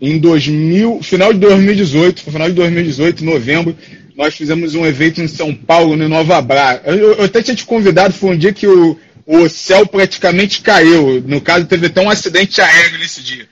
em 0.00 0.18
2000, 0.18 1.02
final 1.02 1.32
de 1.32 1.38
2018, 1.40 2.22
final 2.22 2.48
de 2.48 2.54
2018, 2.54 3.24
novembro, 3.24 3.76
nós 4.16 4.34
fizemos 4.34 4.74
um 4.74 4.86
evento 4.86 5.20
em 5.20 5.28
São 5.28 5.54
Paulo, 5.54 5.96
no 5.96 6.08
Nova 6.08 6.40
Bra. 6.40 6.80
Eu, 6.84 7.14
eu 7.14 7.24
até 7.24 7.42
tinha 7.42 7.54
te 7.54 7.64
convidado, 7.64 8.14
foi 8.14 8.30
um 8.30 8.38
dia 8.38 8.52
que 8.52 8.66
o, 8.66 8.98
o 9.26 9.48
céu 9.48 9.86
praticamente 9.86 10.60
caiu. 10.60 11.22
No 11.26 11.40
caso, 11.40 11.66
teve 11.66 11.86
até 11.86 12.00
um 12.00 12.10
acidente 12.10 12.60
aéreo 12.60 12.98
nesse 12.98 13.22
dia. 13.22 13.46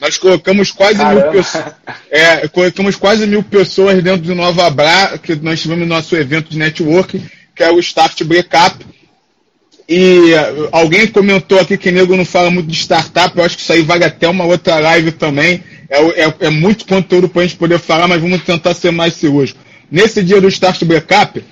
Nós 0.00 0.16
colocamos 0.16 0.70
quase 0.70 1.04
mil 1.04 1.22
pessoas. 1.30 1.64
É, 2.10 2.48
colocamos 2.48 2.96
quase 2.96 3.26
mil 3.26 3.42
pessoas 3.42 4.02
dentro 4.02 4.22
do 4.22 4.34
Nova 4.34 4.70
Bra, 4.70 5.18
que 5.18 5.34
nós 5.36 5.60
tivemos 5.60 5.86
nosso 5.86 6.16
evento 6.16 6.50
de 6.50 6.58
network, 6.58 7.20
que 7.54 7.62
é 7.62 7.70
o 7.70 7.78
Start 7.80 8.22
Breakup. 8.22 8.86
E 9.88 10.32
alguém 10.70 11.06
comentou 11.06 11.58
aqui 11.58 11.76
que 11.78 11.90
nego 11.90 12.16
não 12.16 12.24
fala 12.24 12.50
muito 12.50 12.68
de 12.68 12.76
startup, 12.76 13.36
eu 13.36 13.42
acho 13.42 13.56
que 13.56 13.62
isso 13.62 13.72
aí 13.72 13.82
vale 13.82 14.04
até 14.04 14.28
uma 14.28 14.44
outra 14.44 14.78
live 14.78 15.12
também. 15.12 15.62
É, 15.88 16.24
é, 16.24 16.34
é 16.40 16.50
muito 16.50 16.84
conteúdo 16.84 17.28
para 17.28 17.42
a 17.42 17.46
gente 17.46 17.56
poder 17.56 17.78
falar, 17.78 18.06
mas 18.06 18.20
vamos 18.20 18.42
tentar 18.42 18.74
ser 18.74 18.90
mais 18.90 19.14
cirúrgico. 19.14 19.60
Nesse 19.90 20.22
dia 20.22 20.40
do 20.40 20.48
Start 20.48 20.84
Backup, 20.84 21.42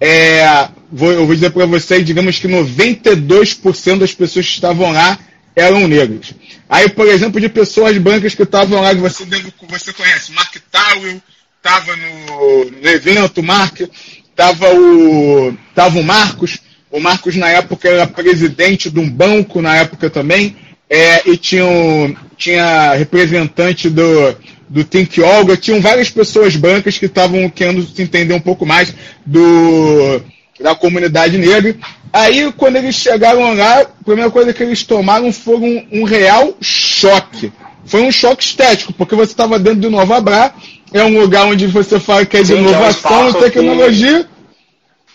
é, 0.00 0.68
vou, 0.90 1.12
eu 1.12 1.26
vou 1.26 1.34
dizer 1.34 1.50
para 1.50 1.66
vocês, 1.66 2.04
digamos 2.04 2.38
que 2.38 2.48
92% 2.48 3.98
das 3.98 4.14
pessoas 4.14 4.46
que 4.46 4.52
estavam 4.52 4.92
lá 4.92 5.18
eram 5.54 5.86
negras. 5.86 6.34
Aí, 6.68 6.88
por 6.88 7.06
exemplo, 7.06 7.40
de 7.40 7.48
pessoas 7.48 7.96
brancas 7.98 8.34
que 8.34 8.42
estavam 8.42 8.80
lá, 8.80 8.94
que 8.94 9.00
você, 9.00 9.24
você 9.68 9.92
conhece, 9.92 10.32
Mark 10.32 10.56
Towell 10.70 11.20
estava 11.58 11.94
no, 11.96 12.70
no, 12.70 12.88
evento, 12.88 13.42
Mark, 13.42 13.80
estava 13.80 14.74
o, 14.74 15.56
tava 15.74 16.00
o 16.00 16.02
Marcos, 16.02 16.58
o 16.90 16.98
Marcos 16.98 17.36
na 17.36 17.48
época 17.50 17.88
era 17.88 18.06
presidente 18.06 18.90
de 18.90 18.98
um 18.98 19.08
banco 19.08 19.62
na 19.62 19.76
época 19.76 20.10
também, 20.10 20.56
é, 20.92 21.22
e 21.24 21.38
tinha, 21.38 22.14
tinha 22.36 22.92
representante 22.92 23.88
do, 23.88 24.36
do 24.68 24.84
Think 24.84 25.22
Olga, 25.22 25.56
tinham 25.56 25.80
várias 25.80 26.10
pessoas 26.10 26.54
brancas 26.54 26.98
que 26.98 27.06
estavam 27.06 27.48
querendo 27.48 27.82
se 27.82 28.02
entender 28.02 28.34
um 28.34 28.40
pouco 28.40 28.66
mais 28.66 28.94
do, 29.24 30.20
da 30.60 30.74
comunidade 30.74 31.38
negra. 31.38 31.74
Aí, 32.12 32.52
quando 32.58 32.76
eles 32.76 32.94
chegaram 32.94 33.54
lá, 33.54 33.80
a 33.80 33.86
primeira 34.04 34.30
coisa 34.30 34.52
que 34.52 34.62
eles 34.62 34.82
tomaram 34.82 35.32
foi 35.32 35.56
um, 35.56 36.00
um 36.00 36.04
real 36.04 36.54
choque. 36.60 37.50
foi 37.86 38.02
um 38.02 38.12
choque 38.12 38.44
estético, 38.44 38.92
porque 38.92 39.14
você 39.14 39.32
estava 39.32 39.58
dentro 39.58 39.80
do 39.80 39.90
Nova 39.90 40.20
Bra, 40.20 40.54
é 40.92 41.02
um 41.02 41.18
lugar 41.18 41.46
onde 41.46 41.66
você 41.68 41.98
fala 41.98 42.26
que 42.26 42.36
é 42.36 42.42
de 42.42 42.48
Sim, 42.48 42.58
inovação, 42.58 43.28
é 43.28 43.30
um 43.30 43.32
tecnologia, 43.32 44.28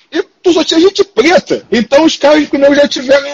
que... 0.10 0.18
e 0.18 0.24
tu 0.42 0.54
só 0.54 0.64
tinha 0.64 0.80
gente 0.80 1.04
preta. 1.04 1.64
Então 1.72 2.04
os 2.04 2.18
caras 2.18 2.50
primeiro 2.50 2.74
já 2.74 2.88
tiveram, 2.88 3.30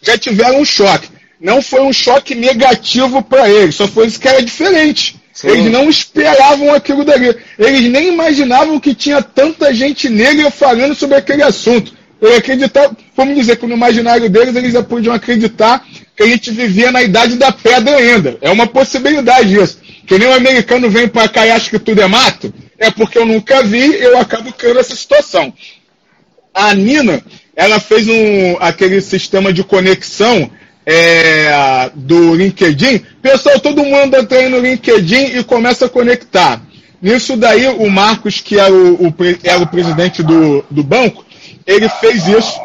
já 0.00 0.16
tiveram 0.16 0.60
um 0.60 0.64
choque. 0.64 1.08
Não 1.42 1.60
foi 1.60 1.80
um 1.80 1.92
choque 1.92 2.36
negativo 2.36 3.20
para 3.20 3.50
eles, 3.50 3.74
só 3.74 3.88
foi 3.88 4.06
isso 4.06 4.20
que 4.20 4.28
era 4.28 4.40
diferente. 4.40 5.16
Sim. 5.32 5.48
Eles 5.48 5.72
não 5.72 5.90
esperavam 5.90 6.72
aquilo 6.72 7.04
dali. 7.04 7.34
Eles 7.58 7.90
nem 7.90 8.12
imaginavam 8.12 8.78
que 8.78 8.94
tinha 8.94 9.20
tanta 9.20 9.74
gente 9.74 10.08
negra 10.08 10.52
falando 10.52 10.94
sobre 10.94 11.16
aquele 11.16 11.42
assunto. 11.42 11.92
Eles 12.20 12.36
acreditavam, 12.36 12.96
vamos 13.16 13.34
dizer 13.34 13.56
que 13.56 13.66
no 13.66 13.74
imaginário 13.74 14.30
deles 14.30 14.54
eles 14.54 14.72
já 14.72 14.84
podiam 14.84 15.12
acreditar 15.12 15.84
que 16.16 16.22
a 16.22 16.26
gente 16.26 16.52
vivia 16.52 16.92
na 16.92 17.02
idade 17.02 17.34
da 17.34 17.50
pedra 17.50 17.96
ainda. 17.96 18.38
É 18.40 18.48
uma 18.48 18.68
possibilidade 18.68 19.58
isso. 19.58 19.80
Que 20.06 20.18
nem 20.18 20.28
um 20.28 20.34
americano 20.34 20.88
vem 20.88 21.08
para 21.08 21.28
cá 21.28 21.44
e 21.44 21.50
acha 21.50 21.68
que 21.68 21.78
tudo 21.78 22.02
é 22.02 22.06
mato, 22.06 22.54
é 22.78 22.88
porque 22.90 23.18
eu 23.18 23.26
nunca 23.26 23.64
vi, 23.64 23.94
eu 23.96 24.16
acabo 24.18 24.52
criando 24.52 24.78
essa 24.78 24.94
situação. 24.94 25.52
A 26.54 26.72
Nina, 26.72 27.20
ela 27.56 27.80
fez 27.80 28.06
um, 28.06 28.56
aquele 28.60 29.00
sistema 29.00 29.52
de 29.52 29.64
conexão 29.64 30.48
é, 30.86 31.90
do 31.94 32.34
LinkedIn. 32.34 33.02
Pessoal, 33.20 33.60
todo 33.60 33.84
mundo 33.84 34.16
entra 34.16 34.38
aí 34.38 34.48
no 34.48 34.60
LinkedIn 34.60 35.38
e 35.38 35.44
começa 35.44 35.86
a 35.86 35.88
conectar. 35.88 36.60
Nisso 37.00 37.36
daí, 37.36 37.66
o 37.68 37.90
Marcos, 37.90 38.40
que 38.40 38.58
era 38.58 38.72
o, 38.72 39.08
o, 39.08 39.14
era 39.42 39.62
o 39.62 39.66
presidente 39.66 40.22
do, 40.22 40.64
do 40.70 40.82
banco, 40.82 41.24
ele 41.66 41.88
fez 41.88 42.26
isso. 42.28 42.60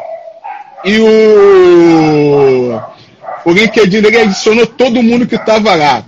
E 0.84 0.98
o, 0.98 2.80
o 3.44 3.52
LinkedIn 3.52 3.98
adicionou 3.98 4.66
todo 4.66 5.02
mundo 5.02 5.26
que 5.26 5.34
estava 5.34 5.74
lá 5.74 6.04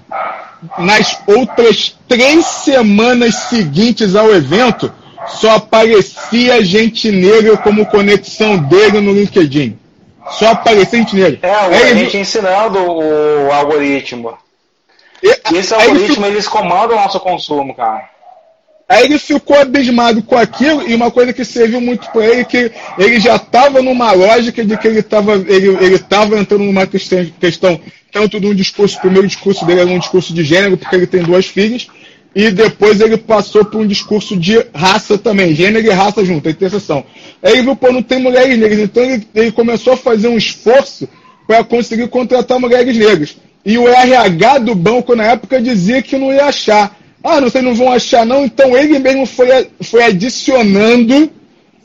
nas 0.78 1.18
outras 1.26 1.96
três 2.06 2.44
semanas 2.44 3.34
seguintes 3.34 4.14
ao 4.14 4.32
evento, 4.32 4.92
só 5.26 5.56
aparecia 5.56 6.64
gente 6.64 7.10
negra 7.10 7.56
como 7.56 7.86
conexão 7.86 8.58
dele 8.58 9.00
no 9.00 9.12
LinkedIn. 9.12 9.79
Só 10.30 10.48
aparecia 10.48 10.98
gente 10.98 11.16
negra. 11.16 11.38
É, 11.42 11.54
a 11.54 11.94
gente 11.94 12.16
ensinando 12.16 12.78
o 12.78 13.52
algoritmo. 13.52 14.36
E, 15.22 15.58
esse 15.58 15.74
algoritmo, 15.74 16.26
eles 16.26 16.48
comandam 16.48 16.96
o 16.96 17.00
nosso 17.00 17.20
consumo, 17.20 17.74
cara. 17.74 18.08
Aí 18.88 19.04
ele 19.04 19.20
ficou 19.20 19.56
abismado 19.56 20.20
com 20.20 20.36
aquilo, 20.36 20.82
e 20.88 20.94
uma 20.96 21.12
coisa 21.12 21.32
que 21.32 21.44
serviu 21.44 21.80
muito 21.80 22.10
para 22.10 22.26
ele, 22.26 22.44
que 22.44 22.72
ele 22.98 23.20
já 23.20 23.36
estava 23.36 23.80
numa 23.80 24.10
lógica 24.10 24.64
de 24.64 24.76
que 24.76 24.88
ele 24.88 24.98
estava 24.98 25.34
ele, 25.34 25.68
ele 25.80 25.94
entrando 26.40 26.64
numa 26.64 26.84
questão, 26.88 27.24
questão 27.38 27.80
tanto 28.10 28.40
de 28.40 28.48
um 28.48 28.54
discurso, 28.54 28.98
o 28.98 29.00
primeiro 29.00 29.28
discurso 29.28 29.64
dele 29.64 29.82
era 29.82 29.90
um 29.90 29.98
discurso 30.00 30.34
de 30.34 30.42
gênero, 30.42 30.76
porque 30.76 30.96
ele 30.96 31.06
tem 31.06 31.22
duas 31.22 31.46
filhas, 31.46 31.86
e 32.34 32.50
depois 32.50 33.00
ele 33.00 33.16
passou 33.16 33.64
para 33.64 33.78
um 33.78 33.86
discurso 33.86 34.36
de 34.36 34.64
raça 34.74 35.18
também, 35.18 35.54
gênero 35.54 35.86
e 35.86 35.90
raça 35.90 36.24
junto, 36.24 36.48
a 36.48 36.52
interseção. 36.52 37.04
Aí 37.42 37.54
ele 37.54 37.62
viu, 37.62 37.76
pô, 37.76 37.90
não 37.90 38.02
tem 38.02 38.20
mulheres 38.20 38.56
negras, 38.56 38.78
então 38.80 39.02
ele, 39.02 39.26
ele 39.34 39.52
começou 39.52 39.94
a 39.94 39.96
fazer 39.96 40.28
um 40.28 40.36
esforço 40.36 41.08
para 41.46 41.64
conseguir 41.64 42.08
contratar 42.08 42.60
mulheres 42.60 42.96
negras. 42.96 43.36
E 43.64 43.76
o 43.76 43.88
RH 43.88 44.58
do 44.58 44.74
banco 44.74 45.14
na 45.16 45.24
época 45.24 45.60
dizia 45.60 46.00
que 46.00 46.16
não 46.16 46.32
ia 46.32 46.46
achar. 46.46 46.96
Ah, 47.22 47.40
vocês 47.40 47.62
não 47.62 47.74
vão 47.74 47.92
achar 47.92 48.24
não? 48.24 48.44
Então 48.44 48.76
ele 48.76 48.98
mesmo 48.98 49.26
foi, 49.26 49.66
foi 49.82 50.02
adicionando 50.04 51.30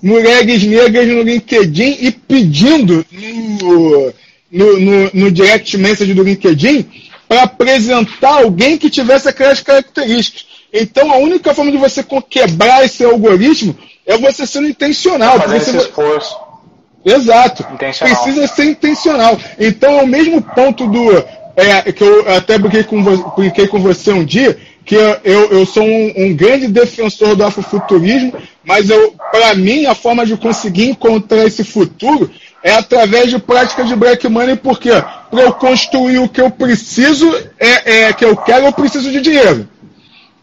mulheres 0.01 0.63
negras 0.63 1.07
no 1.07 1.23
LinkedIn 1.23 1.97
e 1.99 2.11
pedindo 2.11 3.05
no, 3.11 4.13
no, 4.51 4.79
no, 4.79 5.11
no 5.13 5.31
direct 5.31 5.77
message 5.77 6.13
do 6.13 6.23
LinkedIn 6.23 6.85
para 7.27 7.43
apresentar 7.43 8.43
alguém 8.43 8.77
que 8.77 8.89
tivesse 8.89 9.27
aquelas 9.27 9.61
características. 9.61 10.45
Então, 10.71 11.11
a 11.11 11.17
única 11.17 11.53
forma 11.53 11.71
de 11.71 11.77
você 11.77 12.05
quebrar 12.29 12.83
esse 12.83 13.03
algoritmo 13.03 13.75
é 14.05 14.17
você 14.17 14.45
sendo 14.45 14.67
intencional. 14.67 15.39
Fazer 15.39 15.59
você... 15.59 15.69
esse 15.71 15.87
esforço. 15.87 16.35
Exato. 17.05 17.63
Precisa 17.77 18.47
ser 18.47 18.65
intencional. 18.65 19.39
Então, 19.59 19.99
é 19.99 20.03
o 20.03 20.07
mesmo 20.07 20.41
ponto 20.41 20.87
do. 20.87 21.11
É, 21.57 21.89
que 21.93 22.03
eu 22.03 22.29
até 22.35 22.57
brinquei 22.57 22.83
com, 22.83 23.01
brinquei 23.37 23.67
com 23.67 23.79
você 23.79 24.11
um 24.11 24.25
dia, 24.25 24.57
que 24.83 24.95
eu, 24.95 25.17
eu, 25.23 25.51
eu 25.51 25.65
sou 25.65 25.83
um, 25.83 26.13
um, 26.17 26.35
grande 26.35 26.67
defensor 26.67 27.33
do 27.33 27.45
afrofuturismo, 27.45 28.33
mas 28.61 28.87
para 29.31 29.55
mim 29.55 29.85
a 29.85 29.95
forma 29.95 30.25
de 30.25 30.35
conseguir 30.35 30.89
encontrar 30.89 31.45
esse 31.45 31.63
futuro 31.63 32.29
é 32.65 32.71
através 32.71 33.29
de 33.29 33.37
práticas 33.37 33.87
de 33.87 33.95
black 33.95 34.27
money, 34.27 34.55
porque 34.55 34.89
para 35.29 35.43
eu 35.43 35.53
construir 35.53 36.17
o 36.17 36.27
que 36.27 36.41
eu 36.41 36.49
preciso, 36.49 37.31
é, 37.59 38.05
é, 38.05 38.13
que 38.13 38.25
eu 38.25 38.35
quero, 38.35 38.65
eu 38.65 38.73
preciso 38.73 39.11
de 39.11 39.21
dinheiro. 39.21 39.69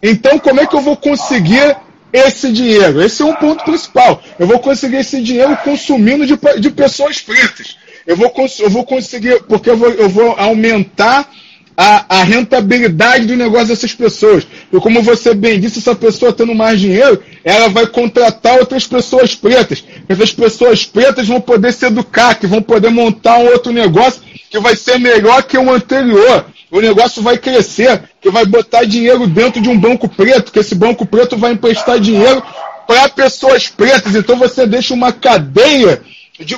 Então, 0.00 0.38
como 0.38 0.60
é 0.60 0.66
que 0.66 0.76
eu 0.76 0.80
vou 0.80 0.96
conseguir 0.96 1.76
esse 2.12 2.52
dinheiro? 2.52 3.02
Esse 3.02 3.22
é 3.22 3.24
um 3.24 3.34
ponto 3.34 3.64
principal. 3.64 4.22
Eu 4.38 4.46
vou 4.46 4.60
conseguir 4.60 4.98
esse 4.98 5.20
dinheiro 5.20 5.56
consumindo 5.64 6.24
de, 6.24 6.38
de 6.60 6.70
pessoas 6.70 7.20
pretas. 7.20 7.76
Eu 8.06 8.16
vou, 8.16 8.32
eu 8.60 8.70
vou 8.70 8.84
conseguir, 8.84 9.42
porque 9.48 9.70
eu 9.70 9.76
vou, 9.76 9.90
eu 9.90 10.08
vou 10.08 10.36
aumentar 10.38 11.28
a, 11.76 12.20
a, 12.20 12.22
rentabilidade 12.22 13.26
do 13.26 13.36
negócio 13.36 13.68
dessas 13.68 13.94
pessoas. 13.94 14.46
E 14.72 14.80
como 14.80 15.02
você 15.02 15.34
bem 15.34 15.58
disse, 15.58 15.78
essa 15.78 15.94
pessoa 15.94 16.32
tendo 16.32 16.54
mais 16.54 16.80
dinheiro, 16.80 17.22
ela 17.44 17.68
vai 17.68 17.86
contratar 17.86 18.58
outras 18.58 18.86
pessoas 18.86 19.34
pretas. 19.34 19.84
Essas 20.08 20.32
pessoas 20.32 20.84
pretas 20.84 21.26
vão 21.26 21.40
poder 21.40 21.72
se 21.72 21.86
educar, 21.86 22.34
que 22.34 22.46
vão 22.46 22.62
poder 22.62 22.90
montar 22.90 23.38
um 23.38 23.46
outro 23.46 23.72
negócio 23.72 24.22
que 24.50 24.58
vai 24.58 24.76
ser 24.76 24.98
melhor 24.98 25.42
que 25.42 25.56
o 25.56 25.72
anterior. 25.72 26.46
O 26.70 26.80
negócio 26.80 27.22
vai 27.22 27.36
crescer, 27.38 28.02
que 28.20 28.30
vai 28.30 28.44
botar 28.46 28.84
dinheiro 28.84 29.26
dentro 29.26 29.60
de 29.60 29.68
um 29.68 29.78
banco 29.78 30.08
preto, 30.08 30.52
que 30.52 30.58
esse 30.58 30.74
banco 30.74 31.04
preto 31.04 31.36
vai 31.36 31.52
emprestar 31.52 31.98
dinheiro 31.98 32.42
para 32.86 33.08
pessoas 33.08 33.68
pretas. 33.68 34.14
Então 34.14 34.36
você 34.36 34.66
deixa 34.66 34.94
uma 34.94 35.12
cadeia, 35.12 36.02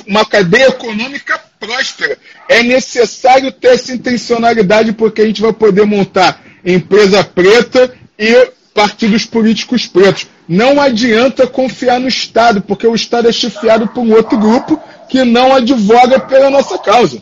uma 0.07 0.25
cadeia 0.25 0.67
econômica 0.67 1.39
próspera. 1.65 2.17
É 2.47 2.61
necessário 2.63 3.51
ter 3.51 3.69
essa 3.69 3.93
intencionalidade 3.93 4.93
porque 4.93 5.21
a 5.21 5.25
gente 5.25 5.41
vai 5.41 5.53
poder 5.53 5.85
montar 5.85 6.41
empresa 6.63 7.23
preta 7.23 7.93
e 8.17 8.51
partidos 8.73 9.25
políticos 9.25 9.87
pretos. 9.87 10.27
Não 10.47 10.79
adianta 10.79 11.47
confiar 11.47 11.99
no 11.99 12.07
Estado, 12.07 12.61
porque 12.61 12.85
o 12.85 12.93
Estado 12.93 13.29
é 13.29 13.31
chefiado 13.31 13.87
por 13.87 14.01
um 14.01 14.13
outro 14.13 14.37
grupo 14.37 14.79
que 15.09 15.23
não 15.23 15.53
advoga 15.55 16.19
pela 16.19 16.49
nossa 16.49 16.77
causa. 16.77 17.21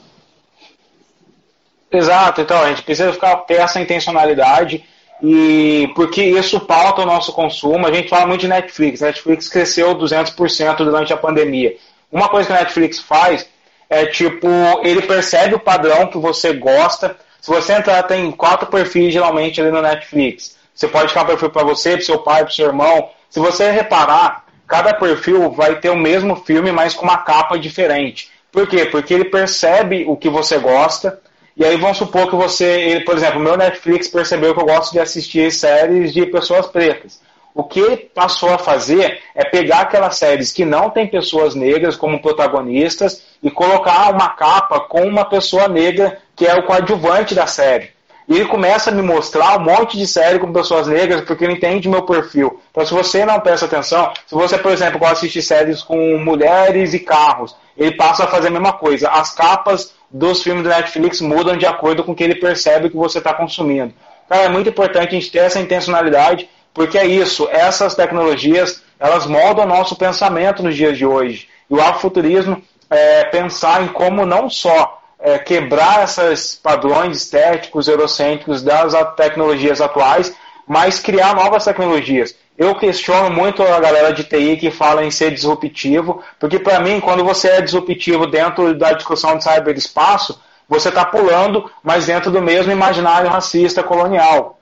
Exato, 1.91 2.41
então 2.41 2.59
a 2.59 2.69
gente 2.69 2.81
precisa 2.81 3.13
ficar 3.13 3.35
ter 3.37 3.59
essa 3.59 3.79
intencionalidade 3.79 4.83
e 5.21 5.91
porque 5.95 6.23
isso 6.23 6.59
pauta 6.59 7.03
o 7.03 7.05
nosso 7.05 7.31
consumo. 7.31 7.85
A 7.85 7.93
gente 7.93 8.09
fala 8.09 8.25
muito 8.25 8.41
de 8.41 8.47
Netflix. 8.47 9.01
Netflix 9.01 9.47
cresceu 9.47 9.95
200% 9.95 10.77
durante 10.77 11.13
a 11.13 11.17
pandemia. 11.17 11.77
Uma 12.11 12.27
coisa 12.29 12.47
que 12.47 12.53
a 12.53 12.59
Netflix 12.59 12.99
faz 12.99 13.47
é 13.93 14.05
tipo, 14.07 14.47
ele 14.83 15.01
percebe 15.01 15.55
o 15.55 15.59
padrão 15.59 16.07
que 16.07 16.17
você 16.17 16.53
gosta. 16.53 17.15
Se 17.39 17.49
você 17.49 17.73
entrar, 17.73 18.03
tem 18.03 18.31
quatro 18.31 18.67
perfis 18.67 19.13
geralmente 19.13 19.61
ali 19.61 19.71
no 19.71 19.81
Netflix. 19.81 20.57
Você 20.73 20.87
pode 20.87 21.11
criar 21.11 21.23
um 21.23 21.27
perfil 21.27 21.49
para 21.49 21.63
você, 21.63 21.91
para 21.91 22.05
seu 22.05 22.19
pai, 22.19 22.43
para 22.43 22.53
seu 22.53 22.67
irmão. 22.67 23.09
Se 23.29 23.39
você 23.39 23.69
reparar, 23.69 24.45
cada 24.67 24.93
perfil 24.93 25.51
vai 25.51 25.79
ter 25.79 25.89
o 25.89 25.95
mesmo 25.95 26.35
filme, 26.35 26.71
mas 26.71 26.93
com 26.93 27.03
uma 27.03 27.17
capa 27.17 27.57
diferente. 27.59 28.31
Por 28.51 28.67
quê? 28.67 28.85
Porque 28.85 29.13
ele 29.13 29.25
percebe 29.25 30.05
o 30.07 30.15
que 30.15 30.29
você 30.29 30.57
gosta. 30.57 31.19
E 31.55 31.63
aí 31.63 31.77
vamos 31.77 31.97
supor 31.97 32.29
que 32.29 32.35
você, 32.35 32.65
ele, 32.65 33.01
por 33.01 33.15
exemplo, 33.15 33.39
meu 33.39 33.55
Netflix 33.55 34.07
percebeu 34.07 34.55
que 34.55 34.61
eu 34.61 34.65
gosto 34.65 34.91
de 34.91 34.99
assistir 34.99 35.51
séries 35.51 36.11
de 36.11 36.25
pessoas 36.25 36.65
pretas. 36.67 37.21
O 37.55 37.63
que 37.63 37.79
ele 37.79 37.97
passou 37.97 38.49
a 38.49 38.57
fazer 38.57 39.21
é 39.35 39.45
pegar 39.45 39.81
aquelas 39.81 40.17
séries 40.17 40.51
que 40.51 40.65
não 40.65 40.89
tem 40.89 41.05
pessoas 41.05 41.53
negras 41.53 41.95
como 41.95 42.21
protagonistas 42.21 43.23
e 43.43 43.51
colocar 43.51 44.11
uma 44.11 44.29
capa 44.29 44.79
com 44.79 45.03
uma 45.03 45.25
pessoa 45.25 45.67
negra 45.67 46.17
que 46.35 46.47
é 46.47 46.55
o 46.55 46.63
coadjuvante 46.63 47.35
da 47.35 47.45
série. 47.45 47.91
E 48.27 48.35
ele 48.35 48.45
começa 48.45 48.89
a 48.89 48.93
me 48.93 49.01
mostrar 49.01 49.59
um 49.59 49.63
monte 49.63 49.97
de 49.97 50.07
série 50.07 50.39
com 50.39 50.51
pessoas 50.51 50.87
negras 50.87 51.21
porque 51.21 51.43
ele 51.43 51.53
entende 51.53 51.89
meu 51.89 52.03
perfil. 52.03 52.59
Então, 52.71 52.85
se 52.85 52.93
você 52.93 53.25
não 53.25 53.39
presta 53.39 53.65
atenção, 53.65 54.11
se 54.25 54.33
você, 54.33 54.57
por 54.57 54.71
exemplo, 54.71 54.97
gosta 54.97 55.15
de 55.15 55.19
assistir 55.19 55.41
séries 55.41 55.83
com 55.83 56.17
mulheres 56.17 56.93
e 56.93 56.99
carros, 56.99 57.55
ele 57.77 57.95
passa 57.95 58.23
a 58.23 58.27
fazer 58.27 58.47
a 58.47 58.51
mesma 58.51 58.73
coisa. 58.73 59.09
As 59.09 59.33
capas 59.33 59.93
dos 60.09 60.41
filmes 60.41 60.63
do 60.63 60.69
Netflix 60.69 61.19
mudam 61.21 61.57
de 61.57 61.65
acordo 61.65 62.03
com 62.03 62.13
o 62.13 62.15
que 62.15 62.23
ele 62.23 62.35
percebe 62.35 62.89
que 62.89 62.95
você 62.95 63.17
está 63.17 63.33
consumindo. 63.33 63.93
Então, 64.25 64.37
é 64.37 64.47
muito 64.47 64.69
importante 64.69 65.09
a 65.09 65.19
gente 65.19 65.31
ter 65.31 65.39
essa 65.39 65.59
intencionalidade 65.59 66.49
porque 66.73 66.97
é 66.97 67.05
isso, 67.05 67.47
essas 67.51 67.95
tecnologias, 67.95 68.81
elas 68.99 69.25
moldam 69.25 69.65
o 69.65 69.67
nosso 69.67 69.95
pensamento 69.95 70.63
nos 70.63 70.75
dias 70.75 70.97
de 70.97 71.05
hoje. 71.05 71.47
E 71.69 71.73
o 71.73 71.81
afrofuturismo 71.81 72.61
é 72.89 73.23
pensar 73.25 73.83
em 73.83 73.87
como 73.87 74.25
não 74.25 74.49
só 74.49 75.01
é, 75.19 75.37
quebrar 75.39 76.03
esses 76.03 76.55
padrões 76.55 77.17
estéticos, 77.17 77.87
eurocêntricos 77.87 78.61
das 78.61 78.93
tecnologias 79.15 79.81
atuais, 79.81 80.35
mas 80.67 80.99
criar 80.99 81.35
novas 81.35 81.63
tecnologias. 81.63 82.35
Eu 82.57 82.75
questiono 82.75 83.31
muito 83.31 83.63
a 83.63 83.79
galera 83.79 84.11
de 84.11 84.23
TI 84.23 84.57
que 84.57 84.69
fala 84.69 85.03
em 85.03 85.09
ser 85.09 85.31
disruptivo, 85.31 86.23
porque 86.39 86.59
para 86.59 86.79
mim, 86.79 86.99
quando 86.99 87.23
você 87.23 87.47
é 87.47 87.61
disruptivo 87.61 88.27
dentro 88.27 88.75
da 88.77 88.93
discussão 88.93 89.37
de 89.37 89.43
cyberespaço, 89.43 90.39
você 90.69 90.89
está 90.89 91.03
pulando, 91.05 91.69
mas 91.81 92.05
dentro 92.05 92.31
do 92.31 92.41
mesmo 92.41 92.71
imaginário 92.71 93.29
racista 93.29 93.81
colonial. 93.83 94.59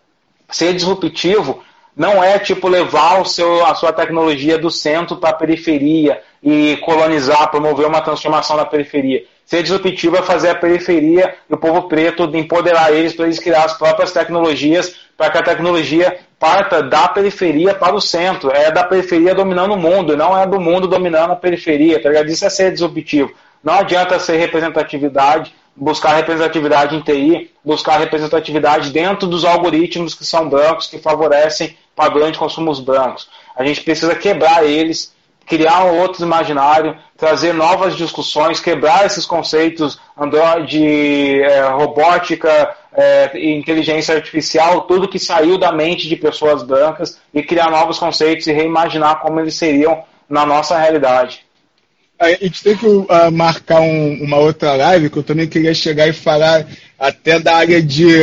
Ser 0.49 0.73
disruptivo 0.73 1.63
não 1.95 2.23
é 2.23 2.39
tipo 2.39 2.67
levar 2.67 3.21
o 3.21 3.25
seu, 3.25 3.65
a 3.65 3.75
sua 3.75 3.91
tecnologia 3.91 4.57
do 4.57 4.71
centro 4.71 5.17
para 5.17 5.31
a 5.31 5.33
periferia 5.33 6.21
e 6.41 6.77
colonizar, 6.77 7.51
promover 7.51 7.87
uma 7.87 8.01
transformação 8.01 8.57
na 8.57 8.65
periferia. 8.65 9.23
Ser 9.45 9.63
disruptivo 9.63 10.15
é 10.15 10.21
fazer 10.21 10.49
a 10.49 10.55
periferia 10.55 11.35
e 11.49 11.53
o 11.53 11.57
povo 11.57 11.89
preto 11.89 12.23
empoderar 12.35 12.93
eles 12.93 13.13
para 13.13 13.25
eles 13.25 13.37
criar 13.37 13.65
as 13.65 13.77
próprias 13.77 14.11
tecnologias, 14.11 14.95
para 15.17 15.29
que 15.29 15.37
a 15.37 15.43
tecnologia 15.43 16.19
parta 16.39 16.81
da 16.81 17.07
periferia 17.09 17.75
para 17.75 17.93
o 17.93 18.01
centro. 18.01 18.49
É 18.49 18.71
da 18.71 18.83
periferia 18.83 19.35
dominando 19.35 19.73
o 19.73 19.77
mundo, 19.77 20.15
não 20.15 20.37
é 20.37 20.47
do 20.47 20.59
mundo 20.59 20.87
dominando 20.87 21.31
a 21.31 21.35
periferia. 21.35 22.01
Tá 22.01 22.09
ligado? 22.09 22.29
Isso 22.29 22.45
é 22.45 22.49
ser 22.49 22.71
disruptivo. 22.71 23.33
Não 23.63 23.73
adianta 23.73 24.17
ser 24.19 24.37
representatividade, 24.37 25.53
buscar 25.75 26.15
representatividade 26.15 26.95
em 26.95 27.01
TI, 27.01 27.51
buscar 27.63 27.97
representatividade 27.97 28.89
dentro 28.91 29.27
dos 29.27 29.45
algoritmos 29.45 30.15
que 30.15 30.25
são 30.25 30.49
brancos, 30.49 30.87
que 30.87 30.97
favorecem 30.97 31.75
padrões 31.95 32.33
de 32.33 32.39
consumos 32.39 32.79
brancos. 32.79 33.29
A 33.55 33.63
gente 33.63 33.81
precisa 33.81 34.15
quebrar 34.15 34.65
eles, 34.65 35.13
criar 35.45 35.85
um 35.85 35.99
outro 35.99 36.23
imaginário, 36.23 36.97
trazer 37.17 37.53
novas 37.53 37.95
discussões, 37.95 38.59
quebrar 38.59 39.05
esses 39.05 39.25
conceitos 39.25 39.99
de 40.67 41.41
é, 41.41 41.67
robótica, 41.69 42.73
é, 42.93 43.31
inteligência 43.51 44.15
artificial, 44.15 44.81
tudo 44.81 45.07
que 45.07 45.19
saiu 45.19 45.57
da 45.57 45.71
mente 45.71 46.07
de 46.07 46.15
pessoas 46.15 46.63
brancas 46.63 47.19
e 47.33 47.43
criar 47.43 47.69
novos 47.69 47.99
conceitos 47.99 48.47
e 48.47 48.51
reimaginar 48.51 49.19
como 49.19 49.39
eles 49.39 49.55
seriam 49.55 50.03
na 50.29 50.45
nossa 50.45 50.77
realidade. 50.77 51.45
A 52.17 52.29
gente 52.29 52.63
tem 52.63 52.77
que 52.77 52.85
uh, 52.85 53.07
marcar 53.31 53.81
um, 53.81 54.23
uma 54.23 54.37
outra 54.37 54.73
live 54.75 55.09
que 55.09 55.17
eu 55.17 55.23
também 55.23 55.47
queria 55.47 55.73
chegar 55.73 56.07
e 56.07 56.13
falar 56.13 56.67
até 56.99 57.39
da 57.39 57.55
área 57.55 57.81
de, 57.81 58.13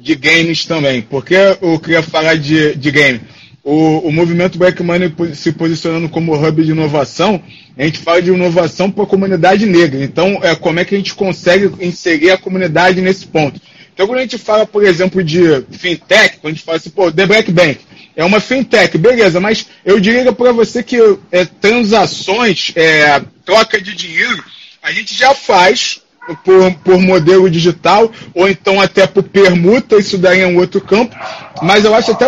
de 0.00 0.14
games 0.14 0.64
também. 0.64 1.02
Porque 1.02 1.34
eu 1.60 1.78
queria 1.78 2.02
falar 2.02 2.36
de, 2.36 2.74
de 2.76 2.90
game? 2.90 3.20
O, 3.62 4.08
o 4.08 4.12
movimento 4.12 4.58
Black 4.58 4.82
Money 4.82 5.12
se 5.34 5.52
posicionando 5.52 6.08
como 6.08 6.34
hub 6.34 6.64
de 6.64 6.70
inovação, 6.70 7.42
a 7.76 7.84
gente 7.84 7.98
fala 7.98 8.22
de 8.22 8.30
inovação 8.30 8.90
para 8.90 9.04
a 9.04 9.06
comunidade 9.06 9.66
negra. 9.66 10.02
Então, 10.02 10.40
é, 10.42 10.54
como 10.54 10.80
é 10.80 10.84
que 10.84 10.94
a 10.94 10.98
gente 10.98 11.14
consegue 11.14 11.70
inserir 11.84 12.30
a 12.30 12.38
comunidade 12.38 13.00
nesse 13.00 13.26
ponto? 13.26 13.60
Então, 13.92 14.06
quando 14.06 14.18
a 14.18 14.22
gente 14.22 14.38
fala, 14.38 14.66
por 14.66 14.82
exemplo, 14.82 15.22
de 15.22 15.62
fintech, 15.72 16.38
quando 16.38 16.52
a 16.52 16.56
gente 16.56 16.64
fala 16.64 16.78
assim, 16.78 16.90
pô, 16.90 17.12
The 17.12 17.26
Black 17.26 17.52
Bank, 17.52 17.80
é 18.16 18.24
uma 18.24 18.40
fintech, 18.40 18.96
beleza, 18.96 19.40
mas 19.40 19.66
eu 19.84 20.00
diria 20.00 20.32
para 20.32 20.52
você 20.52 20.82
que 20.82 20.96
é, 21.30 21.44
transações, 21.44 22.72
é, 22.76 23.22
troca 23.44 23.80
de 23.80 23.94
dinheiro, 23.94 24.42
a 24.82 24.90
gente 24.90 25.14
já 25.14 25.34
faz 25.34 26.00
por, 26.44 26.74
por, 26.84 26.98
modelo 26.98 27.50
digital, 27.50 28.10
ou 28.34 28.48
então 28.48 28.80
até 28.80 29.06
por 29.06 29.22
permuta, 29.22 29.96
isso 29.96 30.18
daí 30.18 30.40
é 30.40 30.46
um 30.46 30.58
outro 30.58 30.80
campo, 30.80 31.16
mas 31.62 31.84
eu 31.84 31.94
acho 31.94 32.12
até 32.12 32.26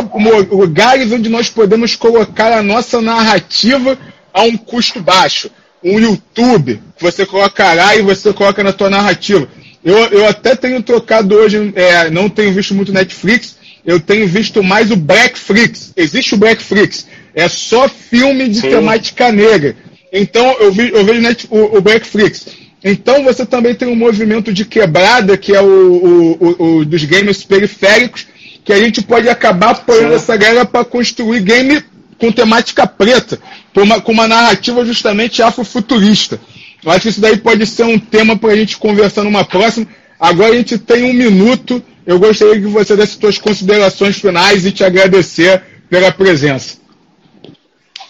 lugares 0.51 1.13
onde 1.13 1.29
nós 1.29 1.49
podemos 1.49 1.95
colocar 1.95 2.53
a 2.53 2.63
nossa 2.63 3.01
narrativa 3.01 3.99
a 4.33 4.43
um 4.43 4.57
custo 4.57 5.01
baixo. 5.01 5.51
Um 5.85 5.99
YouTube, 5.99 6.81
que 6.97 7.03
você 7.03 7.27
coloca 7.27 7.73
lá 7.75 7.97
e 7.97 8.03
você 8.03 8.33
coloca 8.33 8.63
na 8.63 8.73
tua 8.73 8.89
narrativa. 8.89 9.49
Eu, 9.85 9.97
eu 10.07 10.29
até 10.29 10.55
tenho 10.55 10.81
trocado 10.81 11.35
hoje, 11.35 11.73
é, 11.75 12.09
não 12.09 12.29
tenho 12.29 12.53
visto 12.53 12.73
muito 12.73 12.93
Netflix, 12.93 13.57
eu 13.85 13.99
tenho 13.99 14.29
visto 14.29 14.63
mais 14.63 14.91
o 14.91 14.97
Blackflix. 14.97 15.93
Existe 15.97 16.35
o 16.35 16.39
Blackflix. 16.39 17.07
É 17.35 17.49
só 17.49 17.89
filme 17.89 18.49
de 18.49 18.61
Sim. 18.61 18.71
temática 18.71 19.33
negra. 19.33 19.75
Então 20.13 20.57
eu, 20.61 20.71
vi, 20.71 20.91
eu 20.91 21.05
vejo 21.05 21.21
net, 21.21 21.49
o, 21.51 21.79
o 21.79 21.81
Blackflix. 21.81 22.47
Então 22.85 23.23
você 23.23 23.47
também 23.47 23.75
tem 23.75 23.89
um 23.89 23.97
movimento 23.97 24.53
de 24.53 24.65
quebrada, 24.65 25.37
que 25.37 25.55
é 25.55 25.61
o, 25.61 26.37
o, 26.41 26.79
o 26.79 26.85
dos 26.85 27.05
games 27.05 27.45
periféricos, 27.45 28.27
que 28.65 28.73
a 28.73 28.79
gente 28.79 29.03
pode 29.03 29.29
acabar 29.29 29.71
apoiando 29.71 30.15
essa 30.15 30.37
galera 30.37 30.65
para 30.65 30.85
construir 30.85 31.41
game 31.41 31.83
com 32.19 32.33
temática 32.33 32.87
preta, 32.87 33.39
com 33.75 33.83
uma, 33.83 34.01
com 34.01 34.13
uma 34.13 34.29
narrativa 34.29 34.85
justamente 34.85 35.43
afrofuturista. 35.43 36.41
Eu 36.85 36.91
acho 36.91 37.03
que 37.03 37.09
isso 37.09 37.21
daí 37.21 37.37
pode 37.37 37.65
ser 37.67 37.85
um 37.85 37.99
tema 37.99 38.37
para 38.37 38.53
a 38.53 38.57
gente 38.57 38.77
conversar 38.77 39.23
numa 39.23 39.45
próxima. 39.45 39.87
Agora 40.19 40.53
a 40.53 40.57
gente 40.57 40.79
tem 40.79 41.05
um 41.05 41.13
minuto 41.13 41.83
eu 42.07 42.19
gostaria 42.19 42.61
que 42.61 42.67
você 42.67 42.97
desse 42.97 43.19
suas 43.19 43.39
considerações 43.39 44.17
finais 44.17 44.67
e 44.67 44.73
te 44.73 44.83
agradecer 44.83 45.63
pela 45.89 46.11
presença. 46.11 46.77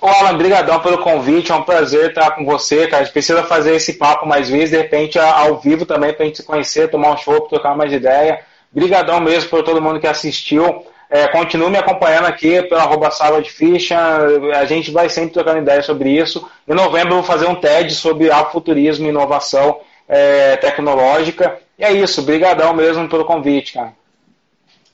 Ô 0.02 0.08
Alan, 0.08 0.36
brigadão 0.36 0.80
pelo 0.80 0.98
convite, 0.98 1.52
é 1.52 1.54
um 1.54 1.62
prazer 1.62 2.08
estar 2.08 2.32
com 2.32 2.44
você, 2.44 2.88
cara. 2.88 3.02
A 3.02 3.04
gente 3.04 3.12
precisa 3.12 3.44
fazer 3.44 3.76
esse 3.76 3.92
papo 3.92 4.26
mais 4.26 4.50
vezes, 4.50 4.70
de 4.70 4.76
repente 4.76 5.16
ao 5.16 5.60
vivo 5.60 5.86
também, 5.86 6.12
para 6.12 6.24
a 6.24 6.26
gente 6.26 6.38
se 6.38 6.42
conhecer, 6.42 6.90
tomar 6.90 7.12
um 7.12 7.16
show, 7.16 7.40
trocar 7.42 7.76
mais 7.76 7.92
ideia. 7.92 8.40
Brigadão 8.72 9.20
mesmo 9.20 9.48
por 9.48 9.62
todo 9.62 9.80
mundo 9.80 10.00
que 10.00 10.06
assistiu. 10.08 10.84
É, 11.08 11.28
continue 11.28 11.70
me 11.70 11.78
acompanhando 11.78 12.24
aqui 12.24 12.60
pela 12.62 12.82
arroba 12.82 13.12
sala 13.12 13.40
de 13.40 13.52
ficha. 13.52 13.96
A 14.56 14.64
gente 14.64 14.90
vai 14.90 15.08
sempre 15.08 15.34
trocando 15.34 15.58
ideia 15.58 15.82
sobre 15.82 16.10
isso. 16.10 16.50
Em 16.66 16.74
novembro 16.74 17.10
eu 17.10 17.16
vou 17.18 17.22
fazer 17.22 17.46
um 17.46 17.54
TED 17.54 17.94
sobre 17.94 18.28
afuturismo 18.28 19.06
e 19.06 19.10
inovação 19.10 19.78
é, 20.08 20.56
tecnológica. 20.56 21.58
E 21.78 21.84
é 21.84 21.92
isso, 21.92 22.22
brigadão 22.22 22.74
mesmo 22.74 23.08
pelo 23.08 23.24
convite, 23.24 23.74
cara. 23.74 23.92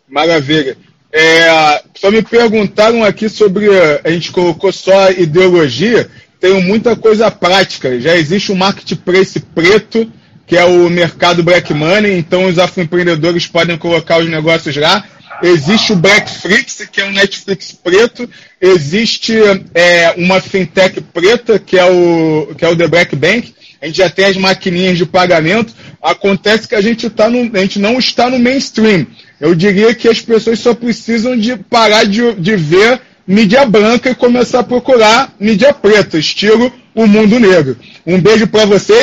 Maravilha. 0.06 0.76
É, 1.12 1.82
só 1.94 2.11
me 2.11 2.22
perguntaram 2.22 3.02
aqui 3.02 3.28
sobre. 3.28 3.66
A 4.04 4.11
gente 4.11 4.30
colocou 4.30 4.72
só 4.72 5.11
ideologia, 5.11 6.09
tem 6.40 6.62
muita 6.62 6.94
coisa 6.94 7.30
prática. 7.30 8.00
Já 8.00 8.16
existe 8.16 8.50
o 8.52 8.54
um 8.54 8.59
marketplace 8.59 9.40
preto, 9.40 10.11
que 10.46 10.56
é 10.56 10.64
o 10.64 10.88
mercado 10.90 11.42
Black 11.42 11.72
Money, 11.72 12.18
então 12.18 12.44
os 12.46 12.59
afroempreendedores 12.59 13.46
podem 13.46 13.78
colocar 13.78 14.18
os 14.18 14.28
negócios 14.28 14.76
lá. 14.76 15.04
Existe 15.42 15.92
o 15.92 15.96
Blackflix, 15.96 16.88
que 16.90 17.00
é 17.00 17.04
um 17.04 17.12
Netflix 17.12 17.72
preto. 17.72 18.28
Existe 18.61 19.34
é, 19.72 20.12
uma 20.16 20.40
fintech 20.40 21.00
preta, 21.00 21.59
que 21.59 21.78
é 21.78 21.84
o, 21.84 22.54
que 22.56 22.64
é 22.64 22.68
o 22.68 22.76
The 22.76 22.88
Black 22.88 23.14
Bank 23.14 23.54
a 23.80 23.86
gente 23.86 23.98
já 23.98 24.11
tem 24.11 24.24
as 24.24 24.36
maquininhas 24.36 24.98
de 24.98 25.06
pagamento. 25.06 25.72
Acontece 26.02 26.66
que 26.66 26.74
a 26.74 26.80
gente, 26.80 27.09
tá 27.09 27.30
no, 27.30 27.56
a 27.56 27.61
gente 27.61 27.78
não 27.78 27.98
está 27.98 28.28
no 28.28 28.38
mainstream. 28.38 29.06
Eu 29.41 29.55
diria 29.55 29.95
que 29.95 30.09
as 30.09 30.20
pessoas 30.20 30.59
só 30.59 30.74
precisam 30.74 31.36
de 31.36 31.57
parar 31.57 32.05
de, 32.05 32.34
de 32.34 32.57
ver 32.57 33.01
mídia 33.26 33.64
branca 33.66 34.11
e 34.11 34.14
começar 34.14 34.61
a 34.61 34.64
procurar 34.64 35.34
mídia 35.39 35.72
preta, 35.72 36.18
estilo 36.18 36.72
o 36.95 37.07
mundo 37.07 37.39
negro. 37.39 37.76
Um 38.07 38.20
beijo 38.20 38.47
para 38.49 38.64
vocês. 38.64 38.97